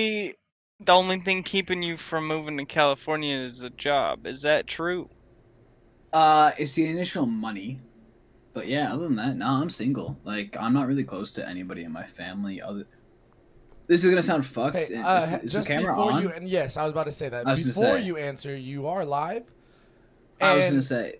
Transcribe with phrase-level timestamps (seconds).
[0.00, 4.26] the only thing keeping you from moving to California is a job.
[4.26, 5.08] Is that true?
[6.12, 7.78] Uh, it's the initial money,
[8.52, 8.92] but yeah.
[8.92, 10.18] Other than that, no, I'm single.
[10.24, 12.60] Like, I'm not really close to anybody in my family.
[12.60, 12.86] Other,
[13.86, 14.76] this is gonna sound fucked.
[14.76, 16.22] Hey, Is- uh, is, is just the camera before on?
[16.22, 17.46] you, and yes, I was about to say that.
[17.46, 18.04] I was gonna Before say.
[18.04, 19.44] you answer, you are live.
[20.40, 21.16] I was gonna say.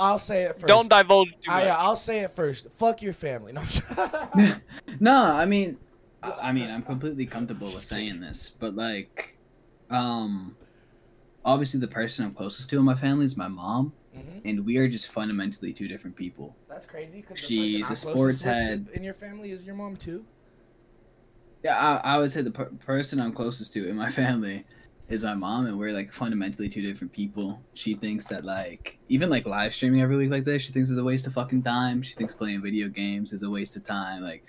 [0.00, 2.68] I'll say it 1st Don't divulge too I, I'll say it first.
[2.76, 3.52] Fuck your family.
[3.52, 3.62] No,
[3.96, 4.62] I'm
[5.00, 5.76] no, I mean,
[6.22, 9.36] I mean, I'm completely comfortable with saying this, but like,
[9.90, 10.56] um,
[11.44, 14.40] obviously the person I'm closest to in my family is my mom, Mhm.
[14.44, 16.56] and we are just fundamentally two different people.
[16.68, 17.22] That's crazy.
[17.22, 18.88] Cause the She's a sports head.
[18.92, 20.24] in your family is your mom too.
[21.64, 24.64] Yeah, I, I would say the per- person I'm closest to in my family
[25.08, 27.60] is my mom, and we're like fundamentally two different people.
[27.74, 30.98] She thinks that like even like live streaming every week like this, she thinks is
[30.98, 32.02] a waste of fucking time.
[32.02, 34.22] She thinks playing video games is a waste of time.
[34.22, 34.44] Like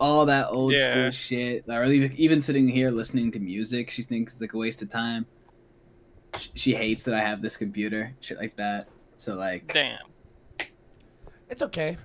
[0.00, 0.92] all that old Yeah.
[0.92, 4.58] school shit, or even even sitting here listening to music, she thinks it's like a
[4.58, 5.26] waste of time.
[6.38, 8.88] Sh- She hates that I have this computer, shit like that.
[9.18, 9.98] So like, Damn.
[11.48, 11.98] It's okay.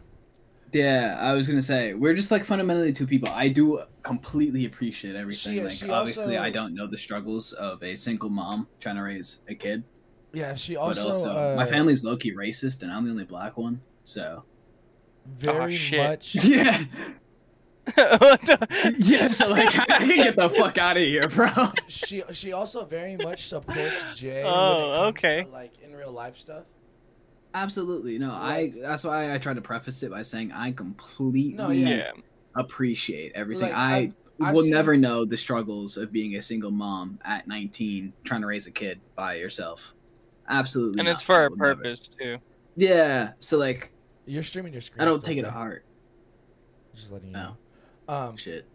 [0.74, 3.30] yeah, I was gonna say we're just like fundamentally two people.
[3.30, 5.54] I do completely appreciate everything.
[5.56, 8.96] She- like she obviously, also- I don't know the struggles of a single mom trying
[8.98, 9.84] to raise a kid,
[10.34, 13.24] Yeah, she but also, also uh, my family's low key racist, and I'm the only
[13.24, 13.80] black one.
[14.04, 14.44] So
[15.26, 16.00] very shit.
[16.04, 16.36] much.
[16.46, 17.14] yeah, What the-
[18.98, 19.30] yeah.
[19.30, 21.48] So like, I can get the fuck out of here, bro.
[21.88, 24.44] She she also very much supports Jay.
[24.46, 25.44] Oh, when it oh, comes okay.
[25.44, 26.64] To, like in real life stuff.
[27.54, 28.32] Absolutely, no.
[28.32, 31.90] I that's why I tried to preface it by saying I completely No, yeah.
[31.90, 32.12] yeah.
[32.56, 33.64] appreciate everything.
[33.70, 37.20] Like, I I've- I've will seen- never know the struggles of being a single mom
[37.24, 39.94] at 19 trying to raise a kid by yourself.
[40.50, 41.00] Absolutely.
[41.00, 41.76] And it's for a will never.
[41.76, 42.38] purpose too.
[42.76, 43.32] Yeah.
[43.40, 43.94] So like,
[44.26, 45.02] You're streaming your screen.
[45.02, 45.46] I don't take it Jay.
[45.48, 45.86] to heart.
[46.96, 47.40] Just letting you Oh.
[47.40, 47.58] know.
[48.08, 48.66] Um, Shit.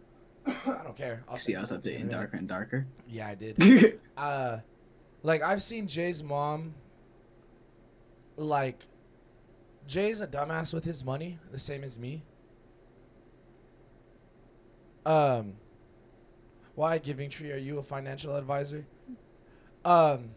[0.45, 1.23] I don't care.
[1.29, 2.87] I'll See, send I was it to you in a updating darker and darker.
[3.07, 3.99] Yeah, I did.
[4.17, 4.57] uh,
[5.23, 6.73] like I've seen Jay's mom.
[8.37, 8.87] Like,
[9.87, 12.23] Jay's a dumbass with his money, the same as me.
[15.05, 15.53] Um,
[16.75, 17.51] why Giving Tree?
[17.51, 18.85] Are you a financial advisor?
[19.85, 20.31] Um,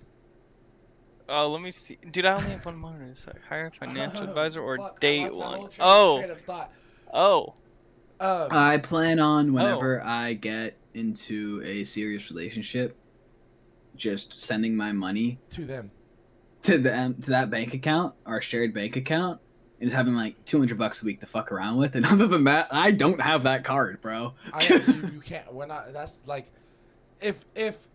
[1.26, 1.97] Oh, let me see.
[2.11, 2.94] Dude, I only have one more.
[3.11, 5.71] It's like hire a financial advisor or fuck, date lost my whole one.
[5.71, 6.72] train- Oh, train of thought.
[7.15, 7.55] oh.
[8.20, 9.52] Um, I plan on Oh.
[9.52, 12.97] whenever I get into a serious relationship,
[13.97, 15.91] just sending my money to them.
[16.62, 19.41] to them to that bank account, our shared bank account,
[19.80, 21.94] and just having like 200 bucks a week to fuck around with.
[21.97, 24.34] And other than that, I don't have that card, bro.
[24.52, 24.76] I, you,
[25.14, 25.52] you can't.
[25.52, 25.92] We're not.
[25.92, 26.50] That's like,
[27.20, 27.88] if if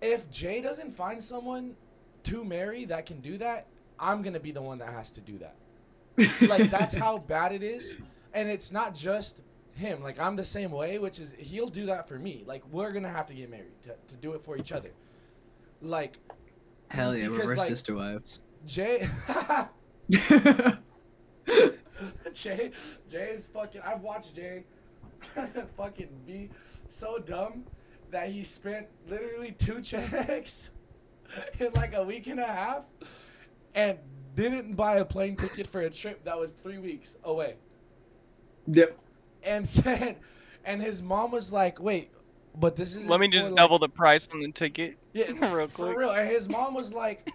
[0.00, 1.76] if Jay doesn't find someone
[2.24, 3.66] to marry that can do that,
[3.98, 5.54] I'm gonna be the one that has to do that.
[6.48, 7.92] Like that's how bad it is,
[8.34, 9.42] and it's not just
[9.74, 10.02] him.
[10.02, 12.44] Like I'm the same way, which is he'll do that for me.
[12.46, 14.90] Like we're gonna have to get married to, to do it for each other.
[15.82, 16.18] Like
[16.88, 18.40] Hell yeah, Because, we're like- sister wives.
[18.66, 19.08] Jay.
[22.34, 22.70] Jay,
[23.10, 23.80] Jay is fucking.
[23.84, 24.64] I've watched Jay
[25.76, 26.50] fucking be
[26.88, 27.64] so dumb
[28.10, 30.70] that he spent literally two checks
[31.58, 32.84] in like a week and a half
[33.74, 33.98] and
[34.34, 37.56] didn't buy a plane ticket for a trip that was three weeks away.
[38.70, 38.96] Yep.
[39.42, 40.16] And said,
[40.64, 42.10] and his mom was like, "Wait,
[42.58, 44.96] but this is." Let me just double the price on the ticket.
[45.12, 45.96] Yeah, real for quick.
[45.98, 46.10] real.
[46.10, 47.28] And his mom was like,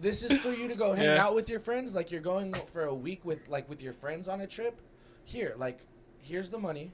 [0.00, 1.22] "This is for you to go hang Yeah.
[1.26, 1.94] out with your friends.
[1.94, 4.80] Like you're going for a week with like with your friends on a trip.
[5.24, 5.80] Here, like,
[6.18, 6.92] here's the money.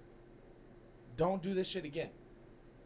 [1.16, 2.10] Don't do this shit again."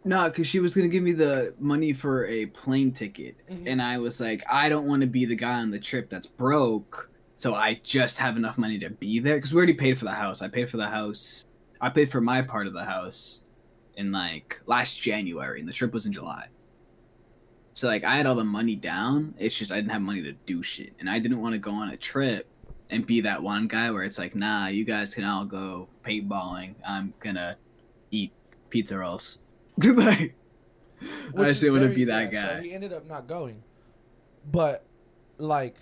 [0.05, 3.65] No, because she was gonna give me the money for a plane ticket, Mhm.
[3.67, 6.27] and I was like, I don't want to be the guy on the trip that's
[6.27, 7.11] broke,
[7.41, 9.37] so I just have enough money to be there.
[9.37, 10.43] Because we already paid for the house.
[10.43, 11.47] I paid for the house.
[11.81, 13.41] I paid for my part of the house
[13.97, 16.49] in like last January, and the trip was in July.
[17.73, 19.35] So like, I had all the money down.
[19.39, 21.71] It's just I didn't have money to do shit, and I didn't want to go
[21.71, 22.47] on a trip
[22.91, 26.75] and be that one guy where it's like, nah, you guys can all go paintballing.
[26.87, 27.57] I'm gonna
[28.11, 28.35] eat
[28.69, 29.39] pizza rolls.
[29.79, 30.35] like,
[31.39, 32.57] I just didn't want to be that guy.
[32.57, 33.63] So he ended up not going.
[34.53, 34.85] But,
[35.39, 35.77] like,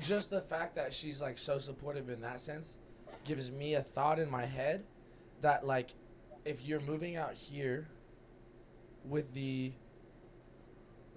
[0.00, 2.76] just the fact that she's like so supportive in that sense
[3.24, 4.84] gives me a thought in my head
[5.40, 5.94] that like,
[6.44, 7.88] if you're moving out here
[9.04, 9.72] with the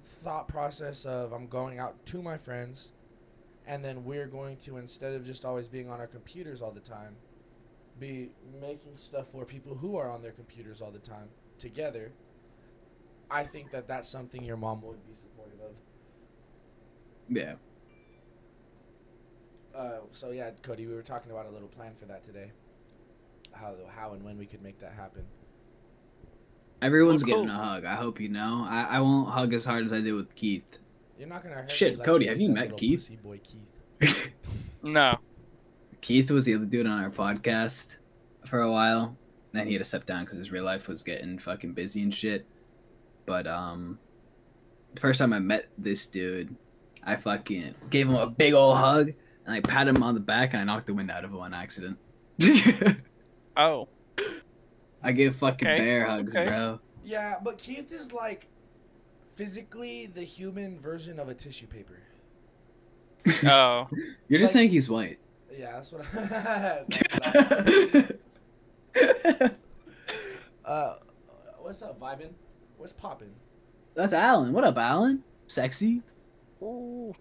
[0.05, 2.91] thought process of I'm going out to my friends,
[3.65, 6.81] and then we're going to instead of just always being on our computers all the
[6.81, 7.15] time,
[7.99, 8.31] be
[8.61, 11.29] making stuff for people who are on their computers all the time
[11.59, 12.11] together.
[13.31, 15.75] I think that that's something your mom would be supportive of.
[17.29, 17.55] yeah.
[19.75, 22.51] Uh, so yeah, Cody, we were talking about a little plan for that today.
[23.51, 25.23] How how and when we could make that happen.
[26.81, 27.85] Everyone's Well, getting a hug.
[27.85, 28.65] I hope you know.
[28.67, 30.79] I, I won't hug as hard as I did with Keith.
[31.17, 32.99] You're not gonna hurt Shit, me like Cody, did have you met Keith?
[32.99, 34.31] pussy boy Keith.
[34.85, 35.17] No.
[36.01, 37.97] Keith was the other dude on our podcast
[38.45, 39.15] for a while.
[39.53, 42.13] Then he had to step down because his real life was getting fucking busy and
[42.13, 42.45] shit.
[43.25, 43.97] But um,
[44.93, 46.53] the first time I met this dude,
[47.01, 49.13] I fucking gave him a big old hug
[49.45, 51.39] and I pat him on the back and I knocked the wind out of him
[51.39, 51.97] on accident.
[53.55, 53.87] Oh.
[55.03, 56.47] I give fucking Okay, bear hugs, okay.
[56.49, 56.79] bro.
[57.05, 58.47] Yeah, but Keith is like
[59.35, 61.99] physically the human version of a tissue paper.
[63.45, 63.87] Oh.
[64.27, 65.19] You're just Like- saying he's white.
[65.55, 66.03] Yeah, that's what.
[66.15, 66.83] I...
[70.65, 70.95] uh,
[71.59, 72.29] what's up, vibin?
[72.77, 73.31] What's poppin'?
[73.93, 74.51] That's Alan.
[74.51, 75.23] What up, Alan?
[75.47, 76.01] Sexy.
[76.63, 77.13] Ooh.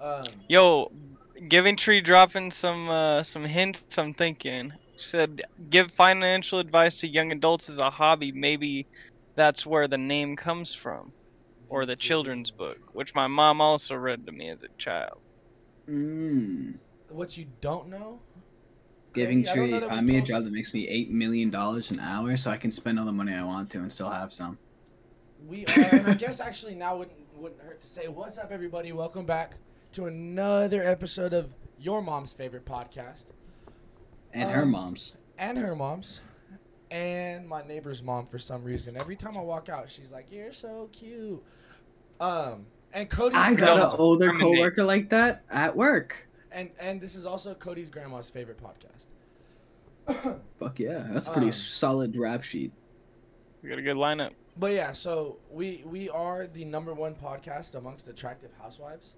[0.00, 0.90] Um, Yo,
[1.48, 3.98] Giving Tree dropping some uh, some hints.
[3.98, 4.72] I'm thinking.
[4.96, 8.32] Said give financial advice to young adults as a hobby.
[8.32, 8.86] Maybe
[9.36, 11.12] that's where the name comes from,
[11.68, 15.20] or the children's book, which my mom also read to me as a child.
[15.88, 16.74] Mm.
[17.10, 18.18] What you don't know?
[19.14, 21.10] Giving Cody, I don't Tree, know that find me a job that makes me eight
[21.10, 23.92] million dollars an hour, so I can spend all the money I want to and
[23.92, 24.58] still have some.
[25.46, 28.90] We are, and I guess actually now wouldn't wouldn't hurt to say what's up, everybody.
[28.90, 29.54] Welcome back
[29.92, 33.26] to another episode of your mom's favorite podcast
[34.32, 35.14] And her Um, mom's.
[35.38, 36.20] and her mom's
[36.90, 38.96] and my neighbor's mom for some reason.
[38.96, 41.42] Every time I walk out, she's like, "You're so cute."
[42.20, 43.34] Um, and Cody.
[43.36, 46.28] I got an older coworker like that at work.
[46.50, 49.06] and and this is also Cody's grandma's favorite podcast.
[50.58, 52.72] Fuck yeah, that's a pretty Um, solid rap sheet.
[53.62, 54.32] We got a good lineup.
[54.56, 59.12] But yeah, so we we are the number one podcast amongst attractive housewives,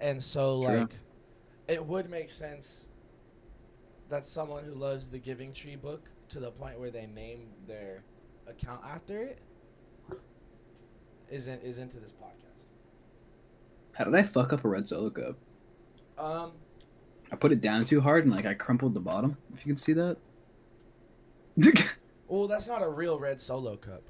[0.00, 0.80] and so True.
[0.80, 0.94] like,
[1.68, 2.86] it would make sense
[4.08, 8.04] that someone who loves the Giving Tree book to the point where they name their
[8.46, 9.38] account after it
[11.30, 12.46] isn't is into this podcast.
[13.92, 15.36] How did I fuck up a red solo cup?
[16.18, 16.52] Um,
[17.32, 19.36] I put it down too hard and like I crumpled the bottom.
[19.54, 20.16] If you can see that.
[22.28, 24.02] well, that's not a real red solo cup.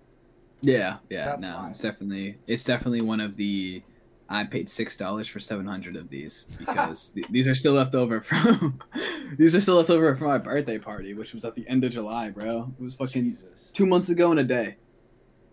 [0.62, 3.82] yeah, yeah, That's no, it's definitely it's definitely one of the.
[4.32, 7.96] I paid six dollars for seven hundred of these because th- these are still left
[7.96, 8.80] over from.
[9.36, 11.90] these are still left over from my birthday party, which was at the end of
[11.90, 12.72] July, bro.
[12.78, 13.70] It was fucking Jesus.
[13.72, 14.76] two months ago in a day.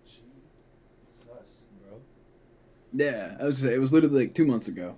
[0.06, 0.30] Jesus,
[1.26, 2.00] bro.
[2.94, 3.64] Yeah, I was.
[3.64, 4.98] It was literally like two months ago.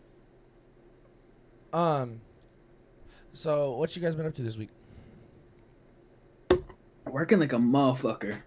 [1.72, 2.20] Um.
[3.32, 4.70] So, what you guys been up to this week?
[7.06, 8.42] Working like a motherfucker.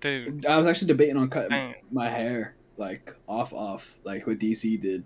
[0.00, 0.44] Dude.
[0.44, 1.74] I was actually debating on cutting Dang.
[1.90, 5.04] my hair like off, off, like what DC did.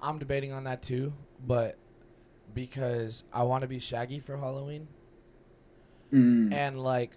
[0.00, 1.12] I'm debating on that too,
[1.46, 1.76] but
[2.52, 4.88] because I want to be Shaggy for Halloween,
[6.12, 6.52] Mm.
[6.52, 7.16] and like,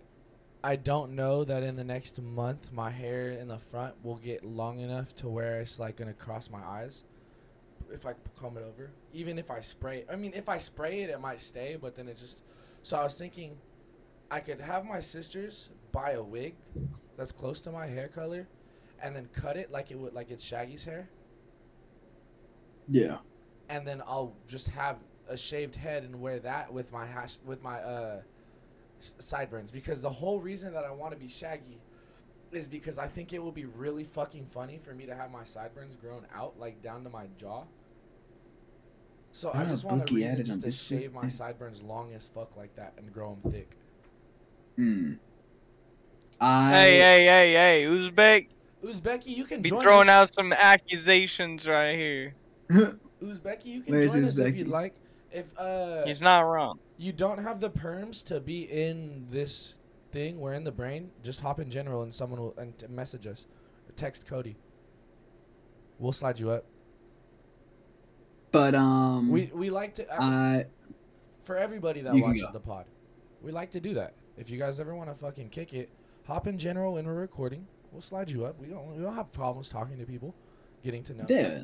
[0.64, 4.44] I don't know that in the next month my hair in the front will get
[4.44, 7.04] long enough to where it's like gonna cross my eyes.
[7.92, 11.10] If I comb it over, even if I spray, I mean, if I spray it,
[11.10, 12.44] it might stay, but then it just.
[12.82, 13.58] So I was thinking,
[14.32, 16.56] I could have my sisters buy a wig
[17.18, 18.48] that's close to my hair color,
[19.02, 21.10] and then cut it like it would like it's Shaggy's hair.
[22.90, 23.18] Yeah.
[23.70, 24.98] and then I'll just have
[25.28, 28.22] a shaved head and wear that with my hash with my uh
[29.20, 31.80] sideburns because the whole reason that I want to be shaggy
[32.54, 35.44] is because I think it will be really fucking funny for me to have my
[35.44, 37.64] sideburns grown out like down to my jaw.
[39.34, 42.14] So I Ah, just want a reason added just to this shave my sideburns long
[42.14, 43.72] as fuck like that and grow them thick.
[44.78, 45.14] Hmm.
[46.40, 46.72] I.
[46.72, 48.48] Hey, hey, hey, hey, Uzbek,
[48.84, 50.30] Uzbeki, you can be join throwing us.
[50.30, 52.36] out some accusations right here.
[52.70, 54.96] Uzbeki, you can Where's join us if you'd like.
[55.32, 56.80] If uh He's not wrong.
[56.98, 59.76] you don't have the perms to be in this
[60.12, 63.46] thing, we're in the brain, just hop in general and someone will and message us
[63.90, 64.56] or text Cody.
[66.00, 66.66] We'll slide you up.
[68.52, 69.30] But um.
[69.30, 70.66] We we like to I.
[71.44, 72.86] for everybody that watches the pod.
[73.42, 74.14] We like to do that.
[74.38, 75.90] If you guys ever want to fucking kick it,
[76.26, 77.68] hop in general when we're recording.
[77.92, 78.60] We'll slide you up.
[78.60, 80.36] We don't we don't have problems talking to people,
[80.84, 81.26] getting to know.
[81.30, 81.62] Yeah.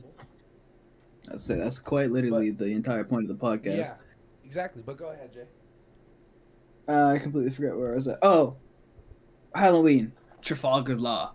[1.31, 3.77] I'd say that's quite literally the entire point of the podcast.
[3.77, 3.93] Yeah.
[4.43, 4.83] Exactly.
[4.85, 5.45] But go ahead, Jay.
[6.87, 8.19] Uh, I completely forgot where I was at.
[8.21, 8.57] Oh,
[9.55, 10.11] Halloween,
[10.41, 11.33] Trafalgar Law,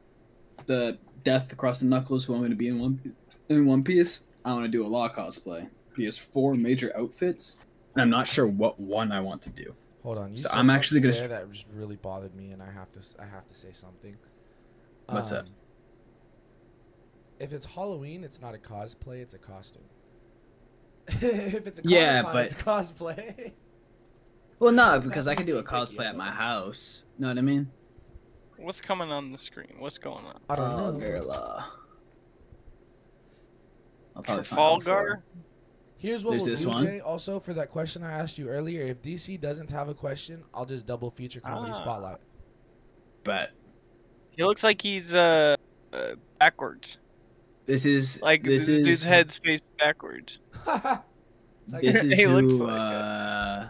[0.66, 2.24] the death across the knuckles.
[2.24, 3.14] Who want me to be in one
[3.48, 4.22] in one piece?
[4.44, 5.68] I want to do a law cosplay.
[5.96, 7.56] He has four major outfits,
[7.94, 9.74] and I'm not sure what one I want to do.
[10.02, 10.30] Hold on.
[10.30, 12.92] You So said I'm actually gonna there that just really bothered me, and I have
[12.92, 14.16] to I have to say something.
[15.08, 15.46] What's up?
[15.46, 15.52] Um,
[17.40, 19.84] If it's Halloween, it's not a cosplay; it's a costume.
[21.08, 23.52] if it's a Yeah, but- it's cosplay.
[24.60, 27.04] Well, no, because I can do a cosplay at my house.
[27.16, 27.70] Know what I mean?
[28.56, 29.76] What's coming on the screen?
[29.78, 30.40] What's going on?
[30.50, 30.98] I don't Oh, know.
[30.98, 31.62] girl, uh,
[34.16, 35.22] I'll probably find out Trafalgar?
[35.96, 36.86] Here's what There's we'll do, one.
[36.86, 36.98] Jay.
[36.98, 40.66] Also, for that question I asked you earlier, if DC doesn't have a question, I'll
[40.66, 41.76] just double feature comedy Ah.
[41.76, 42.18] spotlight.
[43.22, 43.50] But
[44.38, 45.56] He looks like he's uh,
[45.92, 47.00] uh backwards.
[47.66, 50.38] this is Like this, this, is dude's head's faced backwards.
[51.70, 53.66] Like, this is He who looks like uh,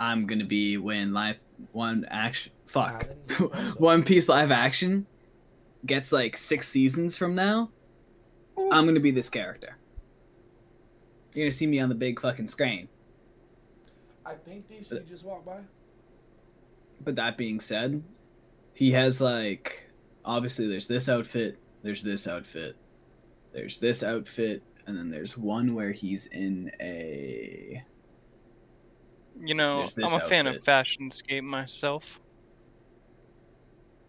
[0.00, 1.36] I'm gonna be when live
[1.72, 3.08] one action fuck
[3.76, 5.06] One Piece live action
[5.84, 7.68] gets like six seasons from now.
[8.56, 9.76] I'm gonna be this character.
[11.34, 12.88] You're gonna see me on the big fucking screen.
[14.24, 15.60] I think DC just walked by.
[17.04, 18.02] But that being said,
[18.72, 19.91] he has like
[20.24, 22.76] obviously there's this outfit, there's this outfit,
[23.52, 27.82] there's this outfit, and then there's one where he's in a
[29.40, 32.20] You know, I'm a fan of fashion scape myself.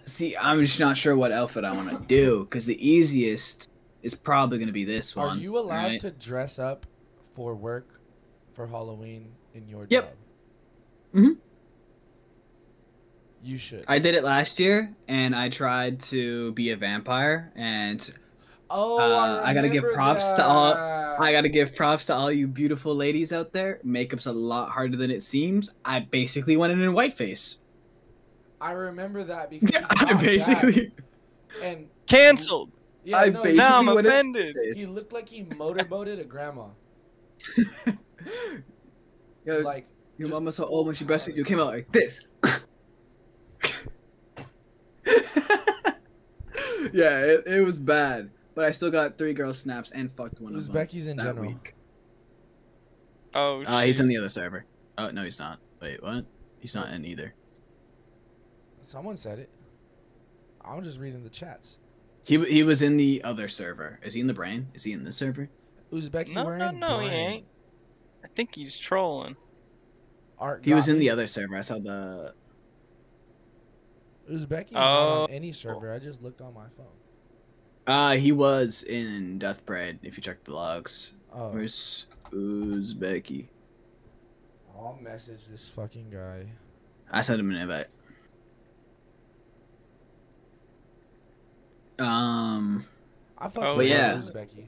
[0.06, 3.70] See, I'm just not sure what outfit I want to do because the easiest
[4.02, 5.38] is probably gonna be this one.
[5.38, 6.02] Are you allowed right?
[6.02, 6.86] to dress up
[7.34, 8.02] for work
[8.54, 10.04] for Halloween in your Yep.
[10.04, 10.14] job?
[11.16, 11.38] Mhm.
[13.44, 13.84] You should.
[13.88, 18.10] I did it last year, and I tried to be a vampire, and
[18.70, 20.74] oh, uh, I gotta give remember props to all-
[21.22, 23.80] I gotta give props to all you beautiful ladies out there.
[23.86, 25.70] Makeup's a lot harder than it seems.
[25.84, 27.58] I basically went in in whiteface.
[28.62, 30.92] I remember that because he I got that, basically,
[31.62, 32.72] and Cancelled.
[33.04, 34.56] yeah, I no, now I'm went in- offended.
[34.78, 36.68] he looked like he motorboated a grandma.
[39.46, 41.18] Yo, Like your just mama's so old when she power.
[41.18, 41.44] breastfeeds you.
[41.44, 42.26] Came out like this.
[46.94, 50.56] yeah, it, it was bad, but I still got three girl snaps and fucked one
[50.56, 50.76] of them.
[50.76, 51.48] Uzbekis in that general.
[51.48, 51.74] week.
[53.36, 54.66] Oh, Uh, he's in the other server.
[54.98, 55.60] Oh no, he's not.
[55.82, 56.26] Wait, what?
[56.60, 57.34] He's not in either.
[58.82, 59.50] Someone said it.
[60.64, 61.80] I'm just reading the chats.
[62.26, 64.00] He he was in the other server.
[64.04, 64.68] Is he in the brain?
[64.74, 65.50] Is he in this server?
[65.92, 67.46] Uzbeki No, wearing no, no, he ain't.
[68.24, 69.36] I think he's trolling.
[70.40, 71.06] Art He was got in me.
[71.06, 71.56] the other server.
[71.58, 72.34] I saw the.
[74.34, 75.24] Uzbeki is not Oh.
[75.24, 75.94] on any server.
[75.94, 76.86] I just looked on my phone.
[77.86, 80.00] Uh, he was in Deathbread.
[80.04, 83.48] If you check the logs, Oh, where's Uzbeki?
[84.76, 86.48] I'll message this fucking guy.
[87.12, 87.88] I sent him an invite.
[92.00, 92.86] Um,
[93.38, 94.14] Oh, I fucking But love yeah.
[94.16, 94.66] Uzbeki.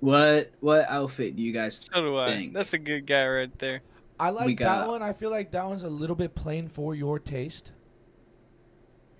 [0.00, 1.88] what what outfit do you guys?
[1.92, 2.28] So do I.
[2.30, 2.54] Thanks.
[2.54, 3.80] That's a good guy right there.
[4.20, 5.02] I like that got- one.
[5.02, 7.72] I feel like that one's a little bit plain for your taste.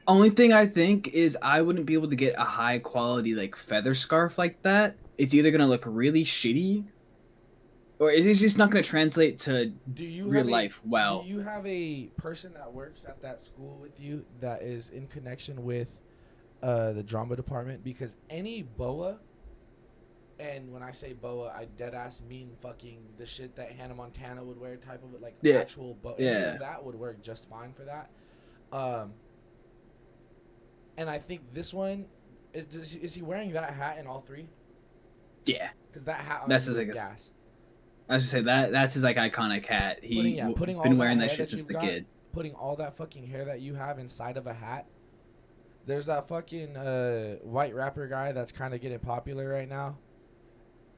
[0.08, 3.54] Only thing I think is I wouldn't be able to get a high quality like
[3.54, 4.96] feather scarf like that.
[5.18, 6.84] It's either gonna look really shitty,
[7.98, 11.22] or it's just not gonna translate to Do you real have a- life well.
[11.22, 15.06] Do you have a person that works at that school with you that is in
[15.08, 15.98] connection with
[16.62, 17.84] uh, the drama department?
[17.84, 19.18] Because any boa,
[20.40, 24.42] and when I say boa, I dead ass mean fucking the shit that Hannah Montana
[24.42, 25.56] would wear, type of like Yeah.
[25.56, 26.14] actual boa.
[26.18, 26.56] Yeah.
[26.56, 28.10] that would work just fine for that.
[28.72, 29.12] Um,
[30.98, 32.04] and I think this one
[32.52, 34.48] is does he, is he wearing that hat in all three?
[35.46, 37.32] Yeah, Because that hat on That's his, guess, gas.
[38.08, 40.00] I was just say that that's his like iconic hat.
[40.02, 42.06] He Putting- yeah, putting been that wearing that hair shit since the got, kid.
[42.32, 44.86] putting all that fucking hair that you have inside of a hat.
[45.86, 49.96] There's that fucking uh, white rapper guy that's kind of getting popular right now.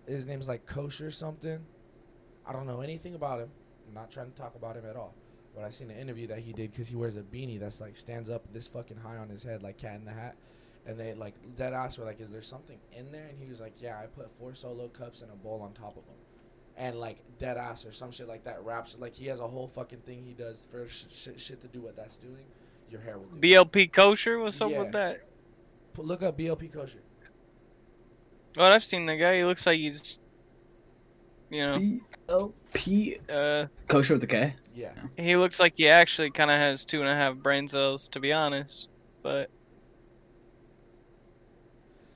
[0.08, 1.64] His name's like Kosher something.
[2.44, 3.50] I don't know anything about him.
[3.86, 5.14] I'm not trying to talk about him at all.
[5.54, 7.96] But I seen an interview that he did because he wears a beanie that's like
[7.96, 10.36] stands up this fucking high on his head like Cat in the Hat.
[10.86, 13.60] And they like dead ass were like, "Is there something in there?" And he was
[13.60, 16.14] like, "Yeah, I put four solo cups and a bowl on top of them."
[16.76, 19.66] and like dead ass or some shit like that raps like he has a whole
[19.66, 22.44] fucking thing he does for sh- sh- shit to do what that's doing
[22.88, 24.38] your hair will do BLP kosher.
[24.38, 24.78] What's up Yeah.
[24.78, 25.18] with that?
[25.92, 27.02] Put- look up blp kosher
[28.56, 29.38] Well, I've seen the guy.
[29.38, 30.20] He looks like he's,
[31.50, 34.54] you know, P L P uh, kosher with the K.
[34.74, 38.08] yeah he looks like he actually kind of has two and a half brain cells,
[38.08, 38.88] to be honest.
[39.22, 39.50] But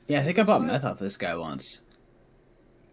[0.09, 1.81] Yeah, I think I bought Looks like- meth off this guy once.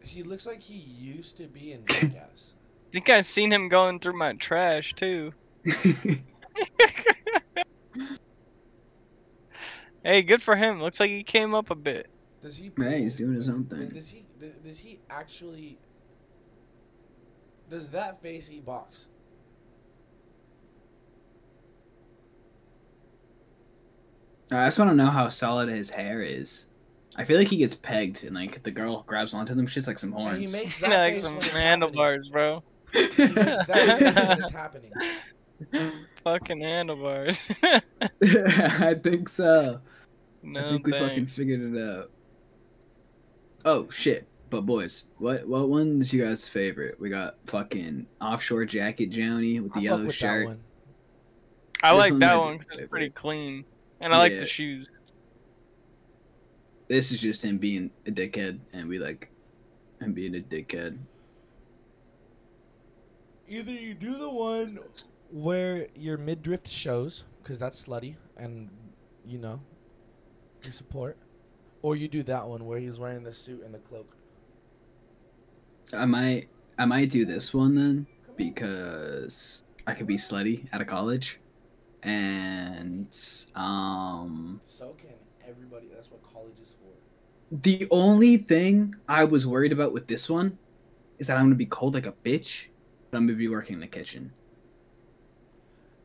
[0.03, 2.53] he looks like he used to be in Vegas.
[2.56, 5.32] I think I've seen him going through my trash too.
[10.03, 10.82] Hey, good for him.
[10.82, 12.08] Looks like he came up a bit.
[12.41, 13.89] does he Yeah, he's doing his own thing.
[13.89, 14.24] does he
[14.63, 15.77] does he actually
[17.70, 19.08] does that face eat box
[24.51, 26.65] I just want to know how solid his hair is.
[27.15, 29.67] I feel like he gets pegged and like the girl grabs onto them.
[29.67, 32.63] She's like some and he makes that like some when it's handlebars, bro.
[32.93, 33.12] happening.
[33.15, 34.51] He makes that when it's
[35.72, 37.50] happening Fucking handlebars.
[38.24, 39.79] I think so.
[40.43, 42.12] no I think we fucking figured it out.
[43.63, 44.27] Oh shit!
[44.50, 47.00] But boys, what what one's you guys' favorite?
[47.00, 50.39] We got fucking offshore jacket Joni with the I fuck yellow with shirt.
[50.41, 50.60] that one.
[51.84, 53.65] I This like that one because it's pretty clean,
[54.03, 54.88] and I like the shoes.
[56.88, 59.29] This is just him being a dickhead, and we like
[60.01, 60.98] him being a dickhead.
[63.48, 64.79] Either you do the one
[65.31, 68.70] where your midriff shows, because that's slutty, and
[69.25, 69.62] you know,
[70.63, 71.17] you support,
[71.81, 74.15] or you do that one where he's wearing the suit and the cloak.
[75.93, 80.88] I might I might do this one then because I could be slutty out of
[80.88, 81.39] college,
[82.03, 83.15] and
[83.55, 85.10] um So can
[85.48, 85.88] everybody.
[85.93, 86.91] That's what college is for.
[87.63, 90.58] the only thing I was worried about with this one
[91.20, 92.67] is that I'm gonna be cold like a bitch,
[93.10, 94.31] but I'm gonna be working in the kitchen.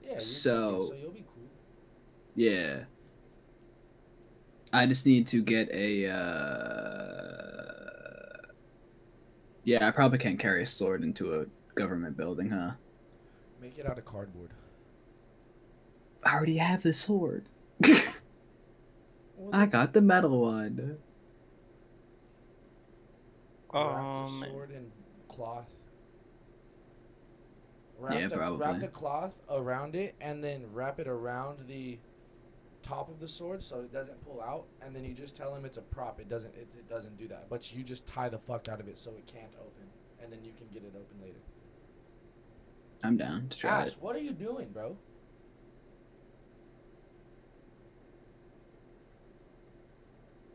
[0.02, 0.18] Yeah.
[0.20, 1.44] So- so you'll be cool.
[2.34, 2.84] Yeah.
[4.72, 6.08] I just need to get a.
[6.10, 7.72] Uh...
[9.64, 12.72] Yeah, I probably can't carry a sword into a government building, huh?
[13.60, 14.50] Make it out of cardboard.
[16.26, 17.46] I already have the sword.
[19.38, 20.96] Well, I got the metal one.
[23.72, 24.90] Oh wrap the oh, sword in
[25.28, 25.70] cloth.
[27.98, 31.98] Wrap Yeah, the, Wrap the cloth around it, and then wrap it around the
[32.82, 34.64] top of the sword so it doesn't pull out.
[34.82, 36.18] And then you just tell him it's a prop.
[36.18, 36.54] It doesn't.
[36.54, 37.48] It, it doesn't do that.
[37.48, 39.86] But you just tie the fuck out of it so it can't open,
[40.20, 41.40] and then you can get it open later.
[43.04, 43.96] I'm down to try Ash, it.
[44.00, 44.96] what are you doing, bro?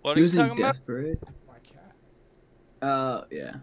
[0.01, 0.85] What are He you was in talking about?
[0.85, 1.17] Parade.
[1.47, 1.91] My cat.
[2.81, 3.55] Uh, yeah.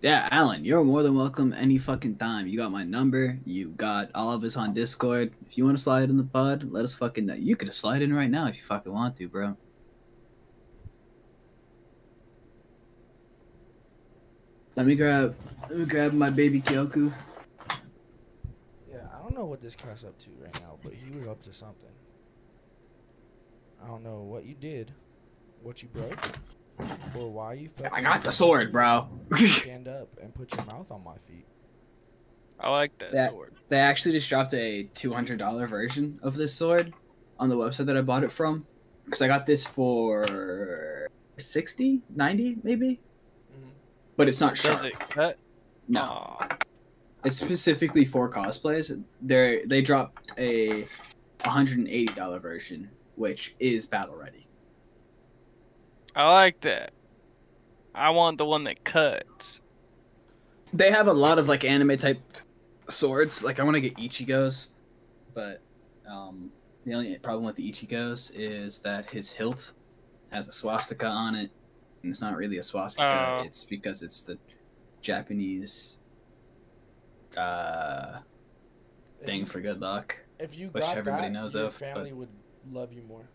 [0.00, 2.48] Yeah, Alan, you're more than welcome any fucking time.
[2.48, 3.38] You got my number.
[3.46, 5.32] You got all of us on Discord.
[5.46, 7.34] If you want to slide in the pod, let us fucking know.
[7.34, 9.56] You could slide in right now if you fucking want to, bro.
[14.74, 15.36] Let me grab,
[15.68, 17.12] let me grab my baby Kyoku.
[18.90, 21.42] Yeah, I don't know what this cat's up to right now, but he was up
[21.42, 21.90] to something.
[23.82, 24.92] I don't know what you did,
[25.62, 26.38] what you broke,
[27.18, 27.92] or why you fucking.
[27.92, 29.08] I got the sword, bro.
[29.36, 31.46] Stand up and put your mouth on my feet.
[32.60, 33.54] I like that That- sword.
[33.68, 36.92] they actually just dropped a two hundred dollar version of this sword
[37.38, 38.66] on the website that I bought it from.
[39.04, 43.00] Because I got this for 60, 90 maybe,
[43.52, 43.68] mm-hmm.
[44.16, 44.76] but it's not sharp.
[44.76, 45.36] Does it cut?
[45.88, 46.48] No, Aw.
[47.24, 49.02] it's specifically for cosplays.
[49.20, 50.86] They they dropped a
[51.44, 54.46] hundred and eighty dollar version, which is battle ready.
[56.14, 56.92] I like that.
[57.94, 59.62] I want the one that cuts.
[60.72, 62.20] They have a lot of like anime type
[62.88, 63.42] swords.
[63.42, 64.72] Like I want to get Ichigo's,
[65.34, 65.60] but
[66.10, 66.50] um,
[66.84, 69.72] the only problem with the Ichigo's is that his hilt
[70.30, 71.50] has a swastika on it,
[72.02, 73.38] and it's not really a swastika.
[73.40, 73.42] Oh.
[73.44, 74.38] It's because it's the
[75.02, 75.98] Japanese
[77.36, 78.18] uh
[79.24, 80.18] thing you- for good luck.
[80.38, 82.28] If you which got everybody that, knows your of, but- family would
[82.70, 83.28] love you more.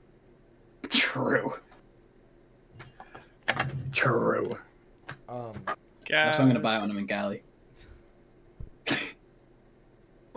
[0.89, 1.53] True.
[3.91, 4.57] True.
[5.27, 5.61] Um,
[6.09, 7.43] That's what I'm gonna buy when I'm in Cali.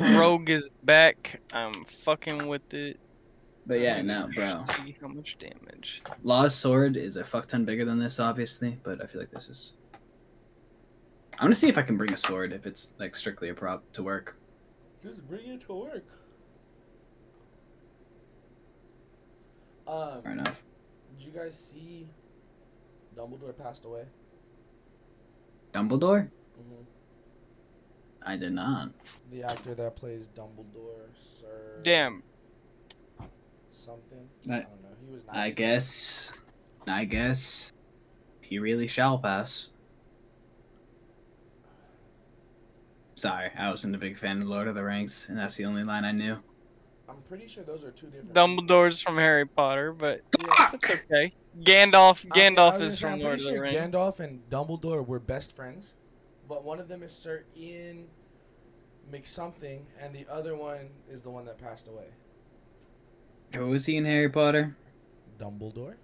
[0.01, 1.41] Rogue is back.
[1.53, 2.99] I'm fucking with it.
[3.67, 4.65] But yeah, no, bro.
[4.75, 6.03] See how much damage.
[6.23, 9.49] Law's sword is a fuck ton bigger than this, obviously, but I feel like this
[9.49, 9.75] is.
[11.35, 13.85] I'm gonna see if I can bring a sword if it's like strictly a prop
[13.93, 14.37] to work.
[15.03, 16.05] just bring it to work.
[19.91, 20.63] Um, Fair enough.
[21.19, 22.07] did you guys see
[23.17, 24.05] Dumbledore passed away?
[25.73, 26.29] Dumbledore?
[26.57, 26.83] hmm
[28.25, 28.91] I did not.
[29.33, 31.81] The actor that plays Dumbledore, Sir.
[31.83, 32.23] Damn.
[33.73, 34.29] Something.
[34.49, 34.89] I- I don't know.
[35.07, 35.25] He was.
[35.29, 35.55] I 90.
[35.55, 36.33] guess.
[36.87, 37.73] I guess.
[38.43, 39.71] He really shall pass.
[43.15, 45.83] Sorry, I wasn't a big fan of Lord of the Rings, and that's the only
[45.83, 46.39] line I knew.
[47.11, 48.35] I'm pretty sure those are two different.
[48.35, 50.71] Dumbledore's from Harry Potter, but Yeah.
[50.75, 51.33] it's okay.
[51.61, 52.25] Gandalf.
[52.31, 53.95] I- I Gandalf is gonna from say, Lord I'm of the pretty Rings.
[53.95, 55.93] Gandalf and Dumbledore were best friends,
[56.49, 58.07] but one of them is Sir Ian
[59.13, 62.07] McSomething, and the other one is the one that passed away.
[63.55, 64.77] Who was he in Harry Potter?
[65.39, 65.95] Dumbledore.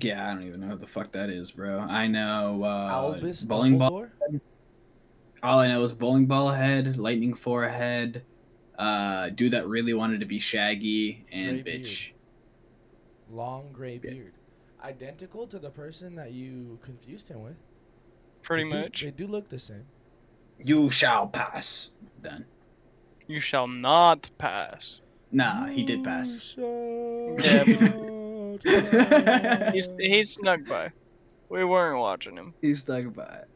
[0.00, 1.80] Yeah, I don't even know who the fuck that is, bro.
[1.80, 4.06] I know uh, Albus bowling ball.
[5.42, 8.22] All I know is bowling ball head, lightning forehead,
[8.80, 12.12] uh, dude that really wanted to be Shaggy, and Gray bitch.
[13.30, 14.10] Long gray Yeah.
[14.10, 14.32] beard.
[14.82, 17.56] Identical to the person that you confused him with.
[18.42, 19.02] Pretty They do- much.
[19.02, 19.84] They do look the same.
[20.58, 21.90] You shall pass.
[22.22, 22.46] Done.
[23.26, 25.02] You shall not pass.
[25.30, 26.56] Nah, he did pass.
[26.58, 26.72] Yeah,
[29.72, 30.90] He's he snuck by.
[31.50, 32.54] We weren't watching him.
[32.60, 33.48] He's stuck by it.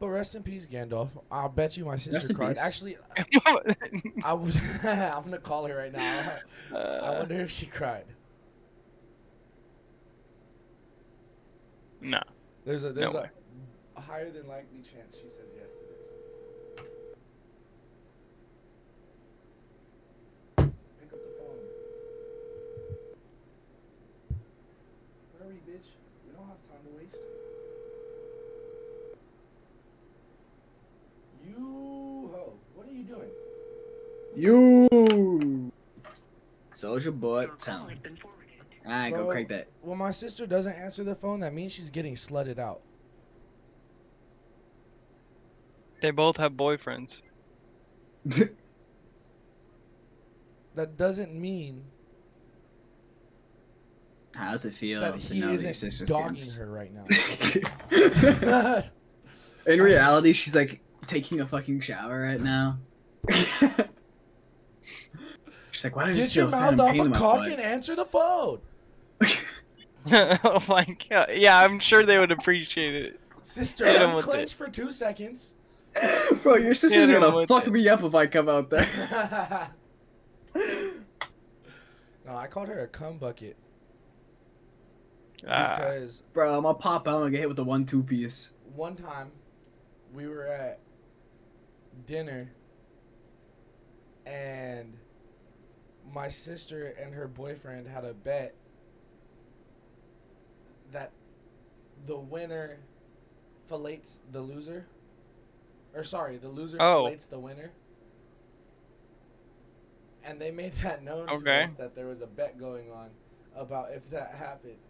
[0.00, 1.08] But rest in peace, Gandalf.
[1.30, 2.56] I'll bet you my sister cried.
[2.56, 2.62] peace.
[2.62, 2.96] Actually,
[4.24, 4.56] I would.
[4.84, 6.32] I'm gonna call her right now.
[6.72, 8.04] I uh, wonder if she cried.
[12.00, 12.20] No.
[12.64, 13.30] There's a there's No a, way.
[13.96, 16.12] a higher than likely chance she says yes to this.
[20.56, 21.64] Pick up the phone.
[25.38, 25.88] Hurry, bitch.
[26.26, 27.16] We don't have time to waste.
[31.56, 33.30] You ho, what are you doing?
[34.36, 35.70] You.
[36.72, 37.98] Soldier boy, tell him.
[38.84, 39.32] Alright, go Bro.
[39.32, 39.68] crank that.
[39.82, 42.80] Well, my sister doesn't answer the phone, that means she's getting slutted out.
[46.00, 47.22] They both have boyfriends.
[50.74, 51.84] That doesn't mean
[54.34, 56.68] How does it feel that to he know that your isn't sister's dogging getting her
[56.68, 58.82] right now.
[59.72, 62.78] In reality, she's like taking a fucking shower right now.
[63.30, 63.62] she's
[65.84, 67.94] like, why did I Get just your feel a mouth off a cock and answer
[67.94, 68.60] the phone.
[70.12, 71.30] oh my god.
[71.34, 73.20] Yeah, I'm sure they would appreciate it.
[73.42, 75.54] Sister, Hit I'm with clenched for two seconds.
[76.42, 77.72] Bro, your sister's him gonna fuck it.
[77.72, 79.70] me up if I come out there.
[80.54, 83.56] no, I called her a cum bucket
[85.48, 88.52] Ah, because Bro, I'm gonna pop out and get hit with the one two piece.
[88.74, 89.30] one time
[90.12, 90.80] we were at
[92.06, 92.52] dinner
[94.26, 94.96] and
[96.12, 98.54] my sister and her boyfriend had a bet
[100.92, 101.12] that
[102.06, 102.78] the winner
[103.68, 104.86] fillets the loser
[105.94, 107.04] or sorry the loser Oh.
[107.04, 107.72] fillets the winner.
[110.22, 111.32] And they made that known to
[111.64, 113.10] us that there was a bet going on
[113.54, 114.78] about if that happened.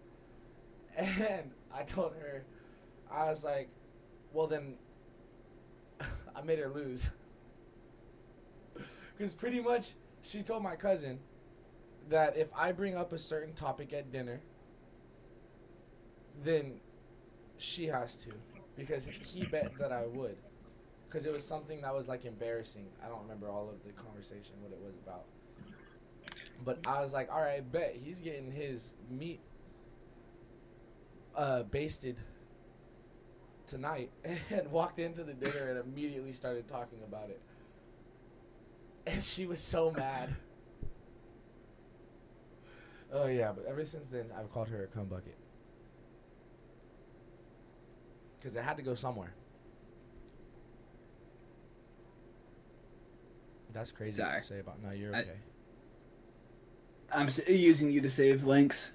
[0.97, 2.45] And i told her
[3.11, 3.69] i was like
[4.33, 4.77] well then
[6.37, 7.11] i made her lose.
[9.17, 9.93] Because pretty much
[10.23, 11.21] she told my cousin
[12.09, 14.41] that if i bring up a certain topic at dinner
[16.43, 16.81] then
[17.59, 18.31] she has to.
[18.77, 20.37] Because he bet that i would.
[21.07, 22.87] Because it was something that was like embarrassing.
[23.05, 25.25] I don't remember all of the conversation what it was about.
[26.65, 29.41] But i was like all right bet he's getting his meat
[31.37, 32.17] uh basted
[33.75, 34.11] tonight
[34.51, 37.41] and walked into the dinner and immediately started talking about it.
[39.07, 40.35] And she was so mad.
[43.17, 45.37] Oh yeah but ever since then i've called her a cum bucket.
[48.41, 49.33] Because it had to go somewhere.
[53.73, 54.41] That's crazy Sorry.
[54.41, 55.31] to say about no you're okay.
[57.13, 58.95] I'm s- using you to save links.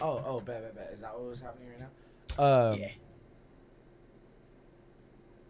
[0.00, 2.70] oh oh bad bad bad is that what was happening right now?
[2.72, 2.88] Um yeah.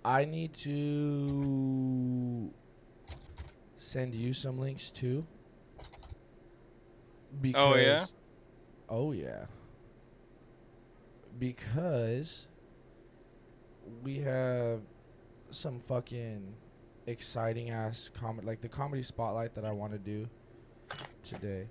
[0.08, 2.50] I need to
[3.76, 5.26] send you some links too.
[7.42, 8.04] Because Oh, yeah?
[8.88, 9.44] Oh yeah.
[11.38, 12.46] Because
[14.02, 14.80] we have
[15.50, 16.54] some fucking
[17.06, 20.26] exciting ass comedy like the comedy spotlight that I want to do
[21.22, 21.68] today.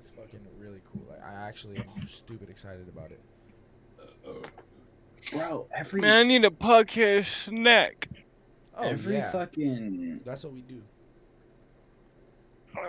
[0.00, 1.06] It's fucking really cool.
[1.08, 3.22] Like, I actually am stupid excited about it.
[5.32, 8.08] Bro, every man, I need a podcast snack.
[8.76, 9.30] Oh every yeah.
[9.30, 10.82] fucking That's what we do.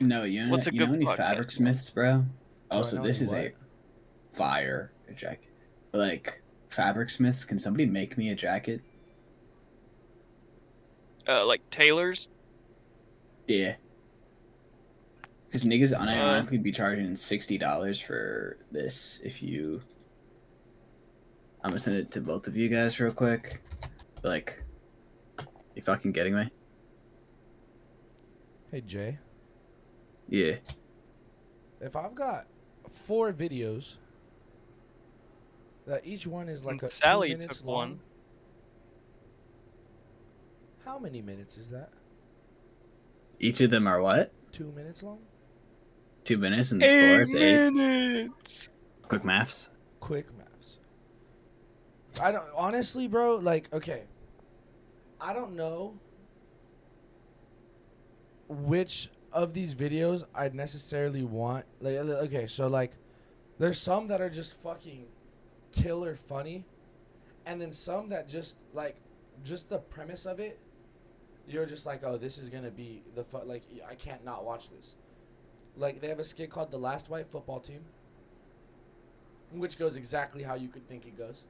[0.00, 2.24] No, you know, What's a you know any fabric smiths, bro?
[2.70, 3.52] Also, know this any is a what?
[4.32, 5.48] fire jacket.
[5.92, 8.80] Like fabric smiths, can somebody make me a jacket?
[11.28, 12.28] Uh, like tailors.
[13.48, 13.74] Yeah.
[15.46, 19.80] Because niggas unironically be charging sixty dollars for this if you.
[21.62, 23.62] I'm gonna send it to both of you guys real quick.
[24.22, 24.62] Like,
[25.74, 26.50] you fucking getting me?
[28.70, 29.18] Hey Jay.
[30.28, 30.56] Yeah.
[31.80, 32.46] if I've got
[32.90, 33.96] four videos
[35.86, 38.00] that each one is like And a Sally two minutes took long, one.
[40.84, 41.90] How many minutes is that?
[43.40, 44.32] Each of them are what?
[44.52, 45.20] Two minutes long?
[46.24, 47.20] Two minutes and it's four.
[47.22, 47.72] It's eight.
[47.72, 48.68] minutes.
[49.02, 49.70] Quick maths.
[50.00, 50.37] Quick maths.
[52.20, 53.36] I don't honestly, bro.
[53.36, 54.02] Like, okay,
[55.20, 55.94] I don't know
[58.48, 61.64] which of these videos I'd necessarily want.
[61.84, 62.92] Uh, like, okay, so like,
[63.58, 65.06] there's some that are just fucking
[65.72, 66.64] killer funny,
[67.46, 68.96] and then some that just like
[69.44, 70.58] just the premise of it,
[71.46, 74.70] you're just like, oh, this is gonna be the fu- like I can't not watch
[74.70, 74.96] this.
[75.76, 77.84] Like they have a skit called "The Last White Football Team,"
[79.52, 81.44] which goes exactly how you could think it goes.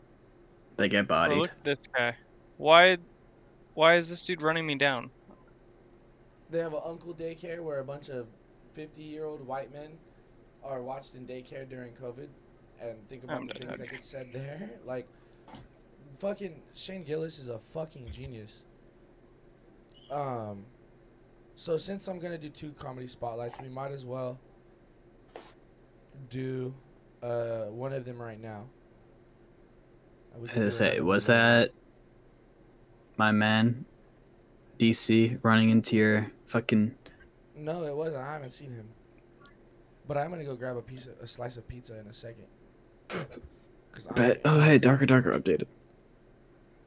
[0.79, 1.38] They get Bro, bodied.
[1.38, 2.14] look at this guy.
[2.57, 2.97] Why,
[3.75, 5.11] why is this dude running me down?
[6.51, 8.27] They have an uncle daycare where a bunch of
[8.73, 9.99] fifty-year-old white men
[10.64, 12.29] are watched in daycare during COVID,
[12.81, 14.71] and think about I'm the things that get said there.
[14.87, 15.07] Like,
[16.19, 18.62] fucking Shane Gillis is a fucking genius.
[20.11, 20.64] Um,
[21.57, 24.38] so since I'm gonna do two comedy spotlights, we might as well
[26.31, 26.73] do
[27.23, 28.64] uh one of them right now.
[30.38, 31.72] And we can do Uh, say, was that
[33.16, 33.85] my man,
[34.79, 36.94] DC, running into your fucking?
[37.57, 38.22] No, it wasn't.
[38.22, 38.88] I haven't seen him.
[40.07, 42.46] But I'm gonna go grab a piece, of, a slice of pizza in a second.
[43.92, 44.40] Cause I, Bet.
[44.44, 45.66] Oh, hey, darker, darker updated.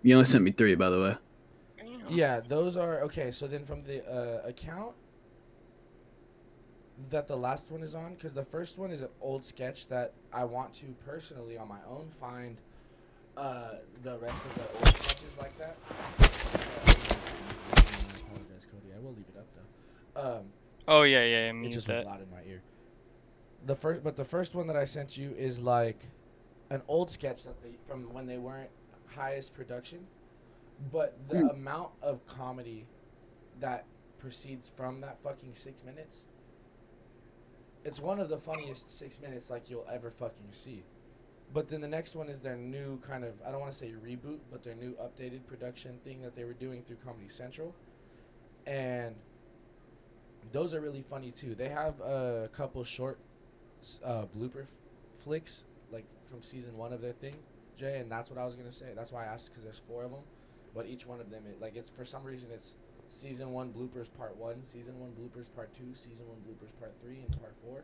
[0.01, 1.17] You only sent me three, by the way.
[2.09, 3.31] yeah, those are okay.
[3.31, 4.95] So then from the uh, account
[7.09, 10.13] that the last one is on, because the first one is an old sketch that
[10.31, 12.57] I want to personally on my own find
[13.37, 15.77] uh, the rest of the old sketches like that.
[15.87, 15.91] I
[18.25, 18.91] apologize, Cody.
[18.95, 20.21] I will leave it up though.
[20.39, 20.45] Um,
[20.87, 21.49] Oh yeah, yeah, yeah.
[21.49, 22.05] it Mute just was that.
[22.05, 22.61] loud in my ear.
[23.65, 26.07] The first, but the first one that I sent you is like
[26.71, 28.69] an old sketch that they from when they weren't
[29.15, 30.07] highest production,
[30.91, 31.49] but the Hmm.
[31.49, 32.87] amount of comedy
[33.59, 33.85] that
[34.17, 36.25] proceeds from that fucking six minutes.
[37.83, 40.83] It's one of the funniest six minutes like you'll ever fucking see.
[41.53, 43.93] But then the next one is their new kind of I don't want to say
[44.05, 47.75] reboot, but their new updated production thing that they were doing through Comedy Central,
[48.65, 49.15] and
[50.51, 51.55] those are really funny too.
[51.55, 53.19] They have a couple short
[54.03, 54.69] uh, blooper f-
[55.19, 57.35] flicks like from season one of their thing,
[57.75, 58.93] Jay, and that's what I was gonna say.
[58.95, 60.21] That's why I asked because there's four of them,
[60.73, 62.75] but each one of them, it, like it's for some reason it's
[63.09, 67.19] season one bloopers part one, season one bloopers part two, season one bloopers part three,
[67.19, 67.83] and part four,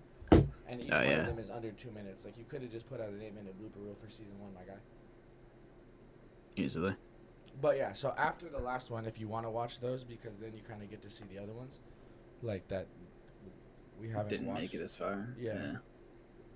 [0.67, 1.19] and each Oh, one yeah.
[1.21, 2.25] of them is under two minutes.
[2.25, 4.53] Like you could have just put out an eight minute blooper reel for season one,
[4.53, 4.79] my guy.
[6.55, 6.95] Easily.
[7.61, 10.53] But yeah, so after the last one, if you want to watch those, because then
[10.55, 11.79] you kind of get to see the other ones,
[12.41, 12.87] like that
[13.99, 14.61] we haven't Didn't watched.
[14.61, 15.27] make it as far.
[15.39, 15.53] Yeah.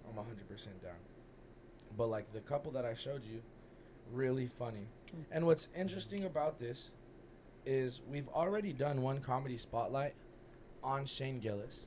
[0.07, 0.91] I'm 100% down.
[1.97, 3.41] But like the couple that I showed you,
[4.11, 4.87] really funny.
[5.31, 6.91] And what's interesting about this
[7.65, 10.13] is we've already done one comedy spotlight
[10.83, 11.85] on Shane Gillis.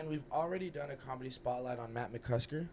[0.00, 2.66] And we've already done a comedy spotlight on Matt McCusker.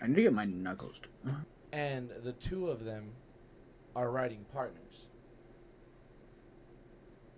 [0.00, 1.00] I need to get my knuckles.
[1.72, 3.10] And the two of them
[3.96, 5.08] are writing partners.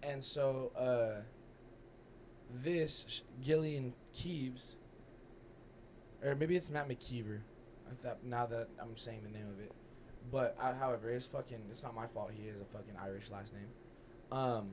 [0.02, 1.22] And so, uh,
[2.62, 4.62] this Gilly and Keeves,
[6.22, 7.40] or maybe it's Matt McKeever.
[7.90, 9.72] I thought now that I'm saying the name of it,
[10.30, 11.62] but I, however, it's fucking.
[11.70, 12.30] It's not my fault.
[12.38, 13.68] He has a fucking Irish last name.
[14.30, 14.72] Um,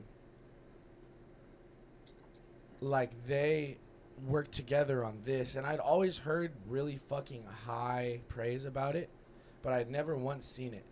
[2.82, 3.78] like they
[4.26, 9.10] worked together on this, and I'd always heard really fucking high praise about it,
[9.62, 10.84] but I'd never once seen it.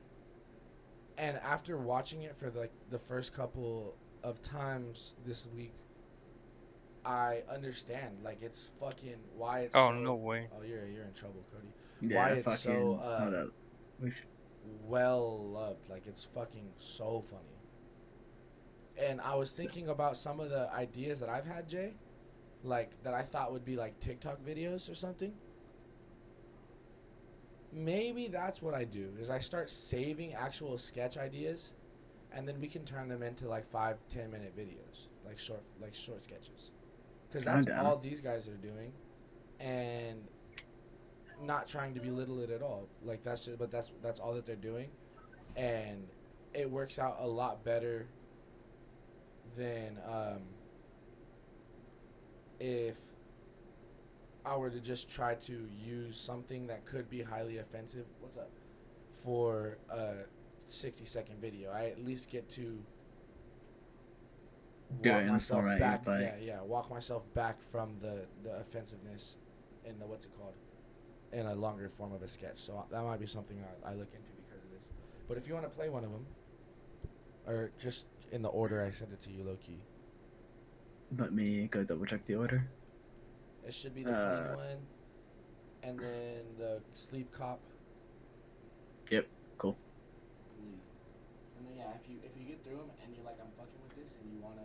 [1.18, 5.74] And after watching it for like the first couple of times this week,
[7.04, 8.18] I understand.
[8.24, 9.76] Like it's fucking why it's.
[9.76, 10.48] Oh so- no way.
[10.56, 11.68] Oh, you're you're in trouble, Cody.
[12.00, 12.80] Yeah, Why it's fucking.
[12.80, 13.46] so, uh.
[14.00, 14.12] We
[14.86, 15.88] well loved.
[15.90, 17.42] Like it's fucking so funny.
[19.08, 21.94] And I was thinking about some of the ideas that I've had, Jay,
[22.64, 25.32] like that I thought would be like TikTok videos or something.
[27.72, 31.72] Maybe that's what I do is I start saving actual sketch ideas,
[32.30, 35.94] and then we can turn them into like five, ten minute videos, like short, like
[35.94, 36.70] short sketches,
[37.28, 38.92] because that's all these guys are doing,
[39.58, 40.22] and
[41.42, 42.86] not trying to belittle it at all.
[43.02, 44.90] Like that's just, but that's that's all that they're doing,
[45.56, 46.06] and
[46.52, 48.06] it works out a lot better
[49.56, 50.42] than um,
[52.62, 52.96] if
[54.44, 58.06] I were to just try to use something that could be highly offensive.
[58.20, 58.50] What's up?
[59.10, 60.14] For a
[60.68, 62.78] sixty second video, I at least get to
[65.04, 66.04] walk myself format, back.
[66.04, 69.36] but- Yeah, yeah, walk myself back from the the offensiveness
[69.84, 70.54] in the what's it called
[71.32, 72.58] in a longer form of a sketch.
[72.58, 74.86] So uh, that might be something I, I look into because of this.
[75.28, 76.26] But if you want to play one of them,
[77.46, 79.78] or just in the order I sent it to you, low key,
[81.18, 82.66] Let me go double check the order.
[83.66, 84.86] it should be the Uh, plain one,
[85.84, 87.60] and then the sleep cop.
[89.10, 89.26] Yep,
[89.58, 89.76] cool.
[91.58, 93.80] And then yeah, if you if you get through them and you're like I'm fucking
[93.86, 94.62] with this and you wanna.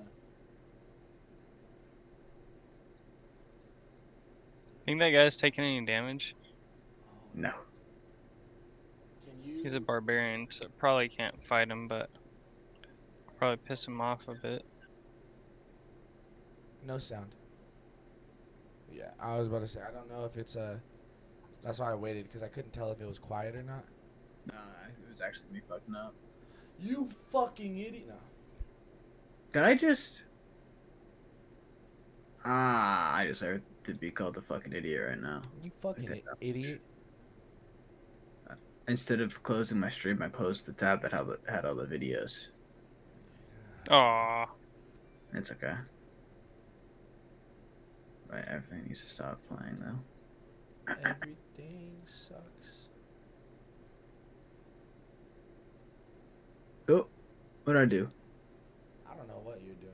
[4.85, 6.33] Think that guy's taking any damage?
[7.05, 7.51] Oh, No.
[9.25, 9.61] Can you?
[9.63, 11.87] He's a barbarian, so probably can't fight him.
[11.87, 12.09] But
[13.37, 14.63] Probably piss him off a bit.
[16.87, 17.35] No sound.
[18.91, 20.81] Yeah, I was about to say I don't know if it's a.
[21.61, 23.83] That's why I waited because I couldn't tell if it was quiet or not.
[24.47, 24.53] Nah,
[24.87, 26.13] it was actually me fucking up.
[26.79, 28.05] You fucking idiot!
[28.07, 28.15] No.
[29.51, 30.23] Did I just?
[32.45, 35.41] Ah, I deserve to be called a fucking idiot right now.
[35.61, 36.81] You fucking idiot.
[38.87, 42.47] Instead of closing my stream, I closed the tab that had, had all the videos.
[43.89, 44.45] Aw.
[45.33, 45.73] It's okay.
[48.29, 50.95] Right, everything needs to stop playing though.
[51.03, 52.89] Everything sucks.
[56.89, 57.07] Oh,
[57.63, 58.09] what'd I do?
[59.09, 59.93] I don't know what you're doing.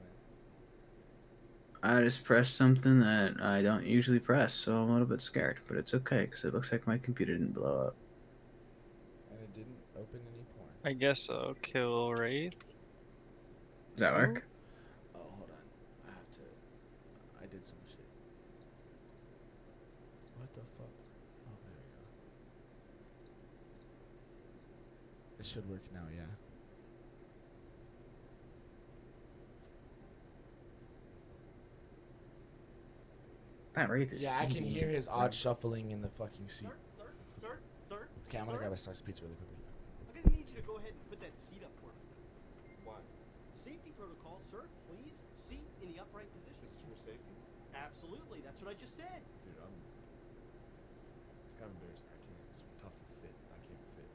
[1.82, 5.60] I just pressed something that I don't usually press, so I'm a little bit scared.
[5.68, 7.96] But it's okay, because it looks like my computer didn't blow up.
[9.32, 10.70] And it didn't open any porn.
[10.86, 12.58] I guess I'll kill Wraith.
[13.96, 14.46] Does that work?
[15.16, 15.58] Oh, hold on.
[16.08, 16.42] I have to.
[17.44, 18.00] I did some shit.
[20.38, 20.88] What the fuck?
[21.48, 21.80] Oh, there we
[25.36, 25.40] go.
[25.40, 26.24] It should work now, yeah.
[33.76, 36.70] That rate is Yeah, I can hear his odd shuffling in the fucking seat.
[36.70, 37.10] Sir, sir,
[37.42, 37.58] sir,
[37.90, 38.02] sir.
[38.30, 39.58] Okay, I'm gonna sir, grab a Star's Pizza really quickly.
[40.02, 42.06] I'm gonna need you to go ahead and put that seat up for me.
[42.86, 43.02] Why?
[43.58, 44.66] Safety protocol, sir.
[44.90, 46.66] Please, seat in the upright position.
[46.70, 47.34] This is for safety?
[47.74, 49.22] Absolutely, that's what I just said.
[49.42, 49.74] Dude, I'm.
[51.50, 52.10] It's kind of embarrassing.
[52.14, 52.42] I can't.
[52.54, 53.34] It's tough to fit.
[53.50, 54.10] I can't fit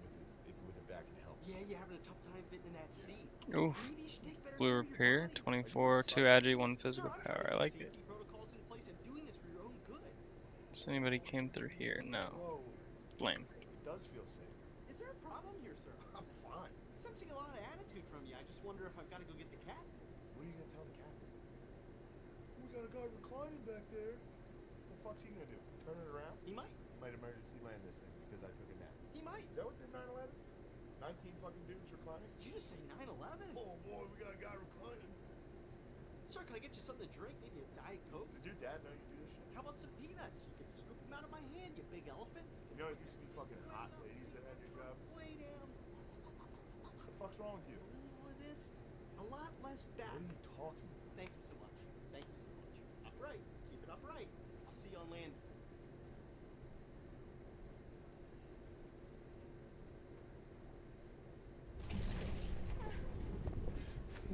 [0.00, 0.28] with it.
[0.48, 1.44] If with it back, it helps.
[1.44, 3.28] Yeah, you're having a tough time fitting in that seat.
[3.52, 3.76] Oof.
[3.92, 7.12] Maybe you should take better Blue care of your repair, 24, 2 agi, 1 physical
[7.24, 7.52] power.
[7.52, 7.92] I like it.
[7.92, 10.00] safety protocols in place and doing this for your own good.
[10.72, 12.00] Does anybody came through here?
[12.08, 12.32] No.
[12.32, 12.64] Whoa.
[13.20, 13.44] Blame.
[13.60, 14.56] It does feel safe.
[14.88, 15.92] Is there a problem here, sir?
[16.16, 16.72] I'm fine.
[16.96, 18.32] Sensing a lot of attitude from you.
[18.40, 20.00] I just wonder if I've got to go get the captain.
[20.32, 21.28] What are you gonna tell the captain?
[22.56, 24.16] We got a guy reclining back there.
[24.16, 25.60] What the fuck's he gonna do?
[25.84, 26.40] Turn it around?
[26.48, 26.72] He might.
[26.72, 28.94] He Might emergency land this thing because I took a nap.
[29.12, 29.44] He might.
[29.52, 30.32] Is that what did 9/11?
[31.02, 32.30] 19 fucking dudes reclining?
[32.38, 33.52] Did you just say 9/11?
[33.52, 35.12] Oh boy, we got a guy reclining.
[36.32, 37.36] Sir, can I get you something to drink?
[37.44, 38.32] Maybe a diet coke?
[38.32, 39.44] Does your dad know you do this shit?
[39.52, 40.48] How about some peanuts?
[40.48, 42.48] You can scoop them out of my hand, you big elephant.
[42.72, 44.96] You know, it used to be fucking hot ladies that had your job.
[45.12, 45.68] Way down.
[46.80, 47.76] What the fuck's wrong with you?
[47.76, 48.60] A little of this,
[49.20, 50.08] a lot less back.
[50.08, 51.12] What are you talking about?
[51.20, 51.76] Thank you so much.
[52.16, 52.72] Thank you so much.
[53.12, 53.44] Upright.
[53.68, 54.32] Keep it upright.
[54.64, 55.36] I'll see you on land.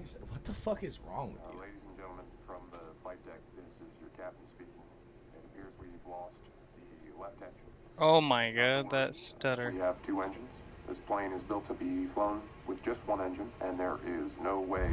[0.09, 1.61] He said, What the fuck is wrong with Uh, you?
[1.61, 4.81] ladies and gentlemen, from the flight deck, this is your captain speaking.
[5.35, 6.33] It appears we've lost
[6.81, 7.69] the left engine.
[7.99, 9.71] Oh my god, that stutter.
[9.71, 10.49] We have two engines.
[10.89, 14.61] This plane is built to be flown with just one engine, and there is no
[14.61, 14.89] way.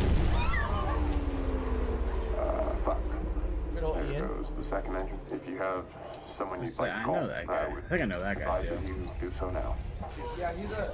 [2.38, 2.99] Uh, fuck.
[3.73, 4.28] Middle There Ian.
[4.28, 5.19] goes the second engine.
[5.32, 5.86] If you have
[6.38, 7.67] someone you'd like like, to I call, know that I guy.
[7.73, 8.69] would I think I know that guy too.
[8.75, 9.78] that you do so now.
[10.38, 10.93] Yeah, he's a.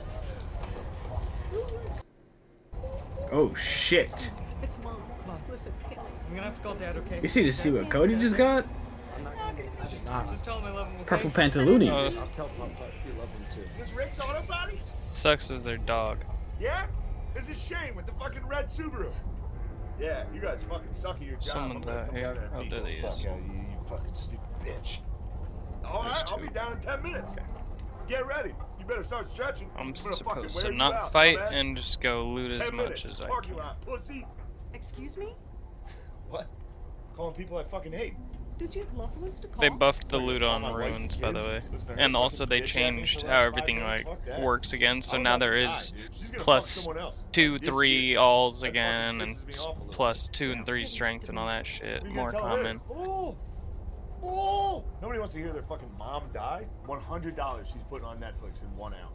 [3.31, 4.31] Oh shit!
[4.61, 5.01] It's mom.
[5.25, 6.01] Mom, listen, Haley.
[6.27, 7.19] I'm gonna have to call dad, okay?
[7.21, 8.65] You see to see what Cody just got?
[9.15, 10.25] I'm not gonna just, Nah.
[10.31, 11.05] just tell him I love him, okay?
[11.05, 12.17] Purple pantaloonies.
[12.17, 12.71] Uh, I'll tell him
[13.05, 13.61] you love him too.
[13.79, 14.79] Is this Rick's auto body?
[15.13, 16.17] Sucks as their dog.
[16.59, 16.87] Yeah?
[17.35, 19.11] It's a shame with the fucking red Subaru.
[19.99, 21.43] Yeah, you guys fucking suck at your job.
[21.43, 22.33] Someone's out come here.
[22.33, 23.25] down Oh, there the he is.
[23.25, 24.97] out of you, you fucking stupid bitch.
[25.85, 27.33] Alright, I'll be down in 10 minutes.
[28.07, 28.53] Get ready.
[28.91, 29.69] You better start stretching.
[29.77, 31.51] I'm gonna supposed to not out, fight dumbass.
[31.53, 33.55] and just go loot as 10 much as I can.
[33.55, 34.25] lot, pussy.
[34.73, 35.33] Excuse me?
[36.29, 36.47] What?
[37.15, 38.15] Calling people I fucking hate.
[38.57, 39.61] Did you have loved ones to call?
[39.61, 41.61] They buffed the loot on my ruins, by the way.
[41.71, 44.05] listen And also they bitch at me for changed how everything like
[44.39, 45.01] works again.
[45.01, 46.09] So now about there to is die, dude.
[46.17, 47.15] She's gonna fuck plus someone else.
[47.31, 50.33] two, three alls again, and me s- off a little plus bit.
[50.33, 52.01] two and three strength and all that shit.
[52.01, 52.81] What are you More gonna common.
[54.23, 54.83] Oh!
[55.01, 56.65] Nobody wants to hear their fucking mom die.
[56.85, 59.09] One hundred dollars she's putting on Netflix in one hour.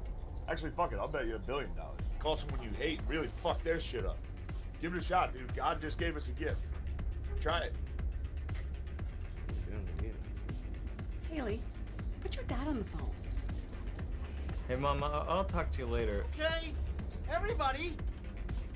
[0.48, 0.98] Actually, fuck it.
[0.98, 1.98] I'll bet you a billion dollars.
[2.18, 3.00] Call someone you hate.
[3.00, 4.18] and Really fuck their shit up.
[4.80, 5.54] Give it a shot, dude.
[5.54, 6.60] God just gave us a gift.
[7.40, 7.74] Try it.
[11.30, 11.60] Haley,
[12.22, 13.10] put your dad on the phone.
[14.68, 16.24] Hey, mom, I'll, I'll talk to you later.
[16.34, 16.72] Okay,
[17.30, 17.94] everybody.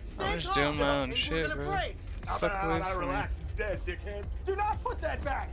[0.04, 1.70] Stay I'm just doing my own shit, bro.
[1.70, 1.94] brace.
[2.26, 3.06] How Fuck about away I from me.
[3.06, 4.24] relax instead, dickhead?
[4.44, 5.48] Do not put that back.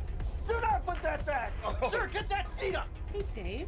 [0.48, 1.52] Do not put that back.
[1.66, 1.89] Oh.
[1.89, 2.88] Sir, get that seat up.
[3.14, 3.68] Hey, Dave.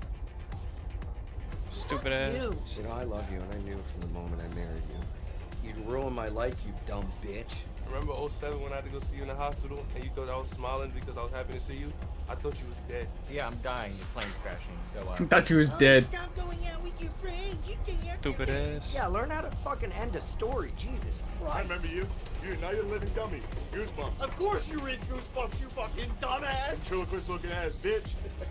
[1.67, 2.49] Stupid you.
[2.51, 2.77] ass.
[2.77, 5.69] You know, I love you, and I knew from the moment I married you.
[5.69, 7.55] You'd ruin my life, you dumb bitch.
[7.91, 10.29] Remember 07 when I had to go see you in the hospital and you thought
[10.29, 11.91] I was smiling because I was happy to see you?
[12.29, 13.07] I thought you was dead.
[13.31, 13.93] Yeah, I'm dying.
[13.97, 14.77] The plane's crashing.
[14.93, 15.13] So, uh.
[15.13, 16.07] I thought you was dead.
[16.11, 17.55] Stop going out with your friends.
[17.67, 18.19] You can't.
[18.19, 18.91] Stupid ass.
[18.93, 20.71] Yeah, learn how to fucking end a story.
[20.77, 21.55] Jesus Christ.
[21.55, 22.07] I remember you.
[22.43, 23.41] You're now you're a living dummy.
[23.73, 24.21] Goosebumps.
[24.21, 26.75] Of course you read Goosebumps, you fucking dumbass.
[26.75, 28.05] Ventriloquist looking ass bitch.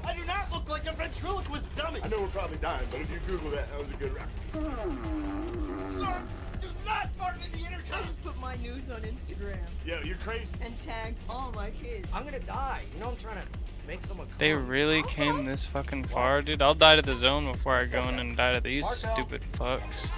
[0.04, 2.00] I do not look like a ventriloquist dummy.
[2.02, 6.04] I know we're probably dying, but if you Google that, that was a good reference.
[6.04, 6.22] Sir,
[6.60, 8.00] do not bark at the intercom.
[8.00, 10.52] I just put my nudes on Instagram Yo, you're crazy.
[10.60, 12.08] and tagged all my kids.
[12.12, 12.84] I'm gonna die.
[12.94, 13.48] You know I'm trying to
[13.86, 14.28] make someone.
[14.38, 14.66] They come.
[14.66, 16.60] really came this fucking far, dude.
[16.62, 20.10] I'll die to the zone before I go in and die to these stupid fucks.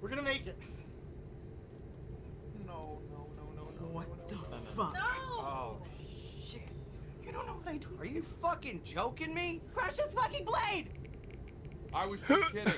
[0.00, 0.58] We're gonna make it.
[2.66, 3.86] No, no, no, no, no.
[3.92, 4.36] What the
[4.76, 4.94] fuck?
[4.98, 5.76] Oh
[6.50, 6.62] shit.
[7.24, 7.88] You don't know what I do.
[7.98, 9.62] Are you fucking joking me?
[9.74, 10.90] Crush this fucking blade!
[11.94, 12.74] I was just kidding.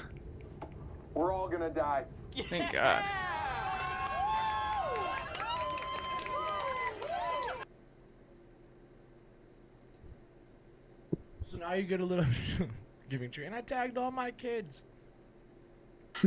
[1.15, 2.05] We're all gonna die.
[2.49, 3.05] Thank God.
[11.43, 12.25] So now you get a little
[13.11, 14.83] giving tree, and I tagged all my kids.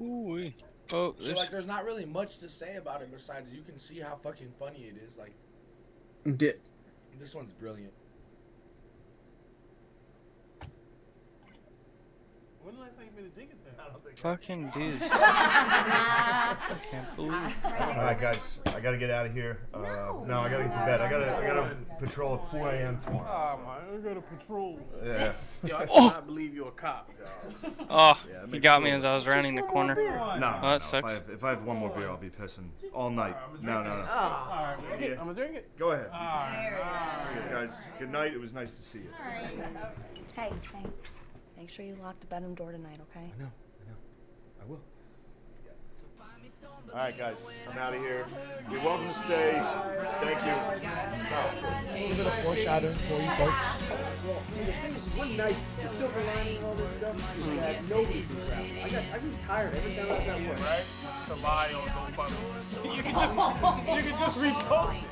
[0.00, 0.52] Ooh.
[0.92, 3.78] Oh, So there's like, there's not really much to say about it besides you can
[3.78, 5.18] see how fucking funny it is.
[5.18, 5.34] Like,
[7.18, 7.92] This one's brilliant.
[12.62, 13.80] When the last time you been to Dinkintown?
[13.80, 15.08] I don't think fucking dudes.
[15.12, 17.32] I can't believe.
[17.64, 17.70] All
[18.04, 19.60] right, guys, I gotta get out of here.
[19.72, 19.80] Uh,
[20.26, 21.00] no, I gotta get to bed.
[21.00, 23.00] I gotta, I gotta patrol at 4 a.m.
[23.02, 23.58] tomorrow.
[23.58, 24.78] Oh man, I gotta patrol.
[25.02, 25.32] Yeah.
[25.64, 26.08] Yo, I Oh.
[26.10, 27.10] cannot believe you're a cop.
[27.88, 29.94] Oh, Yeah, he got sure me as I was rounding the corner.
[29.94, 30.74] No, Oh, no, that no.
[30.74, 31.12] If, sucks.
[31.12, 33.36] I have, if I have one more beer, I'll be pissing all night.
[33.62, 33.90] No, no, no.
[33.90, 34.78] Alright,
[35.12, 35.78] I'm gonna drink it.
[35.78, 36.10] Go ahead.
[36.12, 36.72] Alright,
[37.38, 38.34] Okay, guys, good night.
[38.34, 39.10] It was nice to see you.
[40.36, 40.82] Hey, hey.
[41.60, 43.20] Make sure you lock the bedroom door tonight, okay?
[43.20, 43.96] I know, I know.
[44.62, 44.80] I will.
[46.88, 47.36] All right, guys,
[47.70, 48.24] I'm out of here.
[48.70, 49.62] You're welcome to stay.
[50.22, 50.52] Thank you.
[50.52, 50.54] A
[51.92, 53.54] little bit of foreshadowing for you folks.
[54.54, 57.84] See, the thing is, one nice, the silver lining and all this stuff is that
[57.90, 58.64] nobody can travel.
[58.82, 60.60] I got, I get tired every time I'm at work.
[60.60, 60.84] Right?
[61.26, 61.86] To lie on
[62.16, 62.96] GoFundMe.
[62.96, 65.02] You can just, you can just repost it.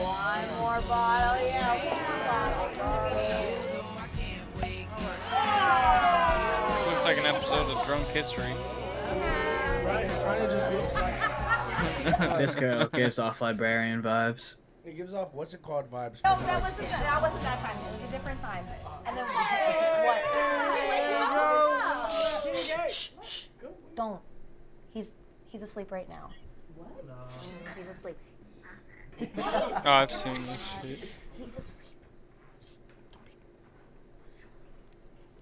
[0.00, 1.74] One more bottle, yeah.
[6.88, 8.44] Looks like an episode of Drunk History.
[9.84, 10.04] Right?
[10.06, 14.54] It kind of just looks like this girl gives off librarian vibes.
[14.84, 16.22] it gives off what's it called vibes.
[16.24, 17.76] No, that wasn't Station that wasn't that time.
[17.76, 18.64] It was a different time.
[19.06, 19.26] And then
[20.04, 20.20] what?
[22.56, 23.44] Shh, shh.
[23.94, 24.20] Don't.
[24.92, 25.12] He's
[25.46, 26.30] he's asleep right now.
[26.76, 27.04] What?
[27.76, 28.16] He's asleep.
[29.38, 31.08] Oh, I've seen this shit.
[31.38, 31.80] He's asleep.
[32.60, 32.80] Just
[33.12, 33.32] don't be-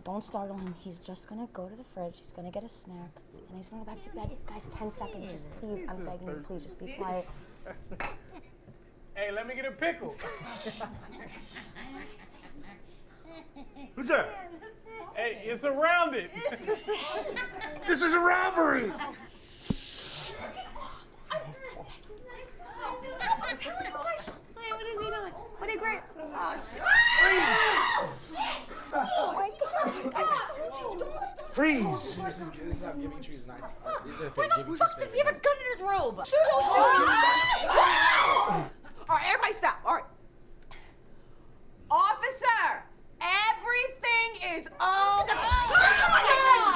[0.04, 0.74] Don't startle him.
[0.80, 2.18] He's just gonna go to the fridge.
[2.18, 3.12] He's gonna get a snack,
[3.48, 4.36] and he's gonna go back to bed.
[4.46, 5.30] Guys, ten seconds.
[5.30, 7.28] Just please, I'm begging you, please, just be quiet.
[9.14, 10.14] Hey, let me get a pickle.
[13.94, 14.50] Who's that?
[15.14, 16.30] hey, you're surrounded.
[17.86, 18.90] This is a robbery.
[24.82, 25.32] What is he doing?
[25.58, 26.02] What did Grant?
[26.18, 26.82] Oh, oh, shit.
[28.92, 30.12] Oh my god.
[30.12, 30.18] I
[30.50, 31.54] told you, don't stop.
[31.54, 32.16] Freeze.
[32.16, 33.74] This is this is how Giving Tree's nights.
[33.86, 34.02] are.
[34.04, 35.80] These are Why fake the Giving fuck Tree's does he have a gun in his
[35.88, 36.26] robe?
[36.26, 36.58] Shoot him!
[39.08, 39.78] All right, everybody stop.
[39.86, 40.04] All right.
[41.88, 42.82] Officer,
[43.20, 46.22] everything is oh, oh my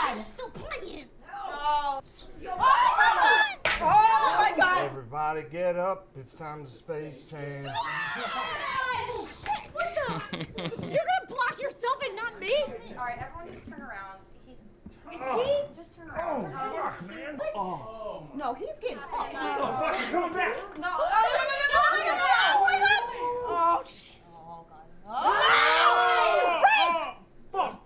[0.07, 0.17] god!
[0.17, 1.07] Still playing.
[1.29, 2.01] Oh.
[2.01, 3.56] Oh my god!
[3.81, 4.85] Oh my god!
[4.87, 6.09] Everybody get up.
[6.19, 7.67] It's time to space change.
[7.69, 9.29] Oh,
[9.73, 10.39] what the?
[10.87, 12.55] You're gonna block yourself and not me?
[12.99, 14.19] All right, everyone just turn around.
[14.47, 14.57] He's.
[14.57, 15.43] Is oh.
[15.45, 15.77] he?
[15.77, 16.47] Just turn around.
[16.47, 17.39] Oh, fuck, man.
[17.55, 18.29] Oh.
[18.35, 19.35] No, he's getting fucked.
[19.37, 20.57] Oh, fuck, come back.
[20.79, 22.23] No, oh, no, no, no, no, no, no, no, no.
[22.55, 23.03] Oh my god.
[23.49, 24.45] Oh, Jesus.
[24.45, 24.87] Oh, God.
[25.09, 27.17] Oh, Frank!
[27.55, 27.79] Oh,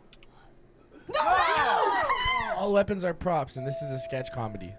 [2.55, 2.61] no!
[2.61, 4.73] All weapons are props, and this is a sketch comedy.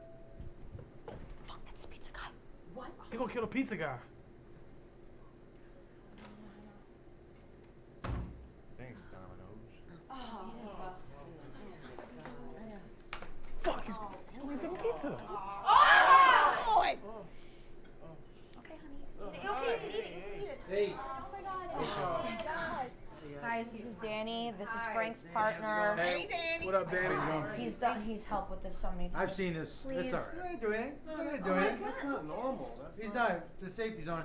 [1.48, 2.30] Fuck, that's the pizza guy.
[3.22, 3.30] What?
[3.30, 3.98] You gonna kill a pizza guy?
[8.80, 9.62] Thanks, Domino's.
[13.62, 15.18] Fuck, he's gonna eat the pizza.
[15.30, 16.98] Oh, boy.
[18.58, 19.06] Okay, honey.
[19.22, 20.10] Okay, you can eat it.
[20.16, 20.60] You can eat it.
[20.68, 20.96] Hey.
[20.98, 21.00] Oh
[21.32, 21.70] my god.
[21.76, 21.80] Oh
[22.24, 22.90] my god.
[23.62, 24.54] Guys, this is Danny.
[24.58, 25.96] This is Frank's partner.
[25.96, 26.66] Hey, Danny.
[26.66, 27.16] What up, Danny?
[27.64, 28.02] He's done.
[28.02, 29.22] He's helped with this so many times.
[29.22, 29.82] I've seen this.
[29.86, 29.98] Please.
[30.06, 30.34] It's alright.
[30.36, 30.92] What are you doing?
[31.08, 31.60] Oh, what are you Oh doing?
[31.60, 31.78] God.
[31.84, 32.80] That's not normal.
[32.82, 33.62] That's He's not- not.
[33.62, 34.24] The safety's on.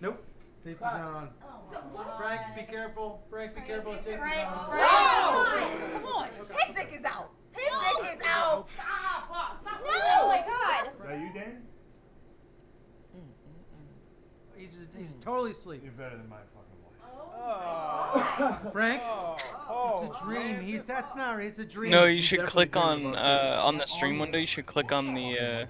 [0.00, 0.24] Nope.
[0.62, 1.30] Safety on.
[1.42, 3.24] Oh, Frank, be careful.
[3.30, 3.94] Frank, be careful.
[3.96, 4.70] Safety Frank, on.
[4.70, 5.92] Frank.
[5.92, 6.28] Come on.
[6.66, 7.30] His dick is out.
[7.50, 8.68] His dick is out.
[8.74, 9.60] Stop!
[9.62, 9.80] Stop!
[9.82, 9.90] No.
[9.90, 10.92] Oh, oh my god!
[10.92, 11.56] Mm, mm, is that you, Danny?
[13.16, 14.56] Mm.
[14.56, 15.80] He's, he's totally asleep.
[15.82, 16.36] You're better than my
[18.38, 20.60] fucking Frank, it's a dream.
[20.60, 21.40] He's that's not.
[21.40, 21.90] It's a dream.
[21.90, 24.38] No, you should click on uh, on the stream window.
[24.38, 25.66] You should click on the uh,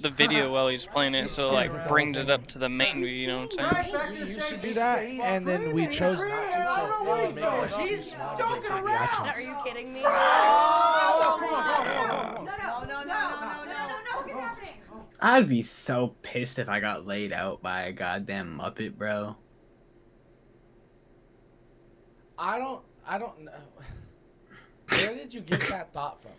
[0.00, 3.06] the video while he's playing it, so like brings it up to the main view.
[3.06, 4.28] You know what I'm saying?
[4.28, 7.44] We used to do that, and then we chose not to because it would make
[7.44, 9.36] us too small to make the reactions.
[9.36, 10.02] Are you kidding me?
[10.04, 14.74] Oh, No, no, no, no, no, no, no, no, What's happening?
[15.20, 19.36] I'd be so pissed if I got laid out by a goddamn Muppet, bro.
[22.38, 22.82] I don't.
[23.06, 23.52] I don't know.
[24.88, 26.32] Where did you get that thought from?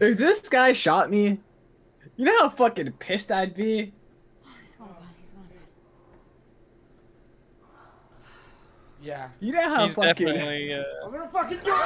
[0.00, 1.38] If this guy shot me,
[2.16, 3.92] you know how fucking pissed I'd be?
[4.64, 5.04] He's going to bed.
[5.20, 5.62] He's going to bed.
[9.02, 9.28] Yeah.
[9.40, 10.26] You know how He's fucking.
[10.26, 10.74] definitely.
[10.74, 11.76] Uh, I'm gonna fucking do it.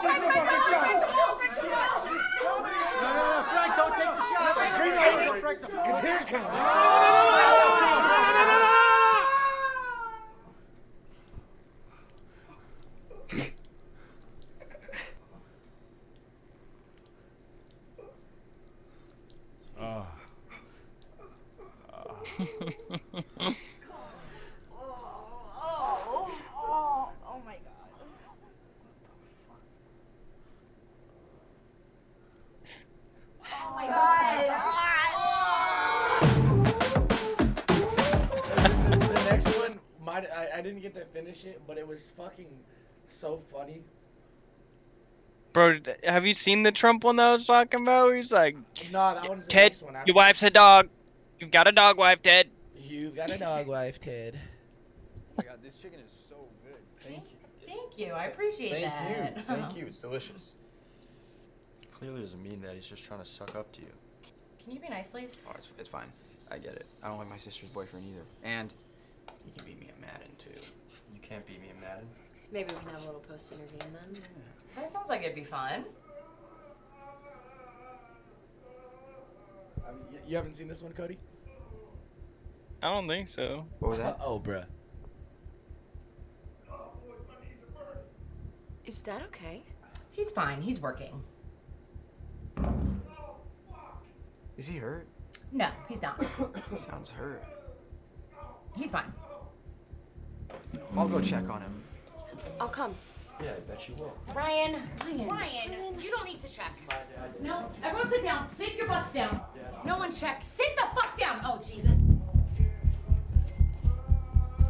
[0.00, 1.70] Frank, Frank, Frank, Frank, don't Frank,
[2.40, 2.80] don't do it.
[3.02, 4.52] No, no, no, Frank, don't take the shot.
[5.84, 7.07] Because here it comes.
[41.98, 42.46] Was fucking
[43.08, 43.82] so funny.
[45.52, 48.14] bro, have you seen the Trump one that I was talking about?
[48.14, 48.54] He's like,
[48.92, 49.96] No, that one's the Ted, next one.
[50.06, 50.88] your wife's a dog.
[51.40, 52.48] You've got a dog wife, Ted.
[52.80, 54.38] You've got a dog wife, Ted.
[54.38, 56.78] Oh my god, this chicken is so good.
[57.00, 57.66] Thank you.
[57.66, 58.12] Thank you.
[58.12, 59.36] I appreciate Thank that.
[59.36, 59.42] you.
[59.48, 59.86] Thank you.
[59.86, 60.54] It's delicious.
[61.90, 62.74] Clearly doesn't mean that.
[62.76, 63.92] He's just trying to suck up to you.
[64.62, 65.36] Can you be nice, please?
[65.48, 66.12] Oh, it's, it's fine.
[66.50, 66.86] I get it.
[67.02, 68.24] I don't like my sister's boyfriend either.
[68.44, 68.72] And
[69.44, 70.50] he can beat me at Madden too.
[71.28, 72.08] You can't beat me in Madden.
[72.50, 74.22] Maybe we can have a little post interview then.
[74.74, 75.84] That sounds like it'd be fun.
[79.86, 81.18] I mean, y- you haven't seen this one, Cody?
[82.82, 83.66] I don't think so.
[83.80, 84.18] What was that?
[84.24, 84.64] oh, bruh.
[88.86, 89.62] Is that okay?
[90.12, 90.62] He's fine.
[90.62, 91.22] He's working.
[94.56, 95.06] Is he hurt?
[95.52, 96.22] No, he's not.
[96.70, 97.44] He sounds hurt.
[98.76, 99.12] He's fine.
[100.96, 101.82] I'll go check on him.
[102.60, 102.94] I'll come.
[103.42, 104.12] Yeah, I bet you will.
[104.34, 104.76] Ryan.
[105.00, 105.28] Ryan.
[105.28, 106.72] Ryan, you don't need to check.
[107.40, 108.48] No, everyone sit down.
[108.48, 109.40] Sit your butts down.
[109.84, 110.42] No one check.
[110.42, 111.40] Sit the fuck down.
[111.44, 111.92] Oh, Jesus.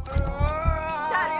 [0.05, 1.31] Dad,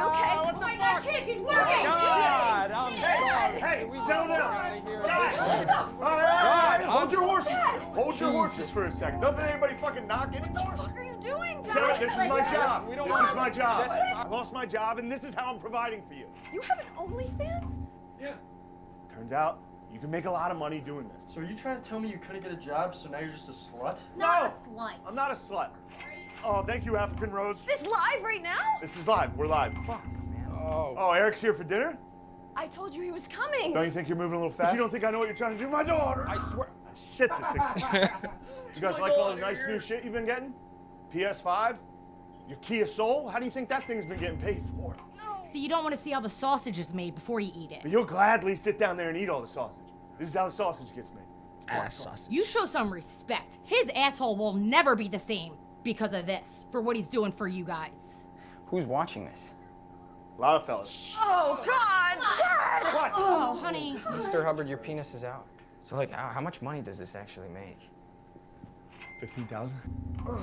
[0.64, 0.76] are you?
[0.76, 1.84] Oh my god, kids, he's working!
[1.86, 3.62] God, I'm Shit.
[3.62, 4.82] Hey, settle down.
[4.86, 5.01] here.
[5.05, 7.53] Guys, all right, all right, hold your horses.
[7.93, 9.22] Hold your horses for a second.
[9.22, 10.66] Doesn't anybody fucking knock anymore?
[10.66, 11.72] What the fuck are you doing, Dad?
[11.72, 12.88] Sarah, this is my job.
[12.89, 13.89] We don't This is my job.
[13.89, 16.28] I lost my job, and this is how I'm providing for you.
[16.53, 17.82] You have an OnlyFans?
[18.20, 18.34] Yeah.
[19.14, 19.60] Turns out
[19.91, 21.26] you can make a lot of money doing this.
[21.34, 23.30] So are you trying to tell me you couldn't get a job, so now you're
[23.32, 23.97] just a slut?
[24.16, 24.76] Not No.
[24.76, 24.93] a slut.
[25.07, 25.70] I'm not a slut.
[26.45, 27.64] Oh, thank you, African Rose.
[27.66, 28.60] This live right now?
[28.80, 29.36] This is live.
[29.36, 29.74] We're live.
[29.88, 30.05] Fuck.
[30.60, 30.95] Oh.
[30.97, 31.97] Oh, Eric's here for dinner?
[32.55, 33.74] I told you he was coming.
[33.74, 34.74] Don't you think you're moving a little fast?
[34.74, 36.28] You don't think I know what you're trying to do, my daughter?
[36.28, 36.70] I swear.
[37.16, 37.47] Shit, this
[37.91, 38.30] thing.
[38.76, 40.53] you guys like all the nice new shit you've been getting?
[41.14, 41.78] PS5?
[42.47, 43.28] Your Kia Soul?
[43.30, 44.95] How do you think that thing's been getting paid for?
[45.51, 47.86] See, you don't want to see how the sausage is made before you eat But
[47.86, 47.91] it.
[47.91, 49.78] you'll gladly sit down there and eat all the sausage.
[50.20, 51.24] This is how the sausage gets made.
[51.70, 52.32] Ass sausage.
[52.34, 53.57] You show some respect.
[53.64, 55.53] His asshole will never be the same
[55.84, 58.26] because of this, for what he's doing for you guys.
[58.68, 59.53] Who's watching this?
[60.39, 61.17] A lot of fellas.
[61.19, 62.93] Oh, God, Dad!
[62.93, 63.11] What?
[63.13, 64.01] Oh, honey.
[64.05, 64.41] Mr.
[64.41, 65.45] Hubbard, your penis is out.
[65.83, 67.77] So, like, how, how much money does this actually make?
[69.19, 69.75] 15,000?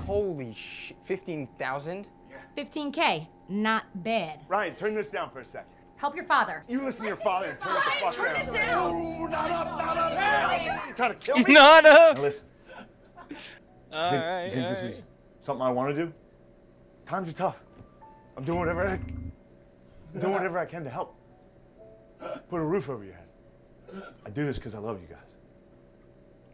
[0.05, 0.99] Holy shit.
[1.07, 2.07] 15,000?
[2.31, 2.37] Yeah.
[2.63, 3.27] 15K.
[3.49, 4.41] Not bad.
[4.49, 5.71] Ryan, turn this down for a second.
[5.97, 6.63] Help your father.
[6.69, 8.49] You listen to your father and turn it the fuck turn down.
[8.49, 8.95] it down.
[8.95, 10.89] Ooh, not up, not up.
[10.89, 11.55] You trying to kill me?
[11.55, 12.19] Not Now up.
[12.19, 12.49] listen.
[13.95, 14.45] All think, right.
[14.45, 14.91] you think all this right.
[14.91, 15.03] is
[15.39, 16.13] something I want to do?
[17.07, 17.57] Times are tough.
[18.37, 19.26] I'm doing whatever I, I'm
[20.21, 21.15] doing whatever I can to help.
[22.49, 24.03] Put a roof over your head.
[24.25, 25.35] I do this because I love you guys.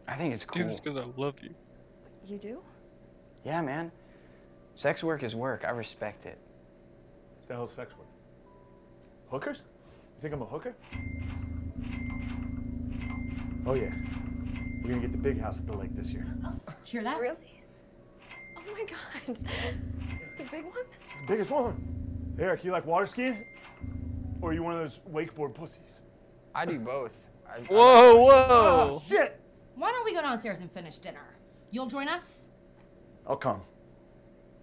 [0.07, 0.63] I think it's Do cool.
[0.63, 1.53] this because I love you.
[2.27, 2.61] You do?
[3.43, 3.91] Yeah, man.
[4.75, 5.63] Sex work is work.
[5.65, 6.37] I respect it.
[7.39, 8.07] What the hell's sex work?
[9.29, 9.61] Hookers?
[10.17, 10.75] You think I'm a hooker?
[13.65, 13.93] Oh yeah.
[14.83, 16.27] We're gonna get the big house at the lake this year.
[16.83, 17.19] Hear that?
[17.19, 17.63] Really?
[18.57, 19.37] Oh my my god.
[20.37, 20.73] The big one?
[21.21, 22.35] The biggest one.
[22.39, 23.45] Eric, you like water skiing?
[24.43, 26.03] Or are you one of those wakeboard pussies?
[26.53, 27.15] I do both.
[27.47, 28.45] I, Whoa, whoa.
[28.49, 29.39] Oh, shit!
[29.75, 31.37] Why don't we go downstairs and finish dinner?
[31.71, 32.49] You'll join us?
[33.25, 33.61] I'll come.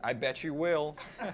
[0.05, 0.99] I bet you will.
[1.19, 1.27] the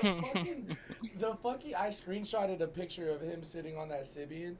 [0.00, 0.78] fucking,
[1.18, 4.56] the fucking, I screenshotted a picture of him sitting on that Sybian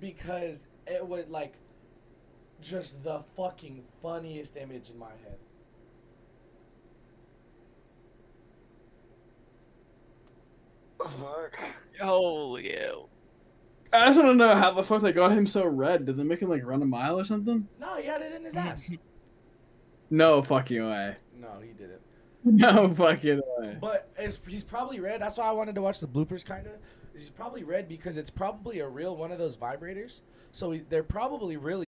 [0.00, 1.52] because it was like
[2.64, 5.38] just the fucking funniest image in my head.
[11.00, 11.58] Fuck.
[12.00, 13.08] Holy hell.
[13.92, 16.06] I just want to know how the fuck they got him so red.
[16.06, 17.68] Did they make him like run a mile or something?
[17.78, 18.90] No, he had it in his ass.
[20.10, 21.16] No fucking way.
[21.34, 22.00] no, he didn't.
[22.44, 23.76] No fucking way.
[23.80, 25.20] But it's, he's probably red.
[25.22, 26.74] That's why I wanted to watch the bloopers, kind of.
[27.14, 30.20] He's probably red because it's probably a real one of those vibrators.
[30.52, 31.86] So he, they're probably really.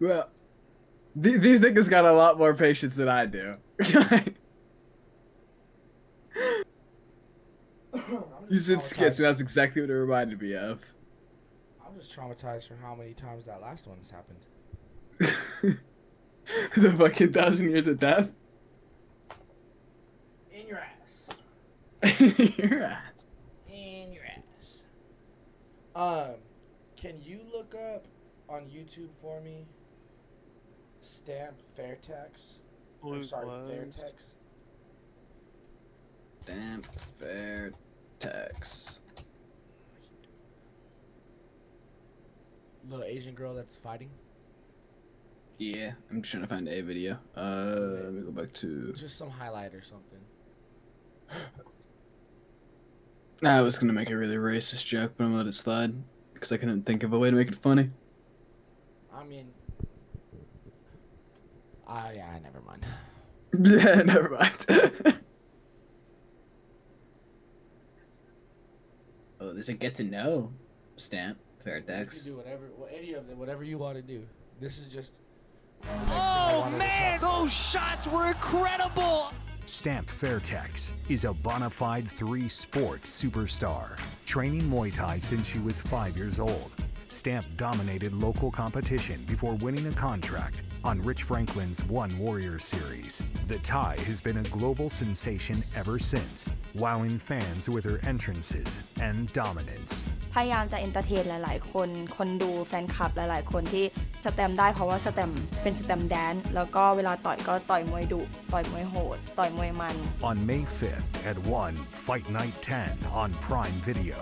[0.00, 0.30] Well,
[1.22, 3.56] th- these niggas got a lot more patience than I do.
[8.48, 10.80] you said skits, and that's exactly what it reminded me of.
[11.86, 14.46] I'm just traumatized from how many times that last one's happened.
[16.76, 18.30] the fucking thousand years of death.
[20.50, 21.28] In your ass.
[22.20, 23.26] In your ass.
[23.70, 24.80] In your ass.
[25.94, 26.36] Um,
[26.96, 28.06] can you look up
[28.48, 29.66] on YouTube for me?
[31.00, 32.60] Stamp Fairtex.
[33.04, 33.70] I'm sorry, gloves.
[33.70, 34.34] Fairtex.
[36.42, 36.86] Stamp
[37.18, 37.72] fair
[38.18, 38.98] text.
[42.88, 44.10] Little Asian girl that's fighting.
[45.58, 47.18] Yeah, I'm just trying to find a video.
[47.36, 48.92] Uh, let me go back to.
[48.94, 50.20] Just some highlight or something.
[53.42, 55.94] I was gonna make a really racist joke, but I'm gonna let it slide
[56.34, 57.90] because I couldn't think of a way to make it funny.
[59.14, 59.52] I mean,
[61.90, 62.86] I yeah, never mind.
[63.52, 64.64] Yeah, never mind.
[69.40, 70.52] oh, there's a get to know
[70.96, 71.36] stamp.
[71.64, 72.14] Fair You Dex.
[72.22, 74.24] can do whatever, well, any of them, whatever you want to do.
[74.60, 75.18] This is just.
[76.06, 79.32] Oh man, those shots were incredible!
[79.66, 85.80] Stamp Fairtex is a bona fide three sport superstar, training Muay Thai since she was
[85.80, 86.70] five years old.
[87.08, 93.22] Stamp dominated local competition before winning a contract on Rich Franklin's One Warrior series.
[93.48, 99.32] The Thai has been a global sensation ever since, wowing fans with her entrances and
[99.32, 100.04] dominance.
[100.34, 103.84] พยายามจะเอนเตอร์เทนหลาย ๆ คน คนดูแฟนคลับหลาย ๆ คนที่
[104.24, 108.20] สแตมได้เพราะว่าสแตมเป็นสแตมแดนแล้วก็เวลาต่อยก็ต่อยมวยดุ
[108.52, 109.96] ต่อยมวยโหด ต่อยมวยมัน
[110.30, 111.76] On May 5th at 1
[112.06, 114.18] Fight Night 10 on Prime Video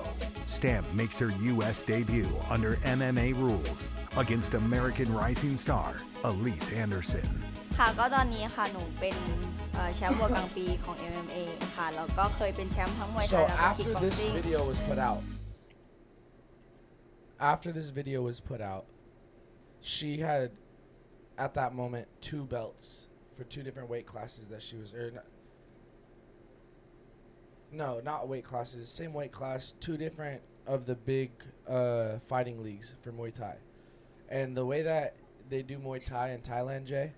[0.57, 1.79] Stamp makes her U.S.
[1.83, 5.91] debut under MMA rules against American Rising Star
[6.29, 7.29] Alyse Anderson
[7.79, 9.17] ค่ะก็ตอนนี้ค่ะหนูเป็น
[9.95, 11.39] แชมป์วัวกลางปีของ MMA
[13.27, 15.23] So after this video was put out,
[17.39, 18.87] after this video was put out,
[19.81, 20.51] she had,
[21.39, 23.07] at that moment, two belts
[23.37, 24.93] for two different weight classes that she was.
[24.93, 25.21] in
[27.71, 28.89] no, not weight classes.
[28.89, 31.31] Same weight class, two different of the big
[31.69, 33.57] uh, fighting leagues for Muay Thai,
[34.29, 35.15] and the way that
[35.49, 37.13] they do Muay Thai in Thailand, Jay,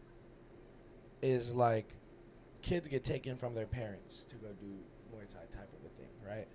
[1.23, 1.95] is like
[2.63, 4.67] kids get taken from their parents to go do
[5.15, 6.47] Muay Thai type of a thing, right?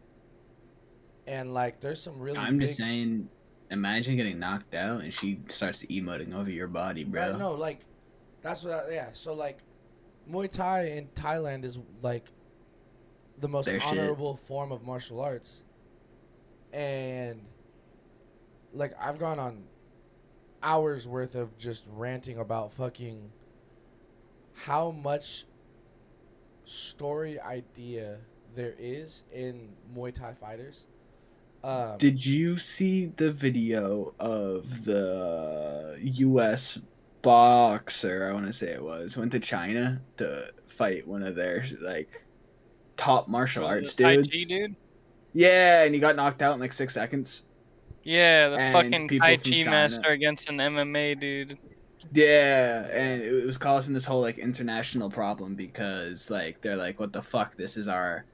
[1.27, 2.37] And like, there's some really.
[2.37, 3.29] I'm just saying,
[3.71, 7.31] imagine getting knocked out and she starts emoting over your body, bro.
[7.31, 7.81] Right, no, like,
[8.41, 8.87] that's what.
[8.87, 9.59] I, yeah, so like,
[10.29, 12.31] Muay Thai in Thailand is like
[13.39, 13.99] the most Their shit.
[13.99, 15.61] honorable form of martial arts,
[16.71, 17.41] and
[18.73, 19.63] like I've gone on
[20.65, 23.31] hours worth of just ranting about fucking
[24.53, 25.45] how much
[26.65, 28.17] story idea
[28.55, 30.87] there is in Muay Thai fighters.
[31.63, 36.79] Um, Did you see the video of the U.S.
[37.21, 38.27] boxer?
[38.29, 42.25] I want to say it was went to China to fight one of their like
[42.97, 44.29] top martial arts a Tai dudes.
[44.29, 44.75] Chi dude?
[45.33, 47.41] Yeah, and he got knocked out in like six seconds.
[48.05, 51.57] Yeah, the fucking Tai Chi master against an MMA dude.
[52.13, 57.11] Yeah, and it was causing this whole like international problem because like they're like, what
[57.11, 57.55] the fuck?
[57.55, 58.25] This is our,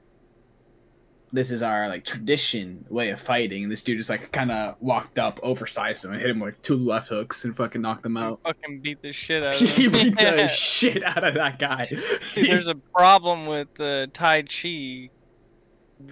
[1.32, 3.62] this is our like tradition way of fighting.
[3.62, 6.60] And this dude just like kind of walked up, oversized him, and hit him with
[6.60, 8.40] two left hooks and fucking knocked him out.
[8.44, 11.86] Fucking beat the shit out of he beat the shit out of that guy.
[12.34, 15.08] Dude, there's a problem with the Tai Chi.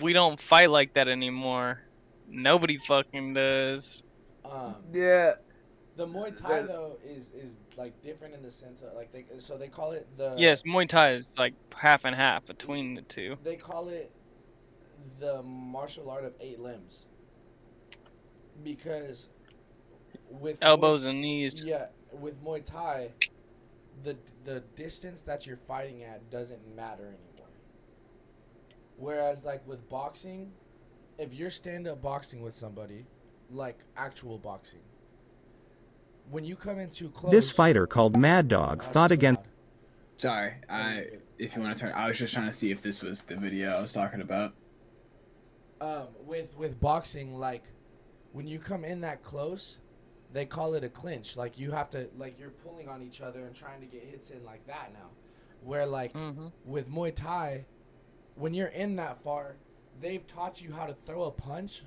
[0.00, 1.80] We don't fight like that anymore.
[2.30, 4.02] Nobody fucking does.
[4.44, 5.34] Um, yeah.
[5.96, 9.58] The Muay Thai though is is like different in the sense of like they so
[9.58, 13.36] they call it the yes, Muay Thai is like half and half between the two.
[13.44, 14.10] they call it
[15.18, 17.06] the martial art of eight limbs
[18.64, 19.28] because
[20.30, 21.64] with Elbows Muay- and knees.
[21.64, 23.10] Yeah, with Muay Thai,
[24.02, 27.48] the the distance that you're fighting at doesn't matter anymore.
[28.96, 30.52] Whereas like with boxing,
[31.20, 33.06] if you're stand up boxing with somebody,
[33.50, 34.80] like actual boxing,
[36.30, 39.42] when you come in too close, This fighter called Mad Dog fought against.
[40.16, 41.06] Sorry, I
[41.38, 43.36] if you want to turn, I was just trying to see if this was the
[43.36, 44.54] video I was talking about.
[45.80, 47.64] um, with with boxing, like
[48.32, 49.78] when you come in that close,
[50.32, 51.36] they call it a clinch.
[51.36, 54.30] Like you have to like you're pulling on each other and trying to get hits
[54.30, 55.08] in like that now.
[55.62, 56.14] Where like
[56.64, 57.64] with Muay Thai,
[58.34, 59.56] when you're in that far,
[60.00, 61.82] they've taught you how to throw a punch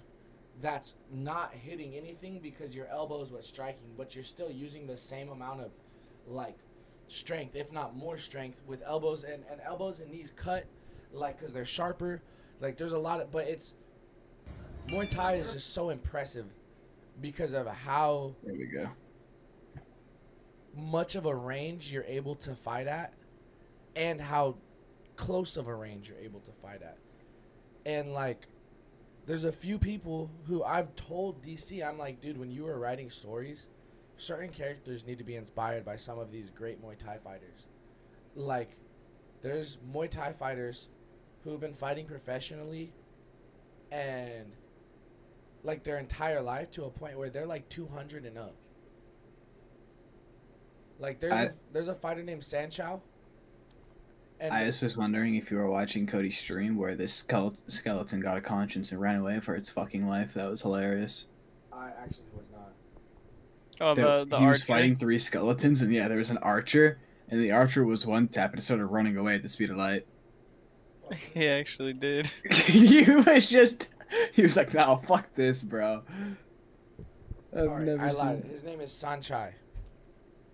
[0.62, 5.30] that's not hitting anything because your elbows were striking, but you're still using the same
[5.30, 5.72] amount of
[6.28, 6.56] like
[7.08, 10.66] strength, if not more strength, with elbows and, and elbows and knees cut,
[11.12, 12.22] like because they're sharper.
[12.62, 13.74] Like there's a lot of, but it's
[14.90, 16.46] Muay Thai is just so impressive
[17.22, 18.90] because of how There we go.
[20.76, 23.14] much of a range you're able to fight at
[23.96, 24.56] and how
[25.16, 26.98] close of a range you're able to fight at.
[27.86, 28.48] And like
[29.26, 33.10] there's a few people who I've told DC I'm like, dude, when you were writing
[33.10, 33.68] stories,
[34.18, 37.68] certain characters need to be inspired by some of these great Muay Thai fighters.
[38.36, 38.78] Like
[39.42, 40.90] there's Muay Thai fighters
[41.44, 42.94] who have been fighting professionally
[43.92, 44.52] and
[45.64, 48.56] like their entire life to a point where they're like 200 and up.
[51.00, 53.02] Like there's a I- there's a fighter named Sanchow,
[54.44, 58.36] And I just was wondering if you were watching Cody's stream where this skeleton got
[58.38, 60.34] a conscience and ran away for its fucking life.
[60.34, 61.28] That was hilarious.
[61.72, 62.74] I actually was not.
[63.80, 67.00] Oh, There- the the he was fighting three skeletons, and yeah, there was an archer,
[67.30, 69.78] and the archer was one tap and it started running away at the speed of
[69.78, 70.06] light.
[71.34, 72.28] He actually did.
[72.52, 73.88] he was just,
[74.34, 76.02] he was like, "No, fuck this, bro."
[77.56, 78.44] I've Sorry, never I seen lied.
[78.46, 79.52] His name is Saenchai,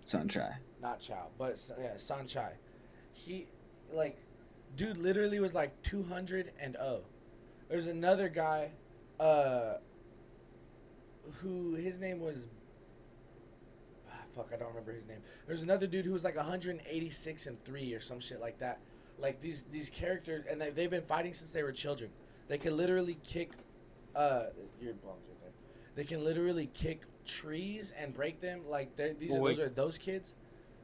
[0.06, 0.56] Sunshine.
[0.82, 2.50] not Chow, but yeah, Saenchai.
[3.12, 3.46] He,
[3.92, 4.18] like,
[4.76, 7.02] dude, literally was like 200 and 0.
[7.68, 8.70] There's another guy,
[9.18, 9.74] uh,
[11.40, 12.46] who his name was.
[14.10, 15.18] ah, Fuck, I don't remember his name.
[15.46, 18.80] There's another dude who was like 186 and three or some shit like that.
[19.18, 22.10] Like these these characters, and they, they've been fighting since they were children.
[22.48, 23.52] They can literally kick.
[24.16, 24.46] Uh,
[24.80, 25.50] your bones right there.
[25.94, 28.62] They can literally kick trees and break them.
[28.68, 30.34] Like these are those are those kids.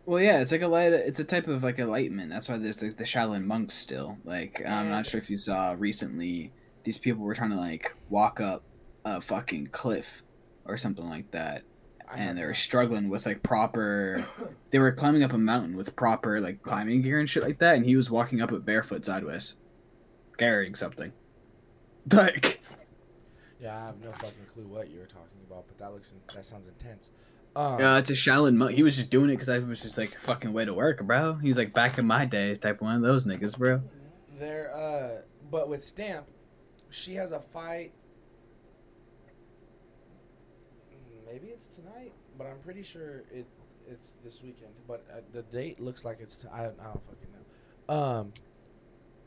[0.07, 0.93] Well, yeah, it's like a light.
[0.93, 2.31] It's a type of like enlightenment.
[2.31, 4.17] That's why there's the, the Shaolin monks still.
[4.25, 6.53] Like, I'm not sure if you saw recently,
[6.85, 8.63] these people were trying to like walk up
[9.05, 10.23] a fucking cliff
[10.65, 11.65] or something like that,
[12.15, 14.25] and they were struggling with like proper.
[14.71, 17.75] they were climbing up a mountain with proper like climbing gear and shit like that,
[17.75, 19.57] and he was walking up it barefoot sideways,
[20.39, 21.13] carrying something.
[22.13, 22.61] Like,
[23.61, 26.45] Yeah, I have no fucking clue what you were talking about, but that looks that
[26.45, 27.11] sounds intense.
[27.57, 28.73] Um, uh, it's a Shaolin monk.
[28.73, 31.35] He was just doing it because I was just like fucking way to work, bro.
[31.35, 33.81] He's like back in my day, type one of those niggas, bro.
[34.39, 36.27] There, uh, but with Stamp,
[36.91, 37.93] she has a fight.
[41.25, 43.47] Maybe it's tonight, but I'm pretty sure it
[43.89, 44.73] it's this weekend.
[44.87, 46.37] But uh, the date looks like it's.
[46.37, 47.29] T- I, I don't fucking
[47.89, 47.95] know.
[47.95, 48.33] Um,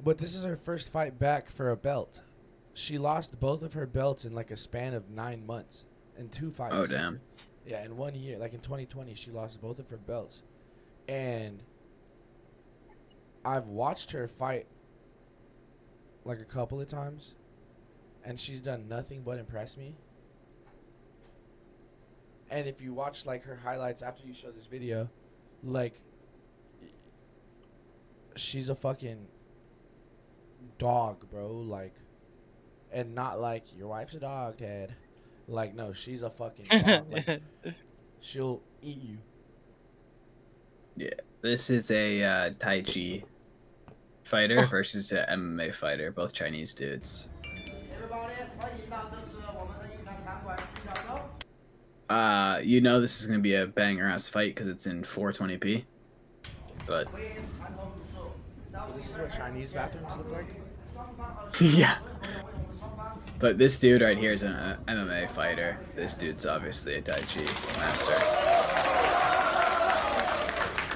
[0.04, 2.22] but this is her first fight back for a belt.
[2.76, 6.52] She lost both of her belts in like a span of nine months and two
[6.52, 6.76] fights.
[6.78, 7.20] Oh, damn.
[7.70, 10.42] Yeah, in one year, like in 2020, she lost both of her belts,
[11.08, 11.62] and
[13.46, 14.66] I've watched her fight
[16.26, 17.36] like a couple of times,
[18.26, 19.94] and she's done nothing but impress me.
[22.50, 25.08] And if you watch like her highlights after you show this video,
[25.62, 26.02] like
[28.36, 29.28] she's a fucking
[30.80, 31.52] dog, bro.
[31.52, 31.94] Like,
[32.92, 34.96] and not like your wife's a dog, Ted.
[35.50, 37.12] Like, no, she's a fucking dog.
[37.12, 37.42] like,
[38.22, 39.18] she'll eat you.
[40.96, 41.10] Yeah,
[41.42, 43.24] this is a uh, Tai Chi
[44.24, 45.26] fighter versus an
[45.56, 47.30] MMA fighter, both Chinese dudes.
[52.10, 55.84] Uh, you know this is gonna be a banger ass fight because it's in 420p.
[56.88, 57.08] But
[58.12, 58.34] So
[58.96, 60.48] this is what Chinese bathrooms look like.
[61.62, 61.98] yeah.
[63.40, 65.80] But this dude right here is an uh, MMA fighter.
[65.96, 67.44] This dude's obviously a Tai Chi
[67.80, 68.16] master.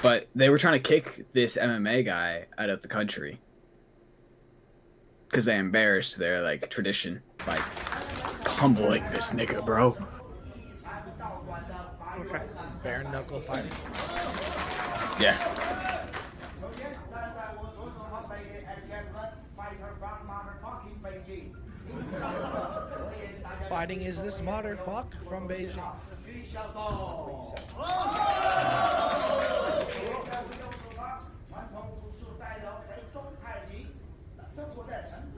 [0.02, 3.40] But they were trying to kick this MMA guy out of the country
[5.30, 7.56] because they embarrassed their like tradition by
[8.44, 9.96] pummeling this nigga, bro.
[12.28, 13.72] This is bare knuckle fighting.
[15.18, 15.73] Yeah.
[23.74, 25.74] Fighting is this motherfuck from Beijing.
[25.74, 27.60] That's what he said.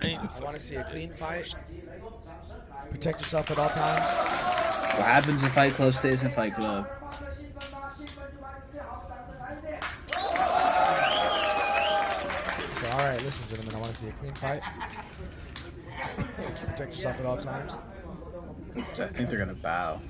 [0.02, 1.54] I want to see a clean fight.
[2.90, 4.04] Protect yourself at all times.
[4.98, 6.86] What happens in Fight Club stays in Fight Club.
[12.80, 13.76] So, all right, listen, gentlemen.
[13.76, 14.60] I want to see a clean fight.
[16.36, 17.72] Protect yourself at all times.
[18.92, 20.00] So I think they're gonna bow.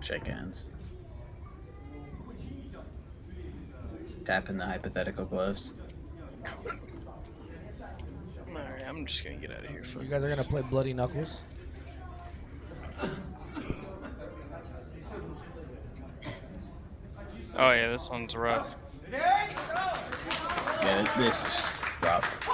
[0.00, 0.66] Shake hands.
[4.24, 5.74] Tap in the hypothetical gloves.
[8.48, 9.82] Alright, I'm just gonna get out of here.
[10.00, 11.42] You guys are gonna play Bloody Knuckles.
[17.56, 18.76] Oh yeah, this one's rough.
[20.92, 21.62] Yeah, this is
[22.02, 22.48] rough.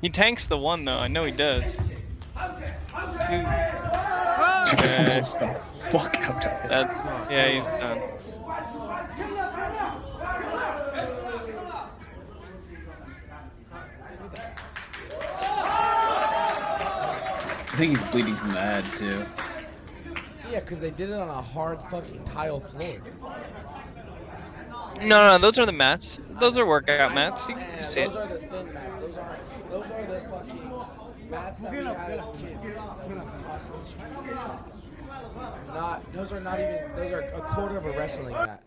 [0.00, 0.98] He tanks the one though.
[0.98, 1.74] I know he does.
[1.74, 1.80] Two.
[5.38, 5.60] The
[5.90, 6.68] fuck out of it.
[6.68, 8.00] That's yeah, he's done.
[17.80, 19.24] Think he's bleeding from the head too.
[20.50, 22.90] Yeah, because they did it on a hard fucking tile floor.
[24.98, 26.20] No, no, those are the mats.
[26.40, 27.48] Those are workout mats.
[27.48, 28.08] You can And see it.
[28.10, 28.96] those are the thin mats.
[28.98, 29.70] Those aren't.
[29.70, 32.74] Those are the fucking mats that we had as kids.
[32.74, 33.14] That we
[33.44, 34.02] tossed in the street.
[35.68, 36.12] Not.
[36.12, 36.80] Those are not even.
[36.96, 38.62] Those are a quarter of a wrestling mat.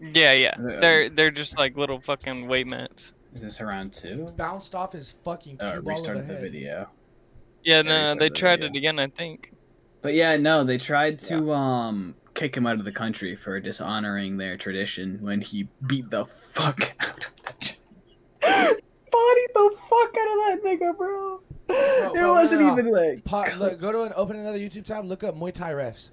[0.00, 0.54] Yeah, yeah.
[0.58, 3.14] Uh, They're they're just like little fucking weight mats.
[3.34, 4.26] Is this around two?
[4.36, 6.42] Bounced off his fucking Uh, cue ball of a restarted the head.
[6.42, 6.88] video.
[7.62, 8.70] Yeah, Yeah, no, no, they tried video.
[8.70, 9.52] it again, I think.
[10.02, 14.36] But yeah, no, they tried to um kick him out of the country for dishonoring
[14.38, 17.78] their tradition when he beat the fuck out of the chick.
[18.40, 21.40] Bodied the fuck out of that nigga, bro.
[21.66, 22.80] Bro, it bro, wasn't no, no, no.
[22.80, 25.04] even like Pa- look, go to an open another YouTube tab.
[25.04, 26.10] Look up Muay Thai refs.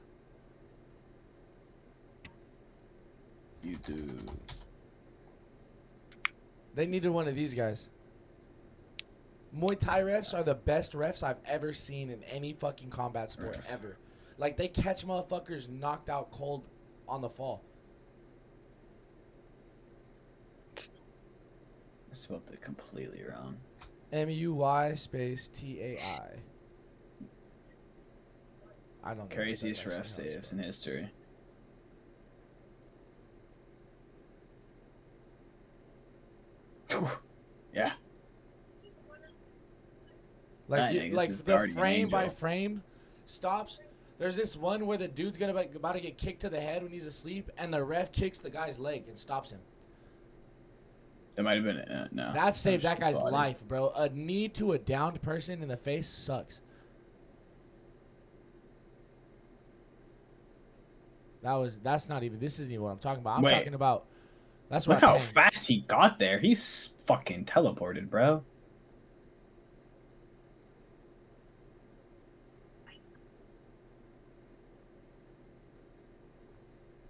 [3.66, 4.30] YouTube.
[6.76, 7.90] They needed one of these guys.
[9.56, 13.60] Muay Thai refs are the best refs I've ever seen in any fucking combat sport
[13.70, 13.98] ever.
[14.38, 16.68] Like they catch motherfuckers knocked out cold
[17.08, 17.64] on the fall.
[20.78, 23.58] I spelled it completely wrong.
[24.12, 26.30] M U Y space T A I.
[29.04, 29.24] I don't know.
[29.30, 31.10] if Craziest that's ref actually how it's saves in history.
[37.74, 37.94] yeah.
[40.68, 42.84] Like you, like the frame by frame
[43.26, 43.80] stops.
[44.20, 46.84] There's this one where the dude's gonna be, about to get kicked to the head
[46.84, 49.60] when he's asleep, and the ref kicks the guy's leg and stops him.
[51.36, 52.34] That might have been uh, no.
[52.34, 53.32] That saved that guy's body.
[53.32, 53.92] life, bro.
[53.92, 56.62] A knee to a downed person in the face sucks.
[61.44, 63.38] That was that's not even this isn't even what I'm talking about.
[63.38, 63.52] I'm Wait.
[63.52, 64.06] talking about
[64.70, 66.40] that's Look what I'm how fast he got there.
[66.40, 68.44] He's fucking teleported, bro.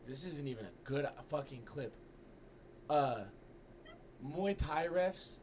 [0.08, 1.93] This isn't even a good fucking clip.
[2.89, 3.26] Uh,
[4.26, 5.38] Muay Thai refs,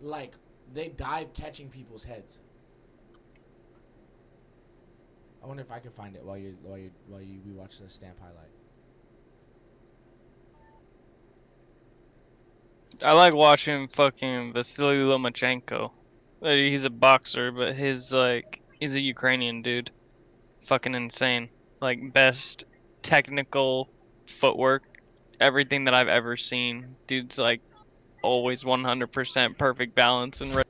[0.00, 0.34] like
[0.74, 2.40] they dive catching people's heads.
[5.42, 7.78] I wonder if I can find it while you while you while you we watch
[7.78, 8.50] the stamp highlight.
[13.02, 15.90] I like watching fucking Vasily Lomachenko.
[16.42, 19.90] Uh, He's a boxer, but his like he's a Ukrainian dude.
[20.62, 21.48] Fucking insane.
[21.80, 22.64] Like best
[23.02, 23.88] technical
[24.30, 24.82] footwork,
[25.40, 26.94] everything that I've ever seen.
[27.06, 27.60] Dude's like
[28.22, 30.54] always 100% perfect balance and.
[30.54, 30.62] Re-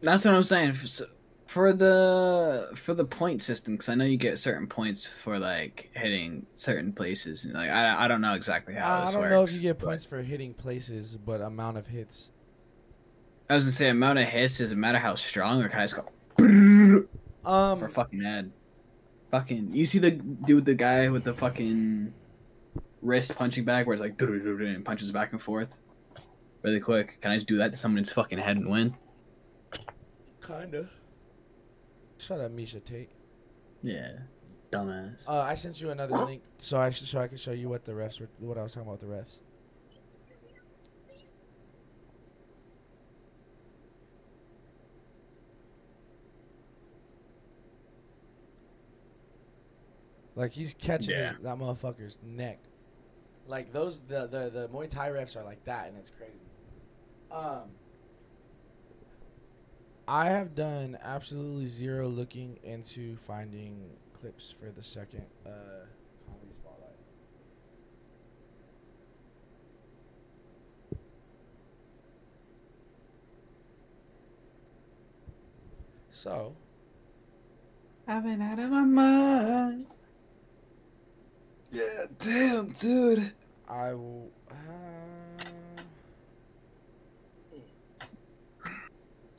[0.00, 0.70] That's what I'm saying.
[0.70, 1.06] F- so-
[1.46, 5.90] For the for the point system, because I know you get certain points for like
[5.94, 7.44] hitting certain places.
[7.44, 9.30] And like I, I don't know exactly how Uh, I don't works.
[9.32, 12.30] know if you get but- points for hitting places, but amount of hits.
[13.50, 15.96] I was gonna say amount of hits doesn't matter how strong or can I just
[15.96, 16.06] go
[17.44, 18.50] um for fucking head.
[19.30, 22.14] Fucking you see the dude with the guy with the fucking
[23.02, 25.68] wrist punching bag where it's like and punches back and forth
[26.62, 27.20] really quick.
[27.20, 28.94] Can I just do that to someone's fucking head and win?
[30.46, 30.88] Kinda.
[32.18, 33.10] Shut up, Miesha Tate.
[33.82, 34.12] Yeah,
[34.70, 35.28] dumbass.
[35.28, 37.92] Uh, I sent you another link so I so I can show you what the
[37.92, 39.40] refs were what I was talking about with the refs.
[50.34, 52.60] Like he's catching his, that motherfucker's neck.
[53.52, 56.32] Like those the, the the Muay Thai refs are like that and it's crazy.
[57.30, 57.64] Um
[60.08, 65.50] I have done absolutely zero looking into finding clips for the second uh,
[66.26, 66.96] comedy spotlight.
[76.10, 76.56] So,
[78.08, 79.86] I've been out of my mind.
[81.70, 83.32] Yeah, damn, dude.
[83.72, 84.30] I will.
[84.50, 84.54] Uh,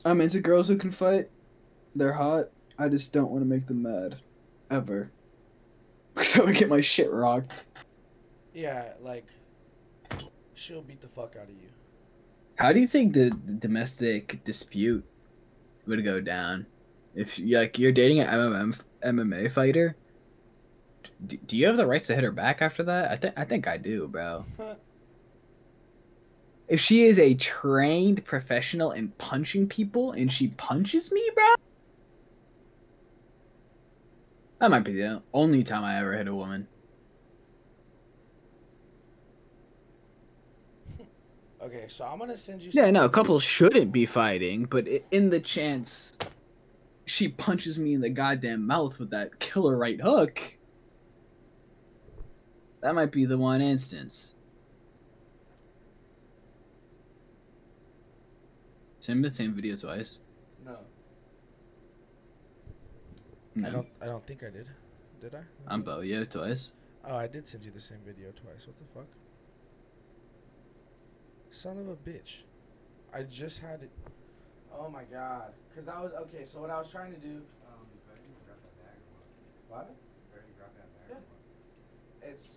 [0.04, 1.30] I'm into girls who can fight.
[1.94, 2.46] They're hot.
[2.76, 4.16] I just don't want to make them mad.
[4.70, 5.10] Ever.
[6.14, 7.64] Because I would get my shit rocked.
[8.54, 9.26] yeah, like
[10.54, 11.68] she'll beat the fuck out of you.
[12.54, 15.04] How do you think the, the domestic dispute
[15.88, 16.66] would go down?
[17.16, 19.96] If like you're dating an MMA MMA fighter,
[21.26, 23.10] do, do you have the rights to hit her back after that?
[23.10, 24.44] I think I think I do, bro.
[26.68, 31.54] if she is a trained professional in punching people and she punches me, bro,
[34.60, 36.68] that might be the only time I ever hit a woman.
[41.62, 42.70] Okay, so I'm gonna send you.
[42.74, 46.16] Yeah, no, couples shouldn't be fighting, but in the chance
[47.06, 50.58] she punches me in the goddamn mouth with that killer right hook,
[52.84, 54.34] that might be the one instance.
[58.98, 60.18] Send the same video twice.
[60.62, 60.76] No.
[63.54, 63.66] no.
[63.66, 63.88] I don't.
[64.02, 64.68] I don't think I did.
[65.18, 65.44] Did I?
[65.66, 66.00] I'm Bo.
[66.00, 66.72] you twice.
[67.06, 68.66] Oh, I did send you the same video twice.
[68.66, 69.08] What the fuck?
[71.52, 72.42] Son of a bitch.
[73.14, 73.92] I just had it.
[74.78, 75.54] Oh my god.
[75.74, 76.44] Cause I was okay.
[76.44, 77.40] So what I was trying to do.
[77.66, 77.86] Um,
[79.70, 79.90] what?
[82.26, 82.53] It's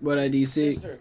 [0.00, 0.46] What IDC?
[0.46, 0.98] Sister.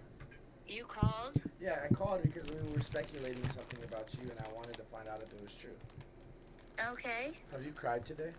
[0.67, 1.39] You called?
[1.61, 5.07] Yeah, I called because we were speculating something about you, and I wanted to find
[5.07, 5.71] out if it was true.
[6.91, 7.31] Okay.
[7.51, 8.31] Have you cried today?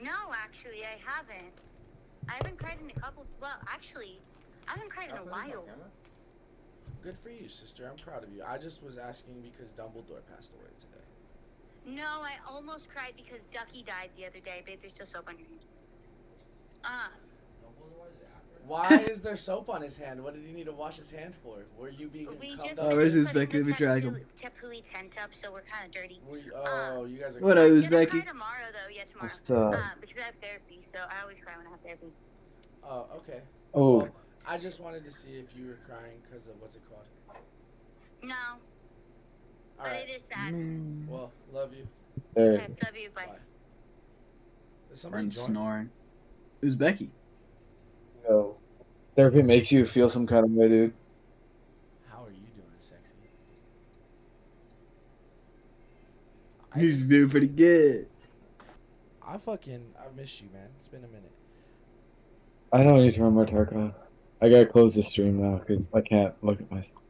[0.00, 1.52] No, actually, I haven't.
[2.28, 3.26] I haven't cried in a couple.
[3.40, 4.18] Well, actually,
[4.66, 5.64] I haven't cried in a while.
[7.02, 7.88] Good for you, sister.
[7.88, 8.42] I'm proud of you.
[8.46, 11.04] I just was asking because Dumbledore passed away today.
[11.86, 14.62] No, I almost cried because Ducky died the other day.
[14.66, 15.98] Babe, there's still soap on your hands.
[16.84, 17.10] Ah.
[18.68, 20.22] Why is there soap on his hand?
[20.22, 21.64] What did he need to wash his hand for?
[21.78, 22.78] Were you being We just?
[22.80, 23.50] Oh, where's put Uzbeki?
[23.52, 24.20] the Let me drag him.
[24.36, 26.20] Tapu- Tapui tent up, so we're kind of dirty.
[26.28, 27.40] Were you- oh, you guys are.
[27.40, 28.10] What up, I'm gonna Uzbeki?
[28.10, 28.94] cry tomorrow, though.
[28.94, 29.24] Yeah, tomorrow.
[29.32, 29.74] What's up?
[29.74, 32.12] Uh, because I have therapy, so I always cry when I have therapy.
[32.84, 33.40] Oh, okay.
[33.72, 33.96] Oh.
[33.98, 34.08] Well,
[34.46, 37.04] I just wanted to see if you were crying because of what's it called.
[38.22, 38.58] No, All
[39.78, 40.08] but right.
[40.08, 40.52] it is sad.
[41.08, 41.86] Well, love you.
[42.34, 42.52] There.
[42.54, 43.08] Okay, love you.
[43.14, 43.28] Bye.
[44.92, 45.90] Is somebody Friend join- snoring.
[46.62, 47.08] Uzbeki.
[48.28, 48.56] Yo.
[49.18, 50.94] Therapy makes you feel some kind of way, dude.
[52.08, 53.14] How are you doing, sexy?
[56.76, 58.06] He's doing pretty good.
[59.26, 60.68] I fucking I miss you, man.
[60.78, 61.32] It's been a minute.
[62.72, 63.92] I don't need to run more Tarkov.
[64.40, 67.02] I gotta close the stream now because I can't look at myself.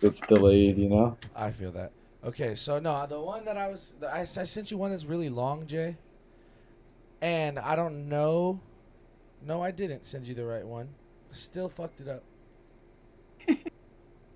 [0.00, 1.16] It's delayed, you know?
[1.34, 1.90] I feel that.
[2.24, 5.28] Okay, so no, the one that I was, I, I sent you one that's really
[5.28, 5.96] long, Jay.
[7.20, 8.60] And I don't know.
[9.44, 10.88] No, I didn't send you the right one.
[11.30, 12.22] Still fucked it up.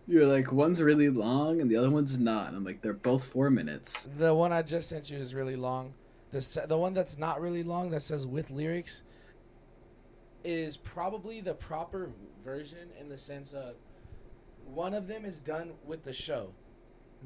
[0.08, 2.54] You're like, one's really long and the other one's not.
[2.54, 4.08] I'm like, they're both four minutes.
[4.18, 5.94] The one I just sent you is really long.
[6.32, 9.02] The the one that's not really long that says with lyrics
[10.44, 12.10] is probably the proper
[12.44, 13.74] version in the sense of
[14.64, 16.50] one of them is done with the show,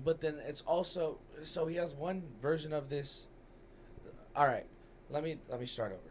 [0.05, 3.27] but then it's also so he has one version of this.
[4.37, 4.67] All right,
[5.09, 6.10] let me let me start over.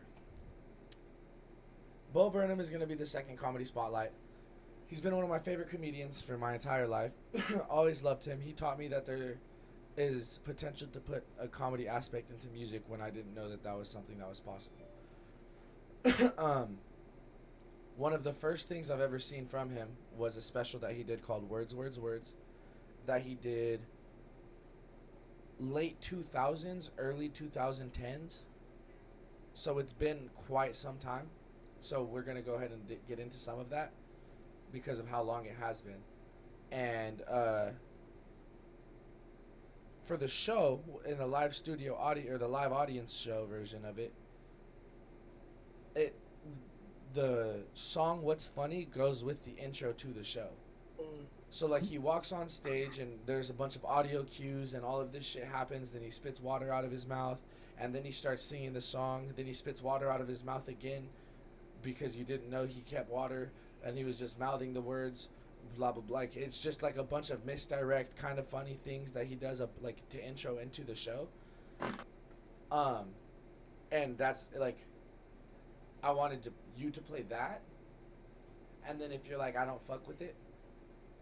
[2.14, 4.12] Bo Burnham is going to be the second comedy spotlight.
[4.88, 7.12] He's been one of my favorite comedians for my entire life.
[7.70, 8.42] Always loved him.
[8.42, 9.38] He taught me that there
[9.96, 13.78] is potential to put a comedy aspect into music when I didn't know that that
[13.78, 14.88] was something that was possible.
[16.38, 16.78] um,
[17.98, 21.04] one of the first things I've ever seen from him was a special that he
[21.04, 22.34] did called Words, Words, Words,
[23.06, 23.82] that he did
[25.60, 28.40] late 2000s, early 2010s.
[29.54, 31.28] So it's been quite some time.
[31.82, 33.92] So we're going to go ahead and di- get into some of that
[34.72, 36.02] because of how long it has been.
[36.72, 37.70] And uh,
[40.04, 43.98] for the show in the live studio audio or the live audience show version of
[43.98, 44.14] it,
[45.96, 46.16] it
[47.14, 50.50] the song "What's Funny" goes with the intro to the show.
[51.50, 55.02] So like he walks on stage and there's a bunch of audio cues and all
[55.02, 55.92] of this shit happens.
[55.92, 57.42] Then he spits water out of his mouth
[57.80, 59.34] and then he starts singing the song.
[59.36, 61.08] Then he spits water out of his mouth again
[61.82, 63.52] because you didn't know he kept water
[63.84, 65.30] and he was just mouthing the words
[65.76, 66.20] blah blah blah.
[66.20, 69.62] Like it's just like a bunch of misdirect kind of funny things that he does
[69.62, 71.28] up like to intro into the show.
[72.72, 73.08] Um
[73.92, 74.78] and that's like
[76.04, 77.62] i wanted to you to play that.
[78.88, 80.36] And then if you're like i don't fuck with it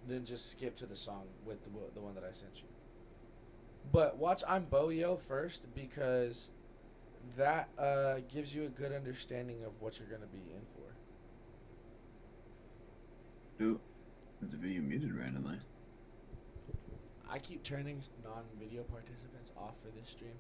[0.07, 2.67] then just skip to the song with the, the one that i sent you.
[3.91, 6.49] But watch i'm boyo first because
[7.35, 10.83] that uh, gives you a good understanding of what you're going to be in for.
[13.63, 13.79] Ooh,
[14.43, 15.57] is the video muted randomly?
[17.29, 20.31] I keep turning non-video participants off for this stream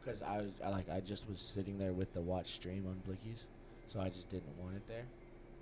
[0.00, 3.00] because I was I, like I just was sitting there with the watch stream on
[3.08, 3.44] Blickies,
[3.88, 5.06] so I just didn't want it there,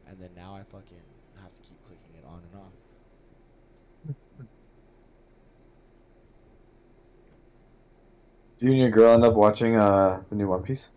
[0.09, 0.98] and then now I fucking
[1.40, 2.73] have to keep clicking it on and off.
[8.62, 10.90] You and your girl end up watching uh the new One Piece?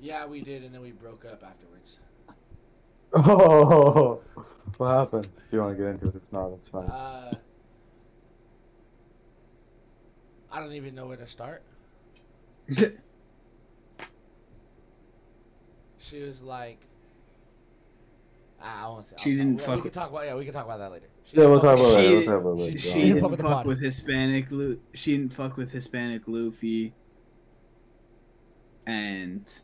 [0.00, 2.00] Yeah, we did, and then we broke up afterwards.
[3.14, 4.20] Oh,
[4.76, 5.28] what happened?
[5.46, 6.84] If you want to get into it, if not, it's fine.
[6.84, 7.32] Uh,
[10.52, 11.62] I don't even know where to start.
[15.98, 16.80] she was like,
[18.60, 19.16] I won't say.
[19.16, 20.78] I'll She didn't we- fuck We can with- talk about yeah, we can talk about
[20.78, 21.06] that later.
[21.24, 22.78] She Yeah, we'll talk about it later, She, we'll talk about it she, later.
[22.78, 26.94] she didn't didn't fuck with fuck with Hispanic Lu- She didn't fuck with Hispanic Luffy.
[28.86, 29.60] And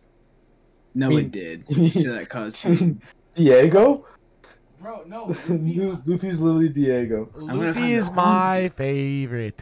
[0.94, 1.64] no I one did.
[1.92, 2.66] so that caused
[3.34, 4.04] Diego?
[4.80, 5.24] Bro, no.
[5.48, 7.30] Lu- uh, Luffy's literally Diego.
[7.34, 9.60] Luffy is my favorite.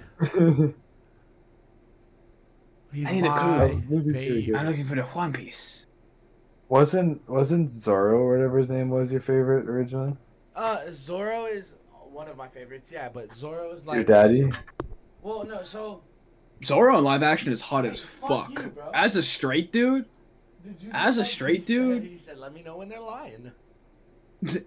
[2.92, 3.50] He's I need a clue.
[3.50, 4.54] Oh, Luffy's pretty good.
[4.56, 5.81] I'm looking for the One Piece.
[6.72, 10.16] Wasn't wasn't Zoro or whatever his name was your favorite originally?
[10.56, 11.74] Uh, Zoro is
[12.10, 12.90] one of my favorites.
[12.90, 14.50] Yeah, but Zoro is like Your daddy?
[15.20, 15.64] Well, no.
[15.64, 16.00] So
[16.64, 18.58] Zoro in live action is hot as fuck.
[18.58, 18.90] you, bro.
[18.94, 20.06] As a straight dude,
[20.64, 23.00] did you as a straight he said- dude, he said, "Let me know when they're
[23.00, 23.52] lying."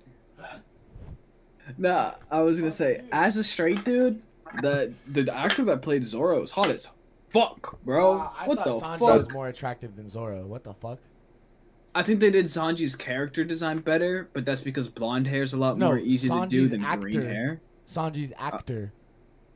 [1.80, 4.22] nah, I was gonna say, as a straight dude,
[4.62, 6.88] the the actor that played Zoro is hot as
[7.30, 8.20] fuck, bro.
[8.22, 9.18] Uh, I what thought the Sanji fuck?
[9.18, 10.46] was more attractive than Zoro.
[10.46, 11.00] What the fuck?
[11.96, 15.58] I think they did Sanji's character design better, but that's because blonde hair is a
[15.58, 17.62] lot No, more easy to do Sanji's than actor, green hair.
[17.88, 18.92] Sanji's actor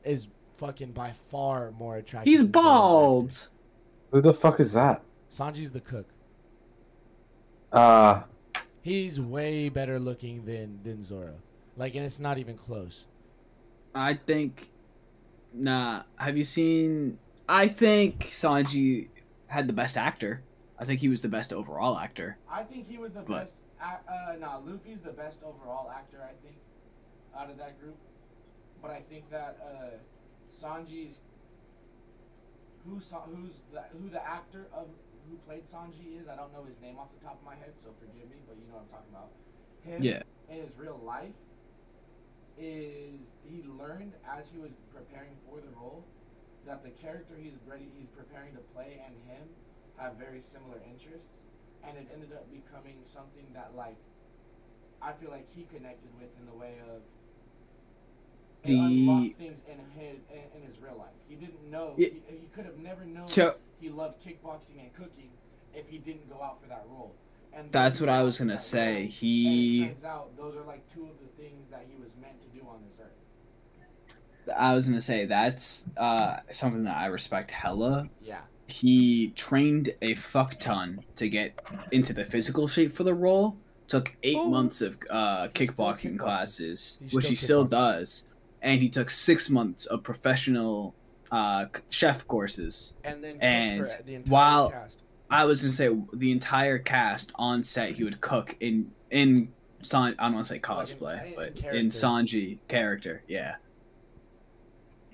[0.02, 2.32] is fucking by far more attractive.
[2.32, 3.48] He's bald.
[4.10, 5.02] Who the fuck is that?
[5.30, 6.06] Sanji's the cook.
[7.70, 8.22] Uh
[8.82, 11.34] He's way better looking than than Zoro.
[11.76, 13.06] Like, and it's not even close.
[13.94, 14.70] I think.
[15.52, 17.18] Nah, have you seen?
[17.48, 19.08] I think Sanji
[19.48, 20.42] had the best actor.
[20.80, 22.38] I think he was the best overall actor.
[22.50, 23.56] I think he was the But- best.
[23.80, 26.22] Uh, nah, Luffy's the best overall actor.
[26.22, 26.56] I think
[27.36, 27.96] out of that group.
[28.82, 29.96] But I think that uh,
[30.52, 31.20] Sanji's
[32.84, 34.88] who who's the, who the actor of
[35.28, 36.28] who played Sanji is.
[36.28, 38.36] I don't know his name off the top of my head, so forgive me.
[38.48, 39.30] But you know what I'm talking about.
[39.84, 40.22] Him Yeah.
[40.48, 41.36] in his real life
[42.58, 46.04] is he learned as he was preparing for the role
[46.66, 49.48] that the character he's ready he's preparing to play and him
[50.00, 51.28] have very similar interests
[51.84, 53.96] and it ended up becoming something that like
[55.02, 57.02] I feel like he connected with in the way of
[58.62, 61.14] it The- unlocked things in his in, in his real life.
[61.28, 62.08] He didn't know Yeah.
[62.08, 65.30] he, he could have never known So- he loved kickboxing and cooking
[65.74, 67.14] if he didn't go out for that role.
[67.52, 69.02] And That's what I was gonna say.
[69.02, 72.40] role, He- turns out those are like two of the things that he was meant
[72.42, 74.54] to do on this earth.
[74.56, 78.08] I was gonna say that's uh, something that I respect hella.
[78.20, 78.42] Yeah.
[78.70, 81.60] He trained a fuck ton to get
[81.90, 83.56] into the physical shape for the role.
[83.88, 88.26] Took eight months of uh, kickboxing classes, He's which he still does,
[88.62, 90.94] and he took six months of professional
[91.32, 92.94] uh, chef courses.
[93.02, 94.98] And then and for the entire while cast.
[95.30, 99.52] I was gonna say the entire cast on set, he would cook in in
[99.82, 100.14] San.
[100.18, 101.88] I don't want to say cosplay, in but in.
[101.88, 103.22] Sanji character.
[103.28, 103.56] Yeah.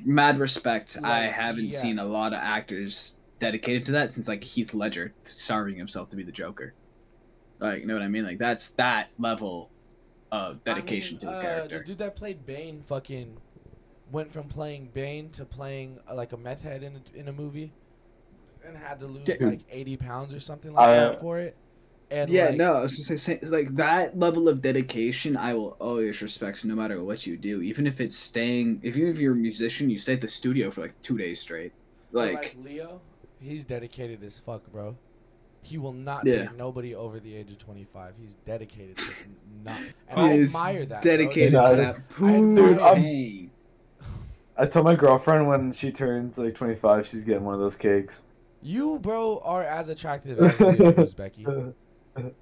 [0.05, 0.99] Mad respect.
[1.03, 1.79] I haven't yeah.
[1.79, 6.17] seen a lot of actors dedicated to that since like Heath Ledger starving himself to
[6.17, 6.75] be the Joker.
[7.59, 8.25] Like, you know what I mean?
[8.25, 9.71] Like that's that level
[10.33, 11.79] of dedication I mean, to the uh, character.
[11.79, 13.37] The dude that played Bane fucking
[14.11, 17.33] went from playing Bane to playing uh, like a meth head in a, in a
[17.33, 17.73] movie,
[18.65, 19.41] and had to lose Dude.
[19.41, 21.57] like eighty pounds or something like I, that uh, for it.
[22.11, 25.37] And yeah, like, no, I was gonna say, say like that level of dedication.
[25.37, 28.81] I will always respect, no matter what you do, even if it's staying.
[28.83, 31.41] If even if you're a musician, you stay at the studio for like two days
[31.41, 31.73] straight.
[32.13, 33.01] but, Like, Leo,
[33.41, 34.97] he's dedicated as fuck, bro.
[35.63, 36.45] He will not Yeah.
[36.45, 38.15] date nobody over the age of twenty five.
[38.21, 39.05] He's dedicated to
[39.65, 41.03] not, and He I is admire that.
[41.03, 41.11] bro.
[41.17, 42.79] dedicated to that Dude.
[42.79, 43.51] I'm-
[44.59, 48.23] I told my girlfriend when she turns like 25, she's getting one of those cakes.
[48.63, 51.75] You, bro, are as attractive as Leo Uzbeki.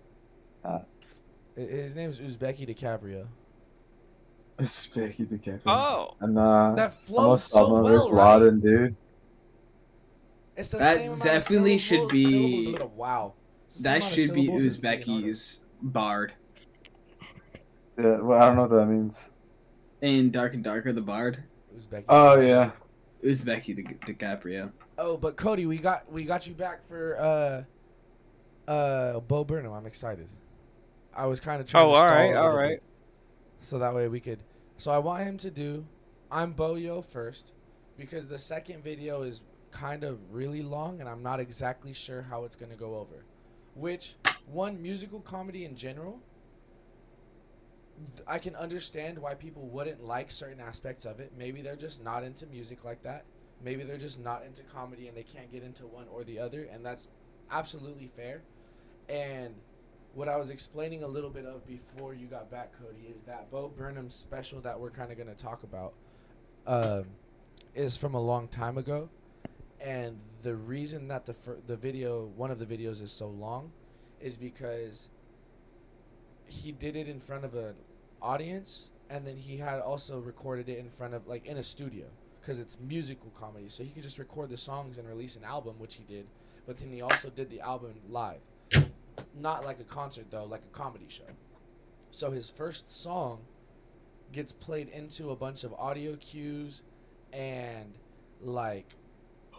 [0.64, 0.78] Uh,
[1.58, 3.26] I- His name's Uzbeki DiCaprio.
[4.58, 5.60] It's Becky DiCaprio.
[5.66, 6.14] Oh.
[6.20, 8.96] And uh, That I'm flows a so Summer well, Laden, dude.
[10.56, 13.34] It's the That same amount of definitely should be- wow.
[13.80, 14.94] That same amount of should be syllables as being
[15.24, 16.32] an Uzbeki's bard.
[17.98, 19.32] Yeah, well, I don't know what that means.
[20.00, 21.42] In Dark and Darker, the bard.
[21.76, 22.04] Uzbeki.
[22.08, 22.70] Oh yeah.
[23.24, 24.70] Uzbeki Di- DiCaprio.
[24.98, 29.72] Oh, but Cody, we got we got you back for uh uh Bo Burnham.
[29.72, 30.28] I'm excited.
[31.16, 32.70] I was kind of trying Oh, to stall alright, a little alright.
[32.70, 32.82] bit,
[33.60, 34.42] so that way we could.
[34.76, 35.86] So I want him to do.
[36.30, 37.52] I'm Boyo first,
[37.96, 39.42] because the second video is
[39.74, 43.24] kind of really long, and I'm not exactly sure how it's gonna go over.
[43.74, 44.14] Which
[44.46, 46.20] one musical comedy in general?
[48.26, 51.32] I can understand why people wouldn't like certain aspects of it.
[51.36, 53.24] Maybe they're just not into music like that.
[53.62, 56.68] Maybe they're just not into comedy and they can't get into one or the other,
[56.72, 57.08] and that's
[57.50, 58.42] absolutely fair.
[59.08, 59.54] And
[60.14, 63.50] what I was explaining a little bit of before you got back, Cody, is that
[63.50, 65.94] Bo Burnham's special that we're kind of going to talk about
[66.66, 67.06] um,
[67.74, 69.08] is from a long time ago.
[69.84, 73.70] And the reason that the fir- the video, one of the videos, is so long,
[74.18, 75.10] is because
[76.46, 77.74] he did it in front of an
[78.22, 82.06] audience, and then he had also recorded it in front of like in a studio
[82.40, 83.68] because it's musical comedy.
[83.68, 86.26] So he could just record the songs and release an album, which he did.
[86.66, 88.40] But then he also did the album live,
[89.38, 91.24] not like a concert though, like a comedy show.
[92.10, 93.40] So his first song
[94.32, 96.82] gets played into a bunch of audio cues
[97.34, 97.98] and
[98.40, 98.96] like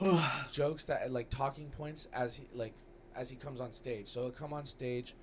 [0.52, 2.74] jokes that like talking points as he like
[3.16, 4.08] as he comes on stage.
[4.08, 5.16] So he'll come on stage,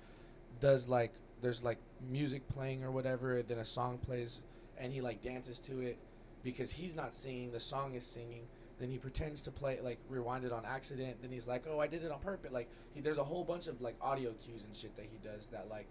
[0.59, 1.77] does like there's like
[2.09, 4.41] music playing or whatever, then a song plays
[4.77, 5.97] and he like dances to it
[6.43, 8.43] because he's not singing, the song is singing.
[8.79, 11.17] Then he pretends to play like rewind it on accident.
[11.21, 13.67] Then he's like, "Oh, I did it on purpose." Like he, there's a whole bunch
[13.67, 15.85] of like audio cues and shit that he does that like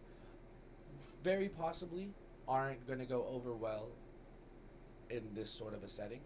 [1.22, 2.10] very possibly
[2.48, 3.86] aren't gonna go over well
[5.10, 6.20] in this sort of a setting.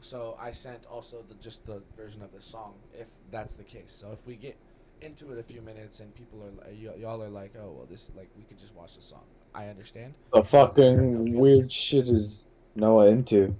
[0.00, 3.92] So I sent also the just the version of the song if that's the case.
[3.92, 4.56] So if we get
[5.02, 8.08] into it a few minutes and people are y- y'all are like, "Oh, well, this
[8.08, 10.14] is like we could just watch the song." I understand.
[10.32, 12.46] The fucking weird shit is
[12.76, 13.56] Noah into.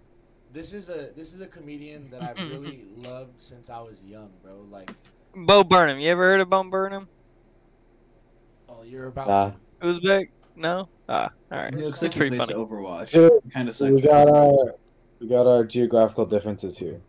[0.52, 4.31] This is a this is a comedian that I've really loved since I was young,
[4.43, 4.65] bro.
[4.70, 4.90] Like,
[5.35, 5.98] Bo Burnham.
[5.98, 7.09] You ever heard of Bo Burnham?
[8.69, 9.51] oh, you're about Nah.
[9.93, 10.01] to.
[10.01, 10.28] Uzbek?
[10.57, 10.89] No.
[11.09, 11.74] Ah, all right.
[11.74, 12.65] He looks It's like he pretty plays funny.
[12.65, 13.12] Overwatch.
[13.52, 14.02] Kind of we sucks.
[14.05, 14.74] got our
[15.20, 17.01] we got our geographical differences here.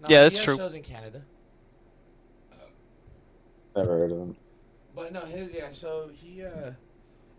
[0.00, 0.56] No, Yeah, he that's has true.
[0.56, 1.22] Shows in Canada,
[3.76, 4.36] Never heard of him.
[4.94, 5.68] but no, his yeah.
[5.72, 6.72] So he uh,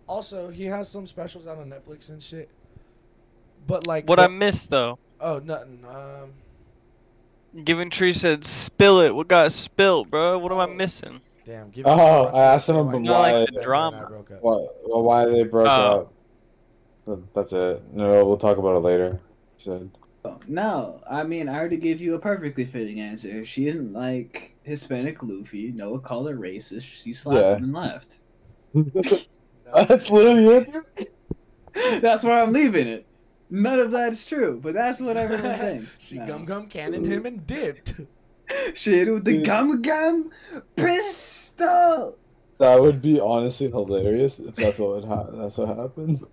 [0.07, 2.49] also he has some specials out on Netflix and shit.
[3.68, 4.97] But like What the- I missed though.
[5.22, 5.84] Oh, nothing.
[5.88, 6.34] Um,
[7.64, 10.39] Giving Tree said, "Spill it." What got spilled, bro?
[10.39, 11.22] What am I missing?
[11.45, 11.69] damn.
[11.69, 14.10] Give Oh, I asked him about why like the drama.
[14.41, 15.72] why, well, why they broke Oh.
[16.01, 16.14] up.
[17.05, 17.84] But That's it.
[17.93, 19.19] No, we'll talk about it later.
[19.57, 19.89] He said.
[20.25, 23.43] Oh, No, I mean I already gave you a perfectly fitting answer.
[23.45, 25.71] She didn't like Hispanic Luffy.
[25.71, 26.84] Noah called her racist.
[26.84, 27.55] She slapped Yeah.
[27.57, 28.19] him and left.
[29.75, 31.13] That's literally it.
[32.01, 33.05] That's where I'm leaving it.
[33.49, 35.99] None of that's true, but that's what everyone thinks.
[36.01, 36.25] she No.
[36.25, 37.93] gum gum cannoned him and dipped.
[38.73, 40.31] She Shit with the gum gum
[40.75, 42.17] pistol.
[42.59, 46.23] That would be honestly hilarious if that's what would ha- that's what happens.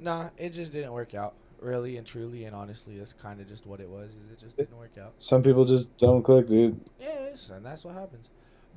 [0.00, 1.34] Nah, it just didn't work out.
[1.60, 4.12] Really and truly and honestly, that's kind of just what it was.
[4.12, 5.12] Is it just didn't work out?
[5.18, 6.80] Some people just don't click, dude.
[6.98, 8.30] Yes, and that's what happens.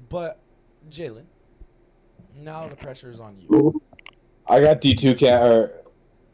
[0.09, 0.39] But
[0.89, 1.23] Jalen,
[2.35, 3.81] now the pressure is on you.
[4.45, 5.71] I got D two cam or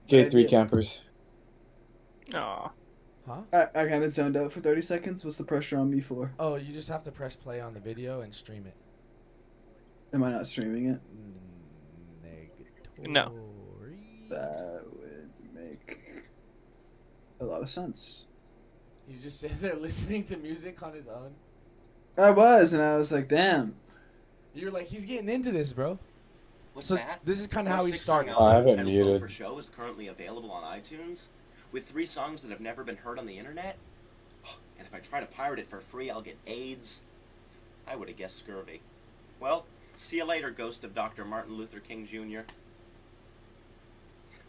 [0.08, 1.02] K three campers.
[2.34, 2.72] Aw.
[3.28, 3.42] Huh?
[3.54, 5.24] I, I kind of zoned out for 30 seconds.
[5.24, 6.32] What's the pressure on me for?
[6.40, 8.74] Oh, you just have to press play on the video and stream it.
[10.14, 11.00] Am I not streaming it?
[13.08, 13.32] No.
[14.30, 15.98] That would make
[17.40, 18.26] a lot of sense.
[19.08, 21.32] He's just sitting there listening to music on his own.
[22.18, 23.76] I was, and I was like, damn.
[24.54, 25.98] You're like, he's getting into this, bro.
[26.74, 27.20] What's so that?
[27.24, 28.36] this is kind of how he six-song started.
[28.40, 29.22] Oh, I haven't 10 Will Go muted.
[29.22, 31.28] for Show is currently available on iTunes
[31.72, 33.78] with three songs that have never been heard on the internet.
[34.78, 37.02] And if I try to pirate it for free, I'll get AIDS.
[37.86, 38.80] I would have guessed scurvy.
[39.42, 39.66] Well,
[39.98, 41.26] see you later, ghost of Dr.
[41.26, 42.50] Martin Luther King Jr.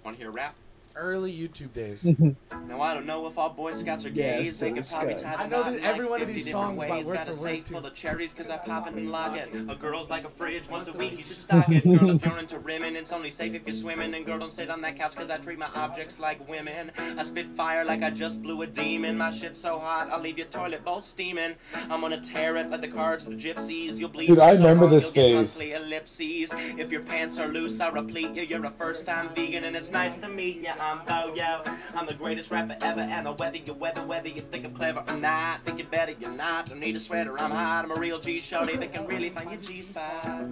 [0.04, 0.56] Want to hear a rap?
[0.96, 2.06] Early YouTube days.
[2.68, 4.60] Now I don't know if all Boy Scouts are Yes, gays.
[4.60, 5.22] they so could it's probably good.
[5.24, 7.06] tie I know that every like one of these different songs by ways.
[7.06, 7.74] word Got a for word, safe too.
[7.74, 9.48] full of cherries 'cause I pop it and lock it.
[9.68, 10.68] A girl's like a fridge.
[10.68, 11.82] Once a week you should stock it.
[11.84, 14.14] Girl, if you're into rimming, it's only safe if you're swimming.
[14.14, 16.92] And girl, don't sit on that couch 'cause I treat my objects like women.
[16.96, 19.18] I spit fire like I just blew a demon.
[19.18, 21.54] My shit's so hot, I'll leave your toilet bowl steaming.
[21.74, 23.98] I'm gonna tear it like the cards of the gypsies.
[23.98, 25.56] You'll bleed Dude, for I so remember long, this you'll get phase.
[25.72, 26.50] ellipses.
[26.78, 28.42] If your pants are loose, I replete you.
[28.42, 30.74] You're a first time vegan and it's nice to meet ya.
[30.80, 31.78] I'm Boyo.
[31.94, 33.00] I'm the greatest rapper ever.
[33.00, 36.14] And I whether you whether whether you think I'm clever or not, think you're better,
[36.18, 36.66] you're not.
[36.66, 37.84] Don't need a sweater, I'm hot.
[37.84, 40.42] I'm a real G shorty that can really find your G spot.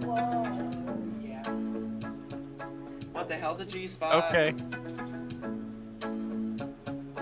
[3.11, 4.31] What the hell's a G spot?
[4.31, 4.53] Okay.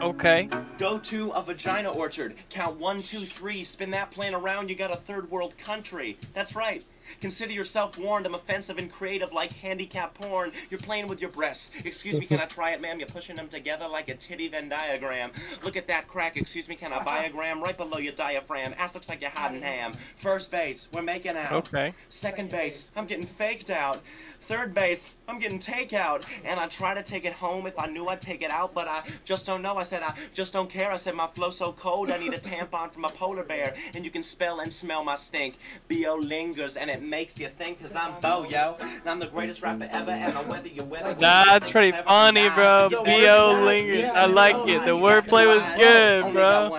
[0.02, 0.48] Okay.
[0.78, 2.36] Go to a vagina orchard.
[2.49, 3.64] Count one, two, three.
[3.64, 4.69] Spin that plane around.
[4.69, 6.18] You got a third world country.
[6.34, 6.84] That's right.
[7.19, 8.26] Consider yourself warned.
[8.26, 10.52] I'm offensive and creative like handicap porn.
[10.69, 11.72] You're playing with your breasts.
[11.84, 12.99] Excuse me, can I try it, ma'am?
[12.99, 15.32] You're pushing them together like a titty Venn diagram.
[15.64, 16.38] Look at that crack.
[16.38, 17.61] Excuse me, can I a?
[17.61, 18.76] Right below your diaphragm.
[18.78, 19.94] Ass looks like you're hiding ham.
[20.18, 21.53] First base, we're making out.
[21.68, 21.94] Okay.
[22.10, 24.02] Second base, I'm getting faked out.
[24.48, 26.24] Third base, I'm getting takeout.
[26.45, 28.88] And I try to take it home if I knew I'd take it out, but
[28.88, 29.76] I just don't know.
[29.76, 30.90] I said I just don't care.
[30.90, 33.76] I said my flow so cold, I need a tampon from a polar bear.
[33.94, 35.57] And you can spell and smell my stink.
[35.90, 36.15] B.O.
[36.15, 38.78] lingers and it makes you think, cause I'm Bo, yo.
[38.80, 42.88] And I'm the greatest rapper ever, and I whether you whether That's pretty funny, bro.
[42.90, 44.10] Bo lingers.
[44.10, 44.86] I like it.
[44.86, 46.78] The wordplay was good, bro.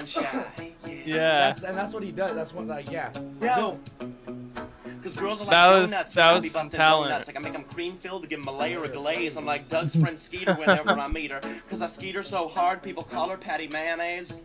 [1.05, 1.53] Yeah.
[1.53, 2.35] That's, and that's what he does.
[2.35, 3.12] That's what, like, yeah.
[3.43, 3.78] Yo.
[5.02, 7.10] Cause girls are like That was- donuts that I was be some busting talent.
[7.10, 7.28] donuts.
[7.28, 9.36] Like I make them cream filled to give them a layer of glaze.
[9.36, 11.40] I'm like Doug's friend Skeeter whenever I meet her.
[11.70, 14.42] Cause I skeet her so hard, people call her Patty Mayonnaise.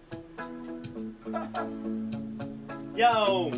[2.95, 3.49] Yo,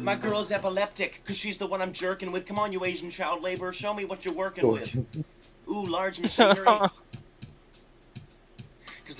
[0.00, 2.46] my girl's epileptic, cause she's the one I'm jerking with.
[2.46, 4.96] Come on, you Asian child labor, show me what you're working with.
[5.68, 6.66] Ooh, large machinery.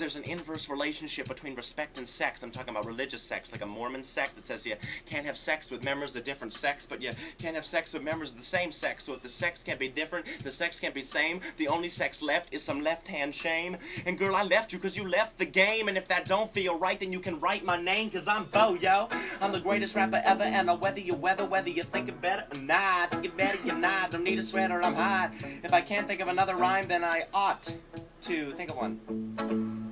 [0.01, 2.41] There's an inverse relationship between respect and sex.
[2.41, 4.75] I'm talking about religious sex, like a Mormon sect that says you
[5.05, 8.31] can't have sex with members of different sex, but you can't have sex with members
[8.31, 9.03] of the same sex.
[9.03, 11.39] So if the sex can't be different, the sex can't be same.
[11.57, 13.77] The only sex left is some left-hand shame.
[14.07, 15.87] And girl, I left you because you left the game.
[15.87, 18.73] And if that don't feel right, then you can write my name, because I'm Bo,
[18.73, 19.07] yo.
[19.39, 22.47] I'm the greatest rapper ever, and I'll weather you weather, whether you think it better
[22.55, 23.11] or not.
[23.11, 24.09] Think it better, you're not.
[24.09, 25.31] Don't need a sweater, I'm hot.
[25.63, 27.71] If I can't think of another rhyme, then I ought
[28.23, 29.90] to think of one.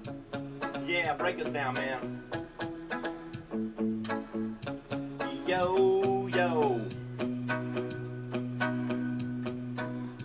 [1.10, 2.22] Yeah, break us down, man.
[5.48, 6.82] Yo, yo.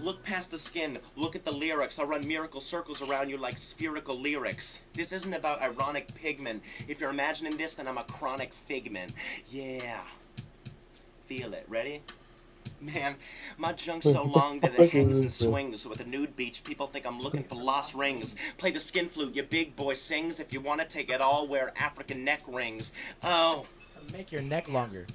[0.02, 1.98] Look past the skin, look at the lyrics.
[1.98, 4.80] I run miracle circles around you like spherical lyrics.
[4.92, 6.62] This isn't about ironic pigment.
[6.86, 9.14] If you're imagining this, then I'm a chronic figment.
[9.48, 10.02] Yeah.
[11.22, 11.64] Feel it.
[11.66, 12.02] Ready?
[12.84, 13.16] Man,
[13.56, 15.86] my junk's so long that it hangs and swings.
[15.86, 18.34] With a nude beach, people think I'm looking for lost rings.
[18.58, 20.40] Play the skin flute, your big boy sings.
[20.40, 22.92] If you want to take it all, wear African neck rings.
[23.22, 23.66] Oh.
[24.12, 25.06] Make your neck longer.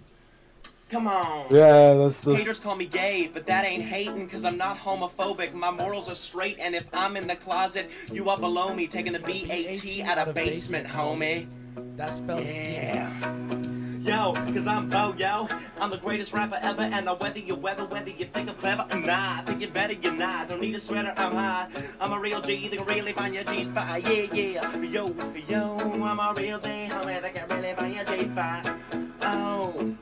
[0.90, 1.46] Come on.
[1.52, 2.36] Yeah, that's the.
[2.36, 5.54] Haters call me gay, but that ain't hating cause I'm not homophobic.
[5.54, 9.14] My morals are straight, and if I'm in the closet, you up below me taking
[9.14, 11.48] the BAT out of basement, homie.
[11.96, 13.69] That spells Yeah.
[14.10, 15.48] Yo, cause I'm Bo, yo.
[15.80, 18.88] I'm the greatest rapper ever, and I weather your weather, whether you think I'm clever
[18.90, 19.44] or not.
[19.44, 20.50] I Think you're better, you're not.
[20.50, 21.70] Don't need a sweater, I'm hot.
[22.00, 24.02] I'm a real G, they can really find your G spot.
[24.02, 24.82] Yeah, yeah.
[24.82, 25.16] Yo,
[25.48, 28.80] yo, I'm a real G, oh, homie, they can really find your G spot.
[29.22, 29.96] Oh.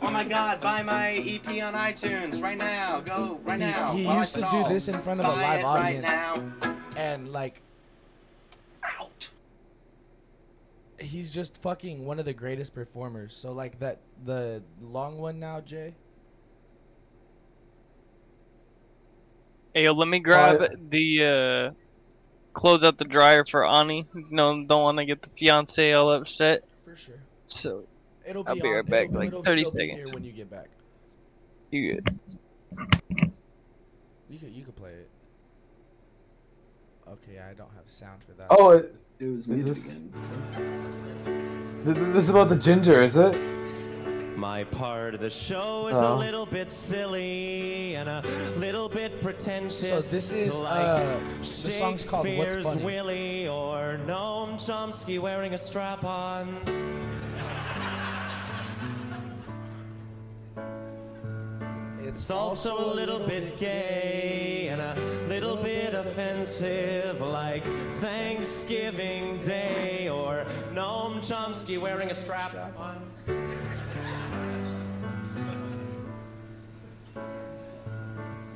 [0.00, 3.00] Oh my god, buy my EP on iTunes right now.
[3.00, 3.92] Go right now.
[3.92, 6.44] He, he used to do this in front of a Buy live it audience, Right
[6.62, 6.74] now.
[6.96, 7.60] and like,
[8.84, 9.30] out.
[11.04, 13.36] He's just fucking one of the greatest performers.
[13.36, 15.94] So like that, the long one now, Jay.
[19.74, 21.24] Hey, yo, let me grab the
[21.72, 21.74] uh,
[22.52, 24.06] close out the dryer for Ani.
[24.30, 26.62] No, don't want to get the fiance all upset.
[26.84, 27.14] For sure.
[27.46, 27.84] So
[28.26, 29.96] It'll be I'll be be on- right back, it'll- like it'll 30 still be here
[29.96, 30.14] seconds.
[30.14, 30.68] when you get back.
[31.70, 32.18] You good?
[34.28, 35.10] You could you could play it.
[37.08, 38.46] Okay, I don't have sound for that.
[38.50, 38.80] Oh,
[39.20, 40.12] it, It was is this, again.
[41.84, 43.34] th- th- this is about the ginger, is it?
[44.36, 46.16] My part of the show is Oh.
[46.16, 48.22] a little bit silly and a
[48.56, 49.88] little bit pretentious.
[49.88, 52.82] So this is, like uh, the song's called What's Funny?
[52.82, 57.13] Willie or Noam Chomsky wearing a strap on.
[62.06, 64.94] It's also a little bit gay and a
[65.26, 67.64] little bit offensive, like
[68.00, 70.44] Thanksgiving Day or
[70.74, 73.10] Noam Chomsky wearing a strap on.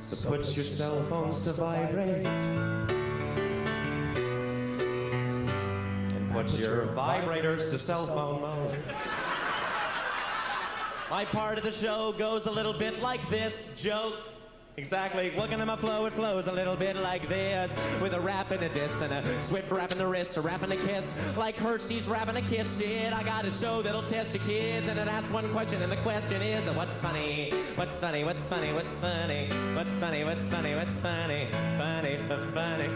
[0.03, 2.27] So put your cell phones to vibrate.
[6.15, 8.77] And put your vibrators to cell phone mode.
[11.09, 14.13] My part of the show goes a little bit like this joke.
[14.77, 15.33] Exactly.
[15.35, 16.05] Welcome to my flow.
[16.05, 19.41] It flows a little bit like this, with a rap and a diss, and a
[19.41, 22.79] swift rap in the wrist, a rap and a kiss, like Hershey's rapping a kiss.
[22.79, 25.91] Shit, I got a show that'll test your kids, and it asks one question, and
[25.91, 27.51] the question is, what's funny?
[27.75, 28.23] What's funny?
[28.23, 28.71] What's funny?
[28.71, 29.49] What's funny?
[29.75, 30.23] What's funny?
[30.23, 30.75] What's funny?
[30.75, 31.47] What's funny?
[31.77, 32.89] Funny, f- funny.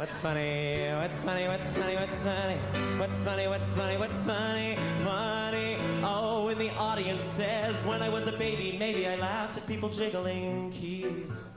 [0.00, 0.88] What's funny?
[0.94, 1.46] What's funny?
[1.46, 1.94] What's funny?
[1.94, 2.56] What's funny?
[2.98, 3.48] What's funny?
[3.48, 3.98] What's funny?
[3.98, 4.76] What's funny?
[5.04, 5.76] Funny.
[6.02, 9.90] Oh, and the audience says, when I was a baby, maybe I laughed at people
[9.90, 11.49] jiggling keys.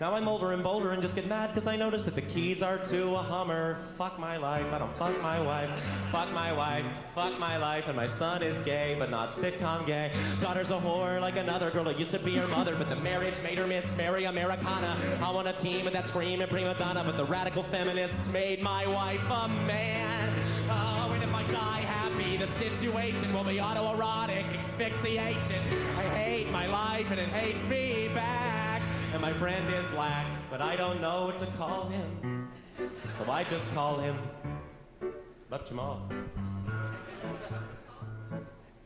[0.00, 2.60] Now I'm older and bolder and just get mad because I notice that the keys
[2.60, 3.76] are to a Hummer.
[3.96, 5.70] Fuck my life, I don't fuck my wife.
[6.10, 10.12] Fuck my wife, fuck my life, and my son is gay, but not sitcom gay.
[10.40, 13.40] Daughter's a whore like another girl that used to be her mother, but the marriage
[13.44, 14.96] made her Miss Mary Americana.
[15.22, 18.86] I want a team with that screaming prima donna, but the radical feminists made my
[18.88, 20.32] wife a man.
[20.68, 25.60] Oh, and if I die happy, the situation will be autoerotic asphyxiation.
[25.96, 28.71] I hate my life and it hates me back.
[29.12, 32.48] And my friend is black, but I don't know what to call him.
[33.18, 34.16] So I just call him
[35.50, 36.00] Buck Jamal.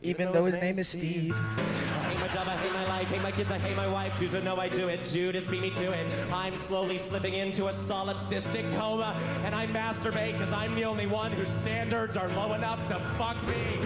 [0.01, 1.33] Even though his name is Steve.
[1.33, 4.15] I hate my job, I hate my life, hate my kids, I hate my wife.
[4.17, 5.05] To know I do it.
[5.05, 6.05] Judas beat me to it.
[6.31, 11.31] I'm slowly slipping into a solipsistic coma, and I masturbate because I'm the only one
[11.31, 13.79] whose standards are low enough to fuck me.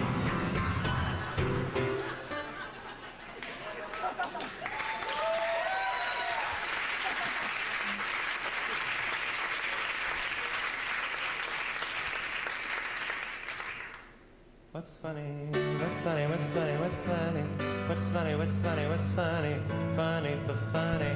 [14.82, 15.46] What's funny?
[15.78, 16.26] What's funny?
[16.26, 16.76] What's funny?
[16.76, 17.42] What's funny?
[17.86, 18.34] What's funny?
[18.34, 18.88] What's funny?
[18.88, 19.56] What's funny?
[19.94, 21.14] Funny for funny.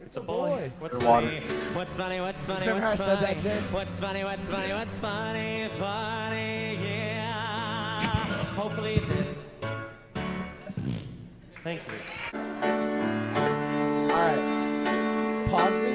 [0.00, 0.70] It's a boy.
[0.78, 1.40] What's funny?
[1.72, 2.20] What's funny?
[2.20, 2.68] What's funny?
[2.68, 3.34] Remember What's I said funny?
[3.34, 3.60] that, Jay?
[3.72, 4.22] What's funny?
[4.22, 4.72] What's funny?
[4.72, 5.68] What's funny?
[5.80, 8.06] Funny, yeah.
[8.54, 9.44] Hopefully this.
[11.64, 12.38] Thank you.
[14.12, 15.50] Alright.
[15.50, 15.89] Pause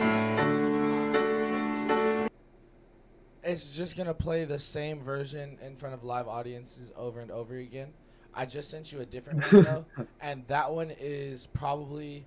[3.45, 7.55] It's just gonna play the same version in front of live audiences over and over
[7.57, 7.93] again.
[8.34, 9.85] I just sent you a different video,
[10.19, 12.26] and that one is probably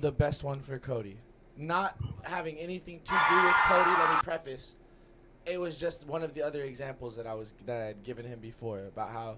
[0.00, 1.18] the best one for Cody.
[1.56, 4.74] Not having anything to do with Cody, let me preface.
[5.44, 8.24] It was just one of the other examples that I was that I had given
[8.24, 9.36] him before about how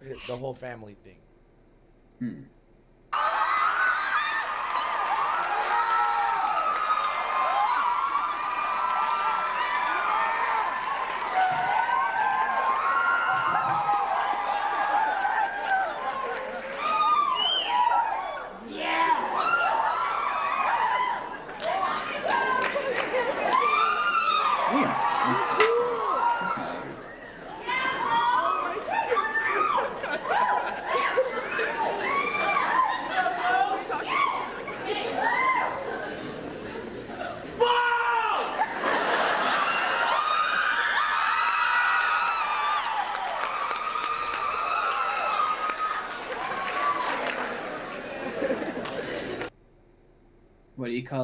[0.00, 1.18] the whole family thing.
[2.18, 2.42] Hmm.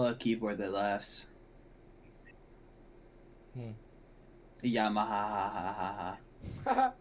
[0.05, 1.27] What do you call a keyboard that laughs?
[3.55, 3.71] Hmm.
[4.63, 6.17] A Yamaha ha ha ha
[6.67, 6.93] ha.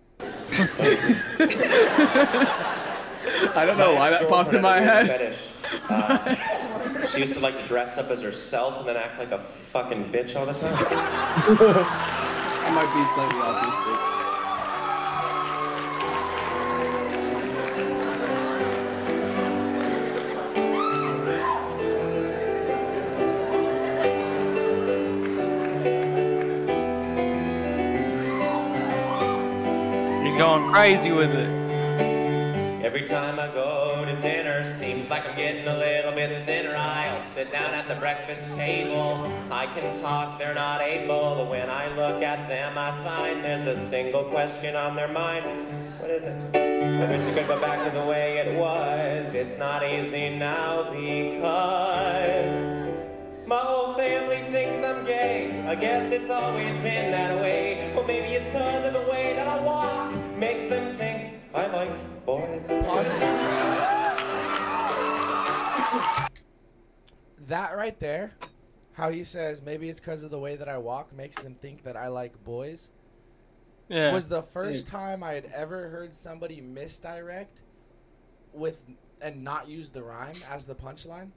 [3.55, 5.07] I don't know why that popped in my head.
[5.07, 5.49] Fetish.
[5.89, 9.39] Uh, she used to like to dress up as herself and then act like a
[9.39, 10.73] fucking bitch all the time.
[10.80, 14.23] I might be slightly autistic.
[30.74, 32.84] Crazy with it.
[32.84, 36.76] Every time I go to dinner, seems like I'm getting a little bit thinner.
[36.76, 39.32] I'll sit down at the breakfast table.
[39.52, 41.36] I can talk, they're not able.
[41.36, 45.45] But when I look at them, I find there's a single question on their mind.
[46.00, 46.56] What is it?
[46.56, 49.32] I wish it could go back to the way it was.
[49.36, 52.74] It's not easy now because
[53.45, 55.64] my whole family thinks I'm gay.
[55.68, 57.91] I guess it's always been that way.
[57.94, 59.93] Well, maybe it's because of the way that I walk.
[60.44, 62.68] Makes them think I like boys.
[67.48, 68.34] That right there,
[68.91, 71.84] how he says maybe it's because of the way that I walk makes them think
[71.84, 72.90] that I like boys.
[73.88, 74.11] Yeah.
[74.11, 77.61] Was the first time I had ever heard somebody misdirect
[78.52, 78.84] with
[79.22, 81.30] and not use the rhyme as the punchline.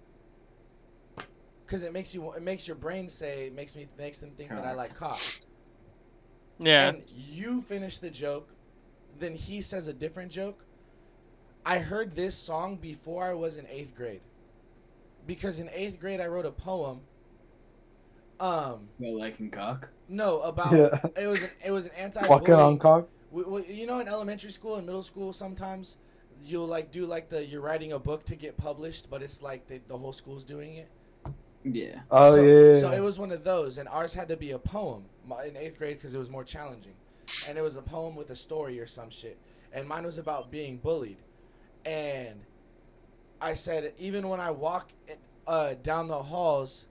[1.69, 4.51] Cause it makes you it makes your brain say it makes me makes them think
[4.51, 5.20] that I like cock.
[6.59, 6.89] Yeah.
[6.89, 8.49] And you finish the joke,
[9.18, 10.64] then he says a different joke.
[11.64, 14.20] I heard this song before I was in eighth grade.
[15.26, 17.01] Because in eighth grade I wrote a poem.
[18.38, 19.88] Um Well, liking cock.
[20.09, 21.01] no, about Yeah.
[21.16, 23.09] it was an it was an anti Walking on cock.
[23.34, 25.97] You know, in elementary school and middle school, sometimes
[26.44, 29.66] you'll like do like the you're writing a book to get published, but it's like
[29.66, 30.88] the, the whole school's doing it.
[31.64, 32.01] Yeah.
[32.10, 32.78] Oh so, yeah.
[32.78, 35.06] So it was one of those, and ours had to be a poem
[35.47, 36.94] in eighth grade because it was more challenging,
[37.48, 39.39] and it was a poem with a story or some shit.
[39.73, 41.19] And mine was about being bullied,
[41.85, 42.40] and
[43.40, 44.90] I said even when I walk
[45.47, 46.86] uh, down the halls,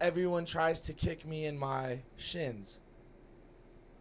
[0.00, 2.78] everyone tries to kick me in my shins.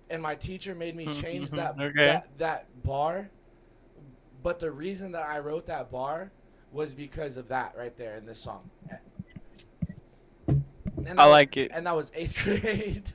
[0.09, 2.05] And my teacher made me change that, Okay.
[2.05, 3.29] that that bar.
[4.43, 6.31] But the reason that I wrote that bar
[6.71, 8.69] was because of that right there in this song.
[10.47, 11.71] And I was- like it.
[11.73, 13.11] And that was eighth grade.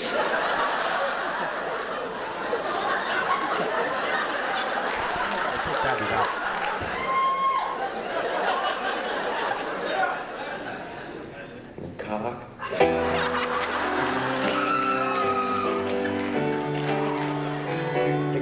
[0.00, 0.06] The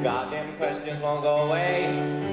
[0.02, 1.86] goddamn questions won't go away.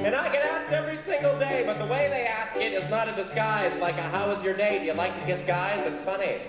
[0.04, 3.08] And I get asked every single day, but the way they ask it is not
[3.08, 3.76] a disguise.
[3.80, 4.78] Like, a, how was your day?
[4.78, 5.82] Do you like to kiss guys?
[5.84, 6.42] That's funny.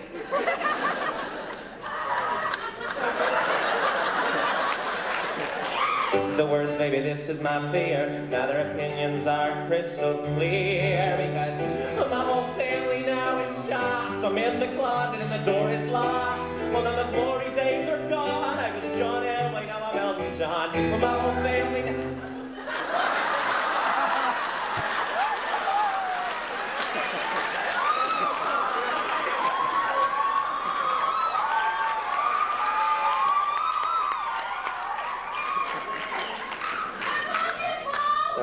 [6.38, 8.28] The worst, maybe this is my fear.
[8.30, 14.24] Now their opinions are crystal clear because my whole family now is shocked.
[14.24, 16.54] I'm in the closet and the door is locked.
[16.72, 18.60] Well, now the glory days are gone.
[18.60, 21.02] I was John Elway, now I'm Elton John.
[21.02, 22.37] My whole family.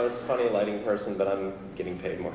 [0.04, 2.34] Was a funny lighting person, but I'm getting paid more.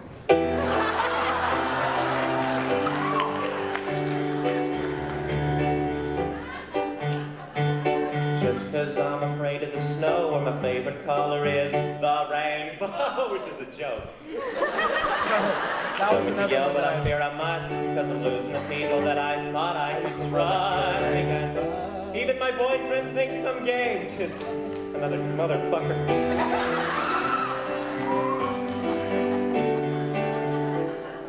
[8.41, 13.43] Just cause I'm afraid of the snow, or my favorite color is the rainbow, which
[13.53, 14.05] is a joke.
[15.99, 18.99] That was another yell, but I I- fear I must, because I'm losing the people
[19.01, 21.13] that I thought I could trust.
[21.13, 24.41] Because even my boyfriend thinks I'm gay, just
[24.95, 26.98] another motherfucker.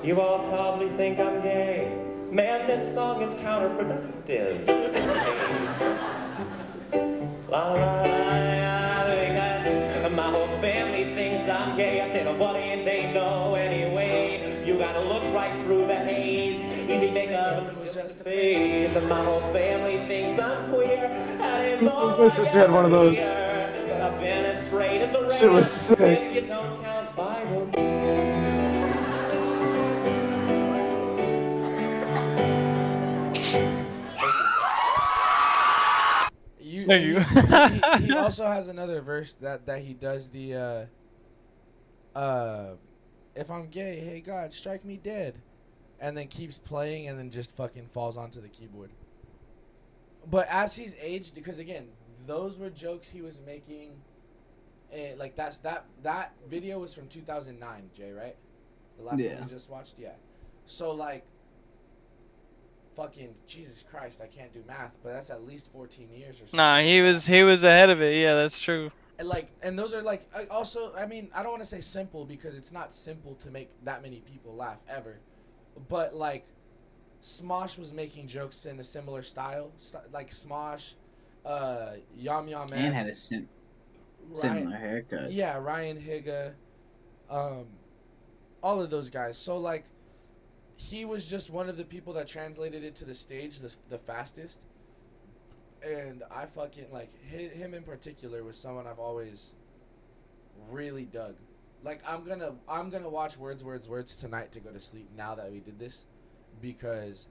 [0.03, 1.95] You all probably think I'm gay.
[2.31, 4.67] Man, this song is counterproductive.
[7.51, 8.05] La la la
[10.03, 12.01] la, my whole family thinks I'm gay.
[12.01, 14.65] I said, what do they know anyway?
[14.67, 16.61] You gotta look right through the haze.
[16.89, 18.97] Easy makeup was just a phase.
[18.97, 21.09] And my whole family thinks I'm queer.
[21.37, 23.19] That is all My sister had one of those.
[23.19, 26.51] But I've been as straight as a Shit was rail sick.
[36.81, 37.21] You, Thank he- you.
[38.07, 42.71] he, he also has another verse that that he does the uh uh
[43.37, 45.35] if I'm gay, hey God, strike me dead.
[46.03, 48.91] And then keeps playing and then just fucking falls onto the keyboard.
[50.31, 51.89] But as he's aged because again,
[52.27, 53.93] those were jokes he was making
[54.93, 58.37] eh, like that's that that video was from 2009, Jay, right?
[58.99, 59.35] The last Yeah.
[59.35, 60.13] one we just watched, yeah.
[60.67, 61.25] So like
[63.01, 66.57] fucking Jesus Christ, I can't do math, but that's at least 14 years or something.
[66.59, 68.15] Nah, he was he was ahead of it.
[68.21, 68.91] Yeah, that's true.
[69.19, 71.81] And like, and those are like, I- also, I mean, I don't want to say
[71.81, 75.19] simple because it's not simple to make that many people laugh ever,
[75.89, 76.47] but like,
[77.23, 79.73] Smosh was making jokes in a similar style,
[80.13, 80.95] like Smosh,
[81.45, 83.49] uh, Yum Yum And had a sim-
[84.43, 85.33] Ryan- similar haircut.
[85.33, 86.53] Yeah, Ryan Higa,
[87.31, 87.67] um,
[88.63, 89.37] all of those guys.
[89.37, 89.85] So like,
[90.81, 93.99] he was just one of the people that translated it to the stage the, the
[93.99, 94.63] fastest.
[95.87, 99.53] And I fucking like hi- him in particular was someone I've always
[100.71, 101.37] really dug.
[101.85, 105.35] Like I'm gonna I'm gonna watch Words Words Words tonight to go to sleep now
[105.35, 106.07] that we did this,
[106.63, 107.29] because,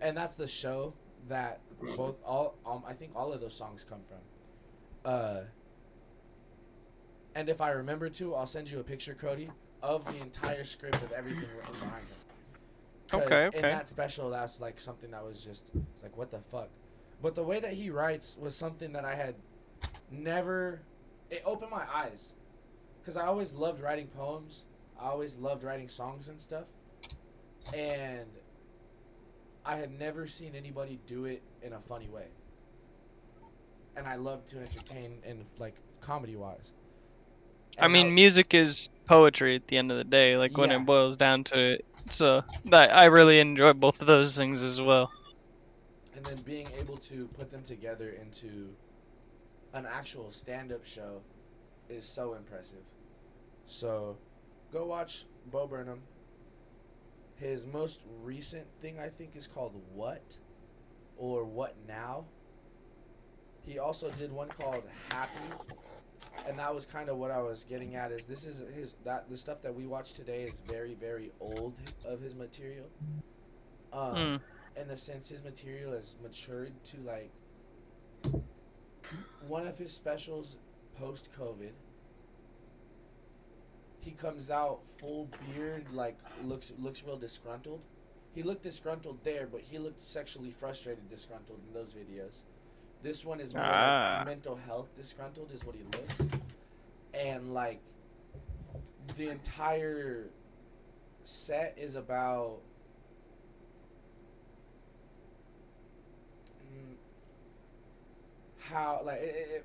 [0.00, 0.92] and that's the show
[1.28, 1.60] that
[1.96, 5.10] both all um I think all of those songs come from.
[5.10, 5.40] Uh,
[7.34, 9.48] and if I remember to, I'll send you a picture, Cody,
[9.82, 12.17] of the entire script of everything written behind him.
[13.08, 16.40] 'Cause Okay, In that special, that's like something that was just, it's like, what the
[16.40, 16.68] fuck?
[17.22, 19.34] But the way that he writes was something that I had
[20.10, 20.82] never,
[21.30, 22.34] it opened my eyes.
[23.00, 24.64] Because I always loved writing poems.
[25.00, 26.66] I always loved writing songs and stuff.
[27.74, 28.28] And
[29.64, 32.26] I had never seen anybody do it in a funny way.
[33.96, 36.72] And I love to entertain in like comedy wise.
[37.80, 40.36] I mean, music is poetry at the end of the day.
[40.36, 41.84] Like when it boils down to it.
[42.10, 45.10] So I really enjoy both of those things as well.
[46.18, 48.70] and then being able to put them together into
[49.72, 51.20] an actual stand-up show
[51.88, 52.82] is so impressive.
[53.66, 54.16] So,
[54.72, 56.02] go watch Bo Burnham.
[57.36, 60.36] His most recent thing I think is called What
[61.16, 62.24] or What Now.
[63.64, 65.54] He also did one called Happy,
[66.46, 68.12] and that was kind of what I was getting at.
[68.12, 71.74] Is this is his that the stuff that we watch today is very very old
[72.04, 72.86] of his material.
[73.92, 74.14] Um,
[74.76, 74.80] Hmm.
[74.80, 77.30] in the sense his material has matured to like
[79.46, 80.56] one of his specials
[80.98, 81.72] post COVID.
[84.00, 87.84] He comes out full beard, like looks looks real disgruntled.
[88.34, 92.38] He looked disgruntled there, but he looked sexually frustrated, disgruntled in those videos.
[93.02, 94.16] This one is more Ah.
[94.18, 96.28] like mental health disgruntled, is what he looks,
[97.14, 97.80] and like
[99.16, 100.26] the entire
[101.24, 102.58] set is about
[106.72, 106.94] mm,
[108.58, 109.64] how like it, it, it-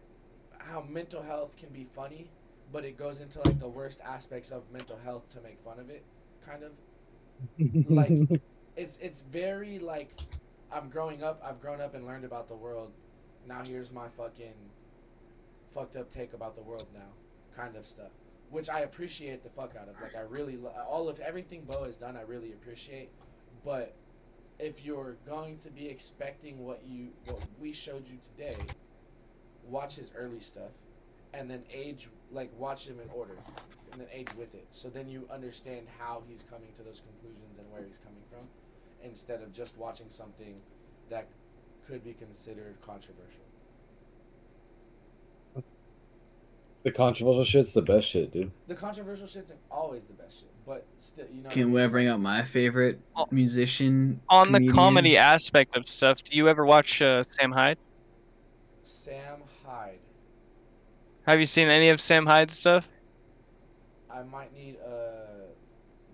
[0.59, 2.29] how mental health can be funny,
[2.71, 5.89] but it goes into like the worst aspects of mental health to make fun of
[5.89, 6.03] it,
[6.47, 6.71] kind of.
[7.91, 8.41] like
[8.77, 10.11] it's it's very like
[10.71, 11.41] I'm growing up.
[11.43, 12.93] I've grown up and learned about the world.
[13.47, 14.53] Now here's my fucking
[15.73, 17.11] fucked up take about the world now,
[17.55, 18.11] kind of stuff.
[18.51, 19.99] Which I appreciate the fuck out of.
[20.01, 22.15] Like I really lo- all of everything Bo has done.
[22.15, 23.09] I really appreciate,
[23.65, 23.95] but
[24.59, 28.55] if you're going to be expecting what you what we showed you today,
[29.67, 30.71] watch his early stuff,
[31.33, 33.35] and then age like watch him in order,
[33.91, 34.67] and then age with it.
[34.71, 38.47] So then you understand how he's coming to those conclusions and where he's coming from,
[39.03, 40.61] instead of just watching something
[41.09, 41.27] that
[41.87, 43.41] could be considered controversial.
[46.83, 48.51] The controversial shit's the best shit, dude.
[48.67, 51.43] The controversial shit's always the best shit, but still, you know.
[51.43, 51.73] what I Can mean?
[51.81, 52.99] we bring up my favorite
[53.31, 54.19] musician?
[54.29, 57.77] On the comedy aspect of stuff, do you ever watch uh, Sam Hyde?
[58.83, 59.99] Sam Hyde.
[61.25, 62.89] Have you seen any of Sam Hyde's stuff?
[64.13, 64.91] I might need uh,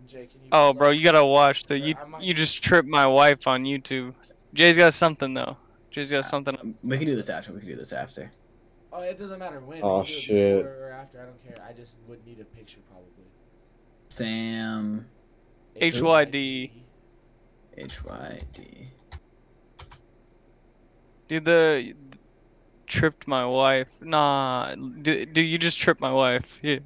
[0.06, 0.28] Jay.
[0.28, 0.50] Can you?
[0.52, 1.96] Oh, bro, up- you gotta watch the Sir, you.
[2.00, 4.14] I might- You just tripped my wife on YouTube.
[4.54, 5.58] Jay's got something though.
[5.92, 6.76] Jay's got something.
[6.84, 7.54] We can do this after.
[7.54, 8.32] We can do this after.
[8.92, 9.82] Oh, it doesn't matter when.
[9.84, 10.66] Oh, we can do shit.
[10.66, 11.64] Or after, I don't care.
[11.68, 13.10] I just would need a picture probably.
[14.10, 15.06] Sam
[15.80, 16.72] HYD.
[17.78, 18.88] HYD.
[21.28, 21.94] Dude, the
[22.88, 23.88] tripped my wife.
[24.02, 26.60] Nah, dude, dude, you just tripped my wife.
[26.62, 26.80] Yeah.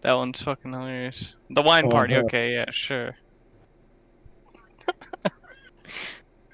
[0.00, 1.36] That one's fucking hilarious.
[1.50, 2.14] The wine party.
[2.14, 2.24] Uh-huh.
[2.24, 3.14] Okay, yeah, sure.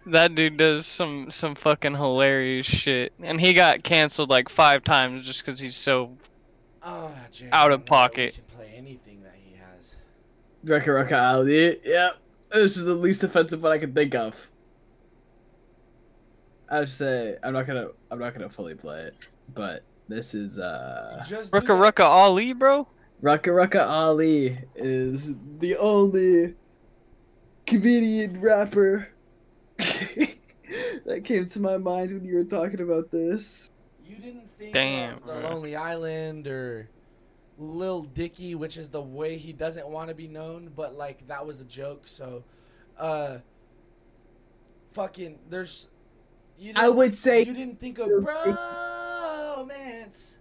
[0.06, 5.26] that dude does some some fucking hilarious shit, and he got canceled like five times
[5.26, 6.16] just because he's so
[6.82, 8.34] Oh, Jay, out of pocket.
[8.36, 9.96] We can play anything that he has.
[10.64, 11.78] Rucka Rucka Ali.
[11.84, 12.16] Yep.
[12.52, 14.48] This is the least offensive one I can think of.
[16.70, 19.14] I would say I'm not gonna I'm not gonna fully play it,
[19.54, 22.86] but this is uh Just Rucka Rucka Ali, bro.
[23.22, 26.54] Rucka Rucka Ali is the only
[27.66, 29.08] comedian rapper
[31.06, 33.70] that came to my mind when you were talking about this.
[34.06, 35.50] You didn't think Damn, of the bro.
[35.50, 36.88] Lonely Island or
[37.58, 41.46] Lil Dicky, which is the way he doesn't want to be known, but like that
[41.46, 42.02] was a joke.
[42.06, 42.44] So,
[42.98, 43.38] uh,
[44.92, 45.88] fucking, there's.
[46.58, 50.36] You I would say- you didn't think of bromance.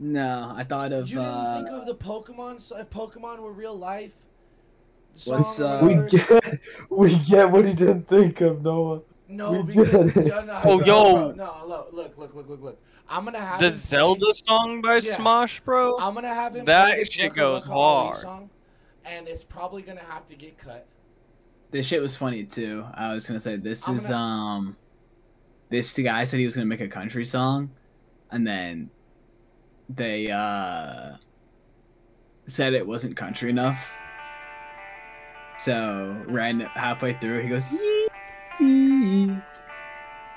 [0.00, 2.60] No, I thought of You didn't uh think of the Pokemon.
[2.60, 4.12] So if Pokemon were real life,
[5.26, 9.02] What's, song or uh, We get, we get what he didn't think of, Noah.
[9.28, 10.28] No, we because get it.
[10.28, 11.12] no, no, Oh, bro, yo.
[11.12, 12.82] bro, no, look, look, look, look, look, look.
[13.10, 15.00] I'm gonna have The him play- Zelda song by Yeah.
[15.16, 15.96] Smosh, bro.
[15.98, 18.16] I'm gonna have him That play shit goes Waka hard.
[18.18, 18.50] song,
[19.04, 20.86] and it's probably gonna have to get cut.
[21.70, 22.84] this shit was funny too.
[22.94, 24.76] I was gonna say this I'm is gonna- um
[25.68, 27.70] this guy said he was gonna make a country song
[28.30, 28.88] and then
[29.90, 31.16] they uh
[32.46, 33.90] said it wasn't country enough.
[35.58, 38.08] So ran halfway through he goes "Yee,
[38.60, 39.36] yee."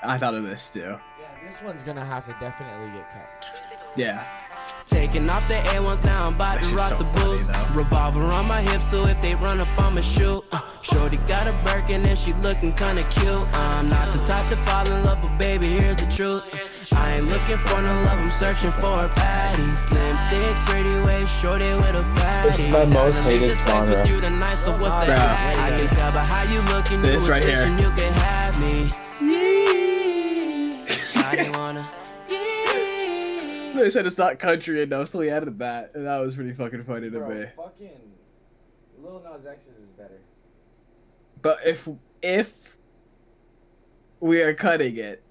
[0.02, 0.80] I thought of this too.
[0.80, 3.62] Yeah, this one's gonna have to definitely get cut.
[3.96, 4.26] Yeah.
[4.86, 7.52] Taking off the air ones now, I'm about That to rock so the funny, boost.
[7.74, 10.44] Revolver on my hip, so if they run up, I'ma shoot.
[10.50, 10.60] Uh,
[10.92, 13.46] Shorty got a Birkin and she looking kinda cute.
[13.54, 16.42] I'm not the type to fall in love, but baby, here's the truth.
[16.92, 19.76] I ain't looking for no love, I'm searching for a baddie.
[19.76, 22.48] Slim, thick, pretty waist, shorty with a fatty.
[22.50, 23.96] This is my most hated this genre.
[23.96, 27.42] with you tonight, so what's the I can tell by how you looking, This right
[27.42, 27.66] here.
[27.78, 28.90] you can have me.
[33.74, 36.84] They said it's not country enough, so he added that, and that was pretty fucking
[36.84, 37.46] funny to Bro, me.
[37.56, 37.90] fucking
[39.02, 40.20] Lil Nas X's is better.
[41.42, 41.88] But if
[42.22, 42.76] if
[44.20, 45.22] we are cutting it,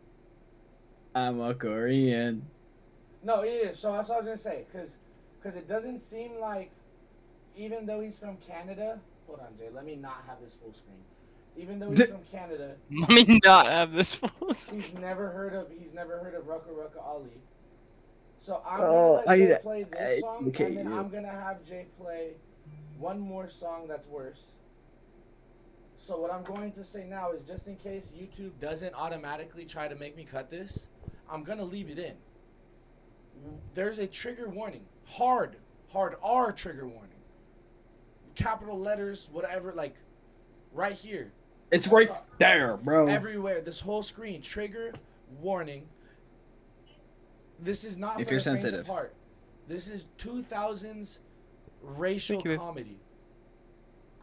[1.16, 2.46] I'm a Korean.
[3.24, 3.72] No, yeah, yeah.
[3.74, 4.98] So that's what I was gonna say, cause,
[5.44, 6.72] cause it doesn't seem like,
[7.56, 9.00] even though he's from Canada.
[9.28, 9.70] Hold on, Jay.
[9.74, 10.98] Let me not have this full screen.
[11.58, 14.30] Even though he's from Canada, Let me not have this full.
[14.54, 14.82] Screen.
[14.82, 17.30] He's never heard of he's never heard of Rucka Rucka Ali.
[18.40, 20.90] So I'm Oh, gonna let Jay I- play I this song, look at and then
[20.90, 20.98] you.
[20.98, 22.32] I'm gonna have Jay play
[22.98, 24.52] one more song that's worse.
[26.02, 29.88] So what I'm going to say now is just in case YouTube doesn't automatically try
[29.88, 30.88] to make me cut this,
[31.30, 32.16] I'm gonna leave it in.
[33.76, 34.82] There's a trigger warning.
[35.06, 35.58] Hard,
[35.90, 37.20] hard R trigger warning.
[38.34, 39.96] Capital letters, whatever, like
[40.74, 41.32] right here.
[41.70, 43.06] It's right uh, there, bro.
[43.06, 44.94] Everywhere, this whole screen, trigger
[45.40, 45.88] warning.
[47.60, 48.80] This is not If for you're the faint sensitive.
[48.82, 49.14] of heart.
[49.68, 51.20] This is 2000s
[51.84, 53.00] racial comedy.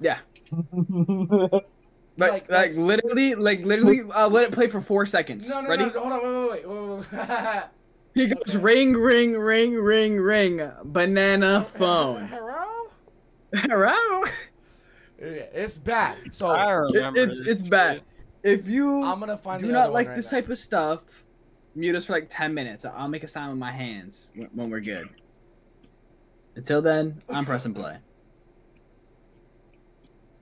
[0.00, 0.18] Yeah.
[2.20, 5.48] Like, like, literally, like literally, uh, let it play for four seconds.
[5.48, 5.84] No, no, Ready?
[5.84, 7.62] no, no, hold on, wait, wait, wait, wait, wait, wait.
[8.14, 12.26] He goes ring, ring, ring, ring, ring, banana phone.
[12.26, 12.90] Hello?
[13.54, 14.24] Hello.
[15.16, 16.16] It's bad.
[16.32, 18.02] So I It- remember it's, this it's bad.
[18.42, 20.40] If you I'm gonna find do not like right this now.
[20.40, 21.04] type of stuff,
[21.76, 22.84] mute us for like ten minutes.
[22.84, 25.08] I'll make a sign with my hands when, when we're good.
[26.56, 27.98] Until then, I'm pressing play.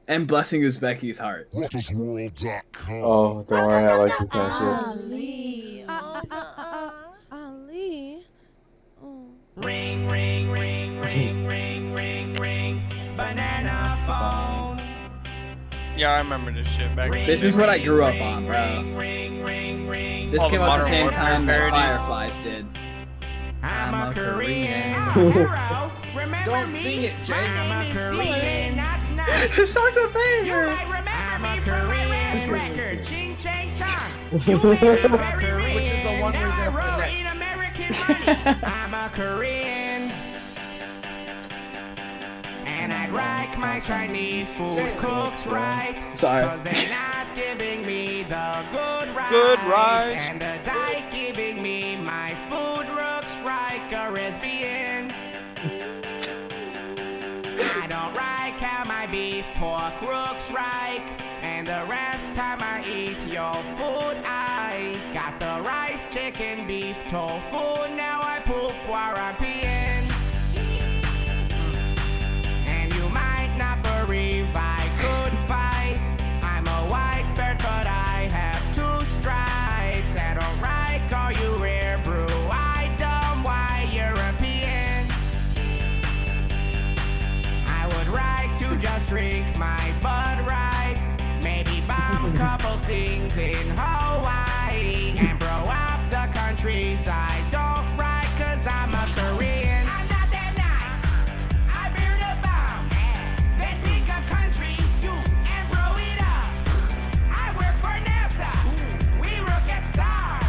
[0.08, 1.48] And blessing Uzbeki's heart.
[1.52, 5.84] Oh, don't worry, I like this kind of Ali.
[5.88, 6.92] Uh, uh, uh,
[7.32, 8.24] Ali.
[9.56, 12.82] Ring, ring, ring, ring, ring, ring, ring.
[13.16, 14.80] Banana phone.
[15.96, 17.10] Yeah, I remember this shit back.
[17.10, 18.92] This is what I grew up on, bro.
[20.30, 21.70] This All came out the same Warfare time that.
[21.70, 22.66] Fireflies did.
[23.62, 24.94] I'm a Korean.
[26.44, 27.34] Don't sing it, Jay.
[27.34, 28.86] I'm a Korean.
[29.26, 30.68] This song's a banger.
[31.08, 33.02] I'm a Korean record.
[33.04, 34.12] Ching chang chong.
[34.30, 37.36] Which is the one we're gonna play next.
[37.36, 37.92] American
[38.44, 38.58] money.
[38.62, 40.12] I'm a Korean.
[42.66, 46.04] And I'd like my Chinese food cooked right.
[46.14, 46.44] Sorry.
[46.44, 49.30] Cause they're not giving me the good rice.
[49.30, 50.28] Good rice.
[50.30, 55.12] And the dike giving me my food looks like a lesbian.
[57.58, 61.02] I don't like how my beef pork looks right.
[61.42, 67.94] And the rest time I eat your food, I got the rice, chicken, beef, tofu.
[67.94, 69.65] Now I poop while I'm peeing.
[92.46, 97.42] Couple things in Hawaii and blow up the countryside.
[97.50, 99.82] Don't right, cause I'm a Korean.
[99.90, 101.02] I'm not that nice.
[101.66, 102.86] I build a bomb.
[103.58, 106.54] Then pick a country, you, and blow it up.
[107.34, 108.54] I work for NASA.
[109.18, 110.46] We look at stars.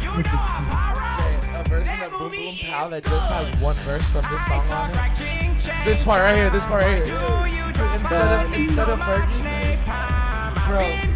[0.00, 1.60] You know Apollo.
[1.60, 4.88] A version of Boom Boom Pow that just has one verse from this song on
[4.88, 5.84] it.
[5.84, 7.14] This part right here, this part right here.
[7.92, 9.76] Instead of instead of Fergie,
[10.66, 11.15] bro.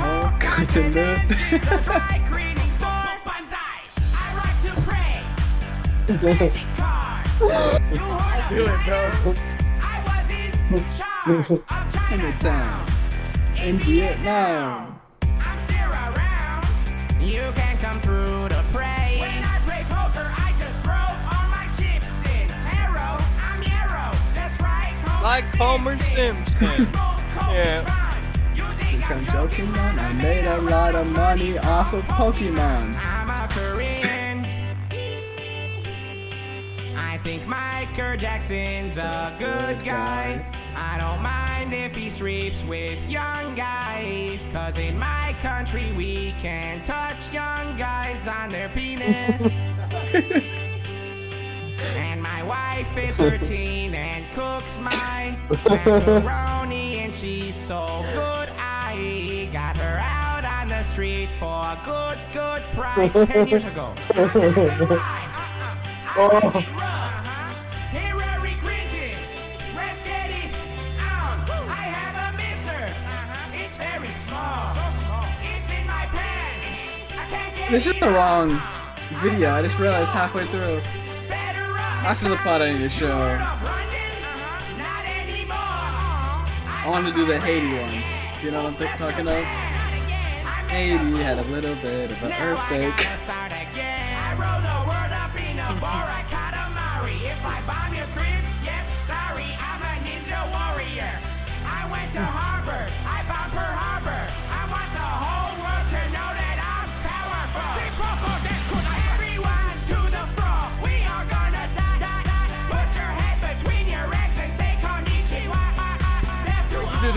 [0.00, 1.28] Whole continent.
[8.48, 9.34] Do it, bro.
[12.12, 12.86] In town.
[13.56, 15.00] In Vietnam.
[15.22, 16.66] I'm still around.
[17.20, 19.18] You can come through to pray.
[19.20, 20.94] When I play poker, I just throw
[21.30, 22.50] all my chips in.
[22.50, 24.12] Arrow, I'm Yarrow.
[24.34, 24.94] That's right.
[25.06, 26.88] Homer Like Homer Simpson.
[27.52, 28.09] yeah.
[29.00, 29.98] Think I'm joking, man.
[29.98, 32.94] I made a lot of money off of Pokemon.
[32.98, 34.44] I'm a Korean.
[36.94, 40.44] I think Michael Jackson's a good guy.
[40.76, 44.38] I don't mind if he sleeps with young guys.
[44.52, 49.40] Cause in my country we can touch young guys on their penis.
[51.96, 55.34] and my wife is 13 and cooks my
[55.66, 58.39] macaroni and she's so good
[59.52, 63.92] got her out on the street for a good, good price 10 years ago.
[64.10, 65.28] I'm not gonna lie,
[66.16, 67.54] I like it rough, uh-huh.
[67.90, 69.18] Hillary Clinton,
[69.74, 70.54] let's get it
[71.02, 71.50] on.
[71.68, 73.56] I have a misser, uh-huh.
[73.58, 75.26] it's very small, so small.
[75.42, 76.66] It's in my pants.
[77.14, 78.62] I can't get This is the wrong
[79.20, 79.50] video.
[79.50, 80.80] I just realized halfway through.
[81.30, 83.38] After the plot I need to show.
[86.82, 88.09] I want to do the Haiti one.
[88.42, 89.44] You know what I'm talking of?
[90.70, 93.06] Haiti had a little bit of an earthquake.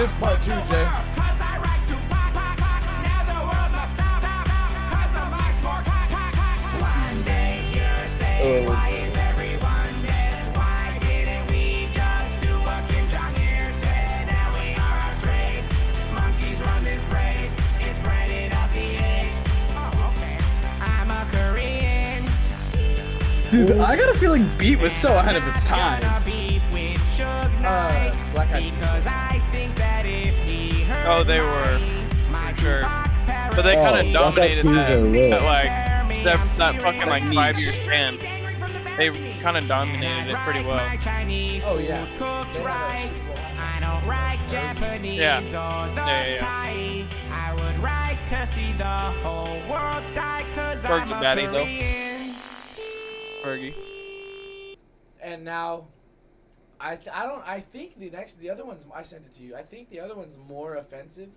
[0.04, 1.13] this part too, Jay.
[21.32, 22.26] Korean.
[23.50, 26.02] Dude, I got a feeling Beat was so ahead of its time.
[26.26, 27.62] Beef with Suge
[28.44, 31.80] Because I think that if he heard Oh, they were
[32.34, 32.82] for sure.
[33.56, 35.94] But they kind of Oh, dominated Black Eyed that, that like
[36.24, 38.18] that, that fucking like five year span.
[38.98, 39.10] They
[39.42, 40.80] kind of dominated it pretty well.
[41.66, 42.06] Oh yeah.
[42.20, 43.12] cooked right.
[43.58, 45.40] I don't like Japanese Yeah.
[45.40, 45.42] or
[45.96, 46.38] the Yeah, yeah, yeah.
[46.38, 47.06] Thai.
[47.32, 48.84] I would like to see the
[49.24, 51.64] whole world die cause I'm Fergie a Daddy, though.
[51.64, 52.36] Korean.
[53.44, 54.78] Fergie.
[55.22, 55.88] And now,
[56.80, 59.42] I th- I don't I think the next the other one's I sent it to
[59.42, 59.56] you.
[59.56, 61.30] I think the other one's more offensive.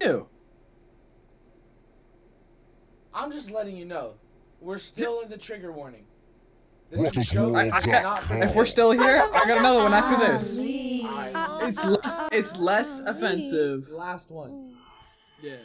[0.00, 0.28] Ew.
[3.12, 4.14] I'm just letting you know.
[4.62, 6.05] We're still in the trigger warning.
[6.90, 7.52] This What is is joke.
[7.52, 10.56] more It's Okay, if we're still here, I got another one after this.
[10.60, 12.28] It's less.
[12.32, 13.88] It's less offensive.
[13.90, 14.74] Last one.
[15.42, 15.56] Yeah.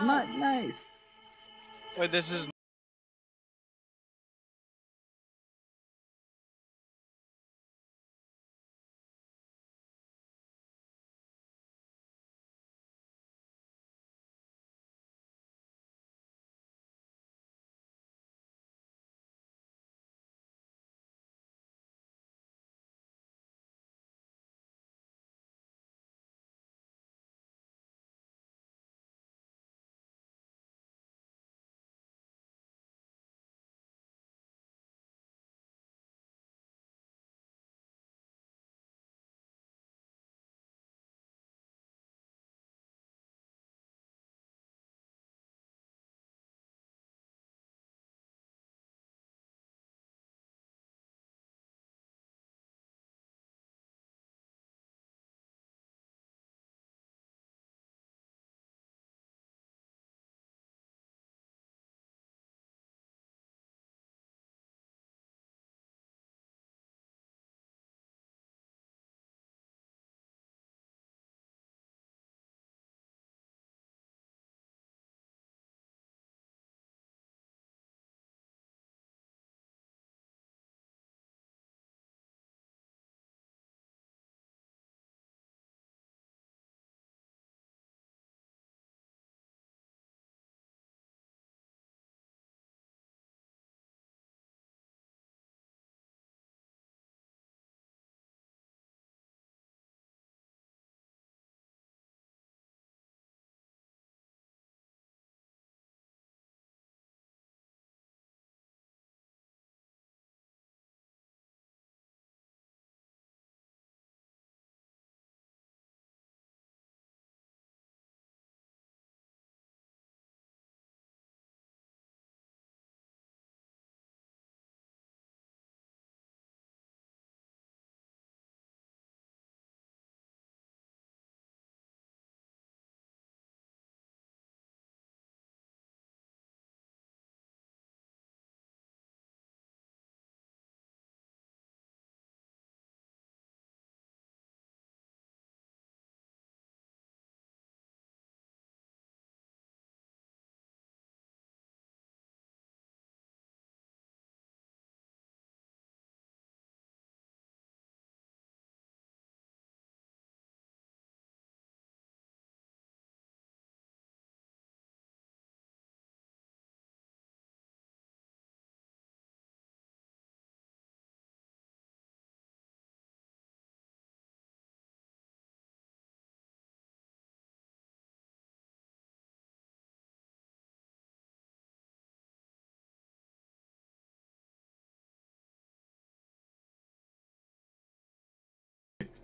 [0.00, 0.74] Not nice.
[1.98, 2.46] Wait, this is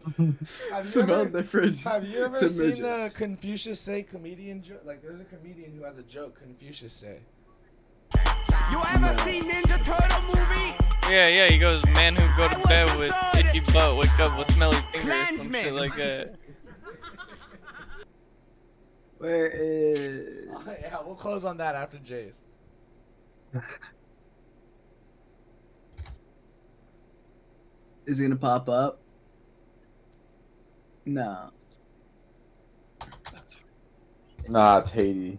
[0.05, 3.13] Have you Smell ever, different Have you ever to seen the.
[3.17, 4.83] Confucius say comedian joke?
[4.85, 6.39] Like, there's a comedian who has a joke.
[6.41, 7.21] Confucius say.
[8.71, 10.75] You ever seen Ninja Turtle movie?
[11.11, 14.51] Yeah, yeah, he goes, man who go to bed with itchy butt, wake up with
[14.53, 16.35] smelly fingers, some shit like that.
[19.19, 20.45] Where is?
[20.67, 22.41] Oh, yeah, we'll close on that after Jay's.
[28.07, 29.01] Is it gonna pop up?
[31.07, 31.51] No.
[34.49, 35.39] Nah, it's Haiti.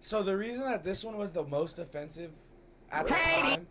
[0.00, 2.32] So the reason that this one was the most offensive
[2.90, 3.66] at the time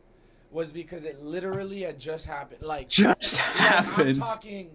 [0.49, 2.61] was because it literally had just happened.
[2.63, 4.09] Like Just like, happened.
[4.09, 4.69] I'm talking.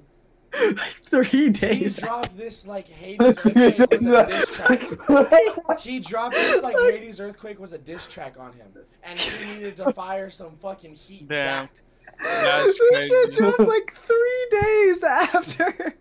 [1.04, 1.72] Three days.
[1.76, 1.96] He days.
[1.98, 4.80] dropped this like Hades earthquake was a diss track.
[5.80, 8.68] He dropped this like Hades earthquake was a diss track on him,
[9.02, 11.64] and he needed to fire some fucking heat Damn.
[11.66, 11.72] back.
[12.22, 15.94] That's This shit dropped like three days after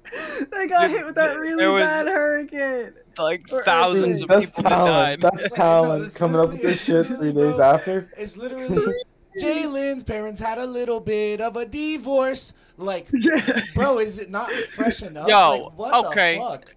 [0.52, 2.94] they got hit with that really was- bad hurricane.
[3.18, 5.22] Like Or thousands of That's people talent.
[5.22, 5.32] died.
[5.32, 6.16] That's talent.
[6.16, 8.10] Coming up with this shit three days after.
[8.18, 8.94] It's literally
[9.42, 12.54] Jalen's parents had a little bit of a divorce.
[12.78, 13.10] Like,
[13.76, 15.30] bro, is it not fresh enough?
[15.30, 16.36] Yo, like, what okay.
[16.38, 16.76] The fuck?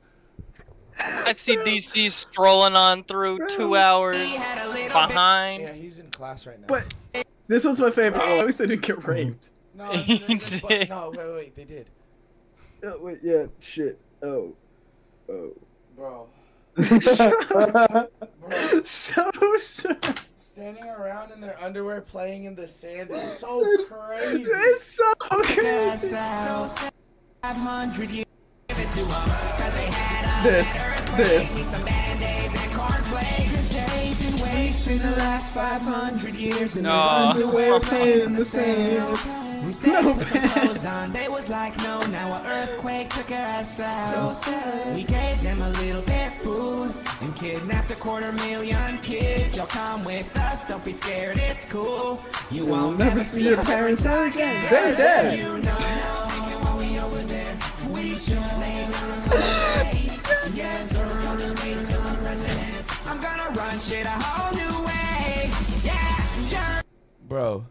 [1.26, 5.62] I see DC strolling on through two hours behind.
[5.62, 6.66] Yeah, he's in class right now.
[6.68, 6.94] But
[7.48, 8.22] this was my favorite.
[8.24, 9.50] Oh, at least I didn't get raped.
[9.74, 9.98] No, no, no,
[10.28, 11.90] no, but- no, wait, wait, they did.
[12.84, 13.98] Oh, wait, yeah, shit.
[14.22, 14.54] Oh,
[15.28, 15.52] oh.
[15.96, 16.28] Bro.
[18.84, 19.96] so, so
[20.38, 24.44] Standing around in their underwear playing in the sand is so crazy.
[24.44, 26.14] It's so crazy.
[30.42, 30.68] This,
[31.16, 31.97] this.
[34.88, 36.90] Wasting the last 500 years in No.
[36.90, 39.18] their underwear playing in the sand.
[39.66, 43.30] We said No put some clothes on, they was like no, now an earthquake took
[43.30, 44.94] our ass out.
[44.94, 49.56] We gave them a little bit food and kidnapped a quarter million kids.
[49.56, 52.24] Y'all come with us, don't be scared, it's cool.
[52.50, 54.64] You You'll won't never never see see your your parents parents again.
[54.66, 54.70] again.
[54.70, 55.38] They're dead.
[55.38, 55.70] You know,
[56.64, 57.56] while we over there,
[57.90, 60.24] we should lay down a couple days.
[60.54, 61.97] Yes, or I'll just wait till
[63.08, 65.50] I'm gonna run shit a whole new way.
[65.82, 66.82] Yeah, sure.
[67.26, 67.66] Bro.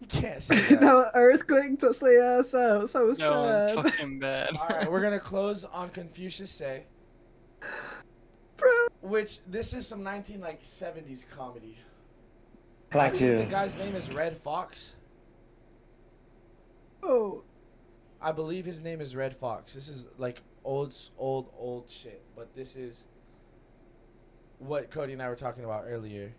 [0.00, 0.80] You can't say that.
[0.80, 2.88] no earthquake took the ass out.
[2.88, 3.30] So sad.
[3.30, 3.84] No, sad.
[3.84, 4.56] fucking bad.
[4.56, 6.84] Alright, we're gonna close on Confucius Say.
[8.56, 8.70] Bro.
[9.02, 11.76] Which this is some 19 like 70s comedy.
[12.92, 13.36] I Like you.
[13.38, 14.94] the guy's name is Redd Foxx.
[17.02, 17.42] Oh.
[18.22, 19.74] I believe his name is Redd Foxx.
[19.74, 22.22] This is like old, old, old shit.
[22.34, 23.04] But this is
[24.58, 26.32] what Cody and I were talking about earlier.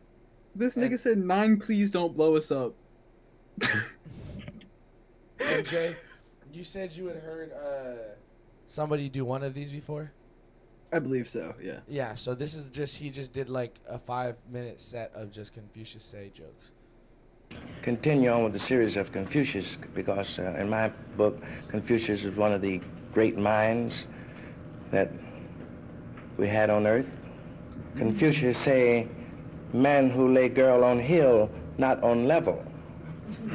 [0.55, 1.59] This nigga said nine.
[1.59, 2.73] Please don't blow us up.
[5.39, 5.95] And Jay,
[6.51, 8.15] you said you had heard uh,
[8.67, 10.11] somebody do one of these before.
[10.91, 11.53] I believe so.
[11.61, 11.79] Yeah.
[11.87, 12.15] Yeah.
[12.15, 16.03] So this is just he just did like a five minute set of just Confucius
[16.03, 16.71] Say jokes.
[17.81, 22.53] continue on with the series of Confucius because uh, in my book, Confucius was one
[22.53, 22.81] of the
[23.13, 24.07] great minds
[24.91, 25.11] that
[26.37, 27.09] we had on earth.
[27.97, 29.07] Confucius say,
[29.73, 32.63] man who lay girl on hill, not on level.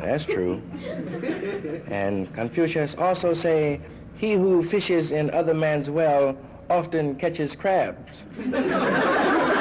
[0.00, 0.60] That's true.
[1.88, 3.80] And Confucius also say,
[4.16, 6.36] he who fishes in other man's well
[6.70, 8.24] often catches crabs.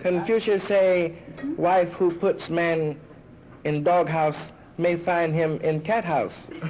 [0.00, 1.14] Confucius say,
[1.56, 2.98] wife who puts man
[3.64, 6.46] in doghouse may find him in cat house.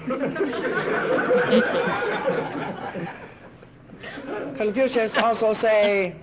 [4.57, 6.15] Confucius also say,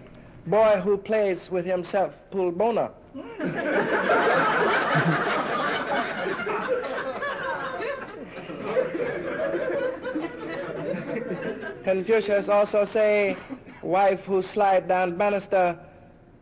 [0.45, 2.91] boy who plays with himself pull bona.
[11.83, 13.37] Confucius also say,
[13.81, 15.79] wife who slide down banister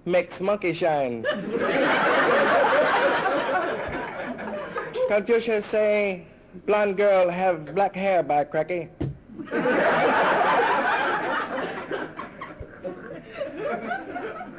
[0.05, 1.25] makes monkey shine.
[5.07, 6.25] Confucius say,
[6.65, 8.89] blonde girl have black hair by cracky.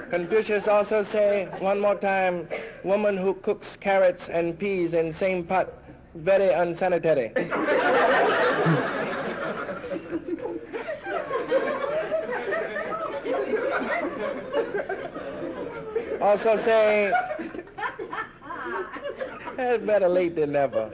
[0.09, 2.49] Confucius also say, one more time,
[2.85, 5.73] woman who cooks carrots and peas in same pot,
[6.15, 7.33] very unsanitary.
[16.21, 17.13] also say,
[19.59, 20.91] it's better late than never.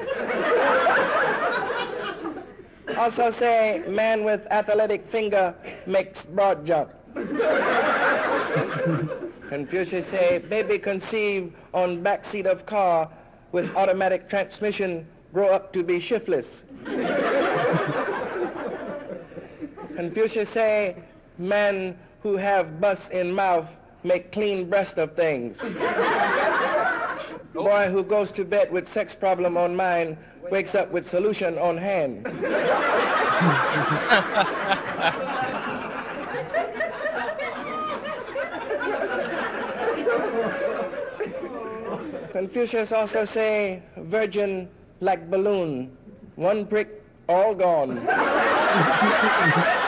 [2.96, 5.54] Also say, man with athletic finger
[5.86, 6.92] makes broad jump.
[9.48, 13.10] Confucius say, baby conceived on back seat of car
[13.52, 16.64] with automatic transmission grow up to be shiftless.
[19.96, 20.96] Confucius say,
[21.38, 23.68] man who have bus in mouth
[24.04, 25.56] make clean breast of things.
[27.54, 30.16] Boy who goes to bed with sex problem on mind
[30.50, 32.24] wakes up with solution on hand.
[42.32, 44.68] Confucius also say, virgin
[45.00, 45.96] like balloon,
[46.36, 47.98] one prick, all gone.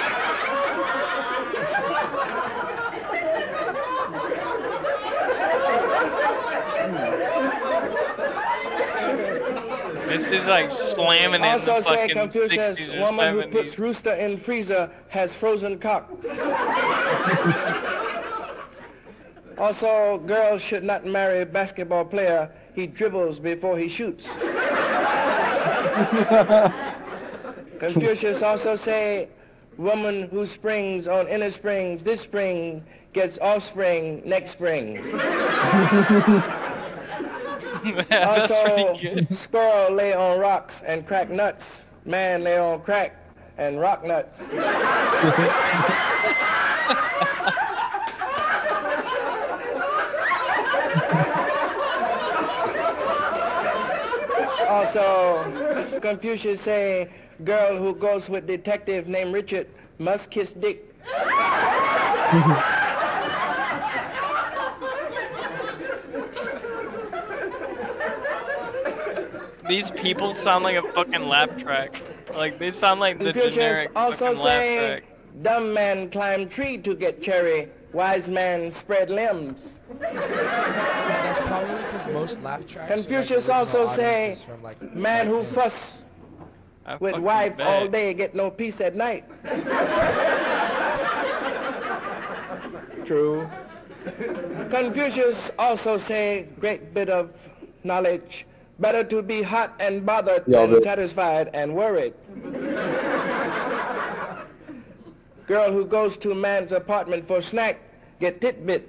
[10.24, 13.48] This is like slamming it in also the say fucking Confucius, 60s or woman who
[13.48, 16.10] puts rooster in freezer has frozen cock.
[19.58, 22.50] also, girls should not marry a basketball player.
[22.74, 24.26] He dribbles before he shoots.
[27.78, 29.28] Confucius also say,
[29.76, 32.82] woman who springs on inner springs this spring
[33.12, 35.02] gets offspring next spring.
[38.08, 39.36] That's also, pretty good.
[39.36, 41.82] squirrel lay on rocks and crack nuts.
[42.06, 43.16] Man lay on crack
[43.58, 44.32] and rock nuts.
[54.68, 57.10] Also, Confucius say,
[57.44, 59.66] girl who goes with detective named Richard
[59.98, 60.90] must kiss dick.
[69.68, 72.02] These people sound like a fucking lap track.
[72.34, 75.04] Like they sound like the Confucius generic also fucking lap say, track.
[75.42, 79.70] dumb man climb tree to get cherry, wise man spread limbs.
[80.00, 82.90] That's probably because most laugh tracks.
[82.90, 85.98] are, like, Confucius also say, from, like, man who fuss
[86.84, 87.66] I with wife bet.
[87.66, 89.24] all day get no peace at night.
[93.06, 93.48] True.
[94.70, 97.30] Confucius also say great bit of
[97.84, 98.46] knowledge.
[98.78, 102.14] Better to be hot and bothered Yeah, than satisfied and worried.
[105.46, 107.78] Girl who goes to man's apartment for snack
[108.18, 108.82] get titbit.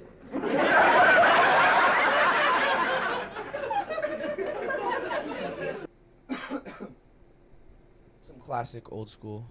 [8.22, 9.46] Some classic old school.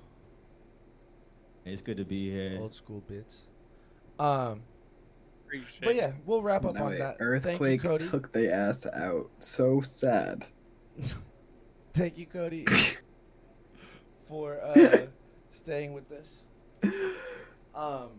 [1.64, 2.58] It's good to be here.
[2.60, 3.44] Old school bits.
[4.20, 4.64] Um.
[5.60, 7.18] Appreciate But yeah, we'll wrap up Now on a that.
[7.20, 8.08] Earthquake Thank you, Cody.
[8.10, 9.30] took the ass out.
[9.40, 10.46] So sad.
[11.94, 12.66] Thank you, Cody,
[14.28, 15.06] for uh,
[15.52, 16.44] staying with us.
[17.74, 18.10] Um,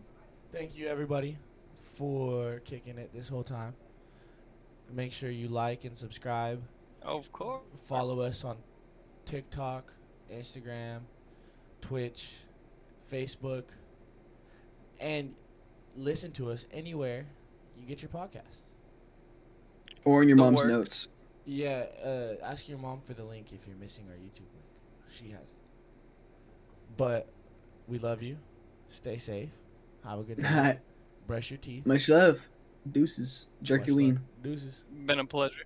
[0.51, 1.37] thank you, everybody,
[1.83, 3.73] for kicking it this whole time.
[4.91, 6.61] Make sure you like and subscribe.
[7.01, 7.61] Of course.
[7.87, 8.57] Follow us on
[9.25, 9.93] TikTok,
[10.33, 11.01] Instagram,
[11.81, 12.37] Twitch,
[13.11, 13.65] Facebook,
[14.99, 15.33] and
[15.97, 17.25] listen to us anywhere
[17.77, 18.69] you get your podcasts.
[20.05, 20.67] Or in your The mom's work.
[20.67, 21.09] notes.
[21.45, 24.65] Yeah, uh, ask your mom for the link if you're missing our YouTube link.
[25.09, 25.55] She has it.
[26.97, 27.27] But
[27.87, 28.37] we love you.
[28.89, 29.49] Stay safe.
[30.03, 30.79] Have a good day.
[31.25, 31.85] Brush your teeth.
[31.85, 32.39] Much love.
[32.91, 33.47] Deuces.
[33.61, 33.97] Jerky Much love.
[33.97, 34.19] ween.
[34.43, 34.83] Deuces.
[35.05, 35.63] Been a pleasure.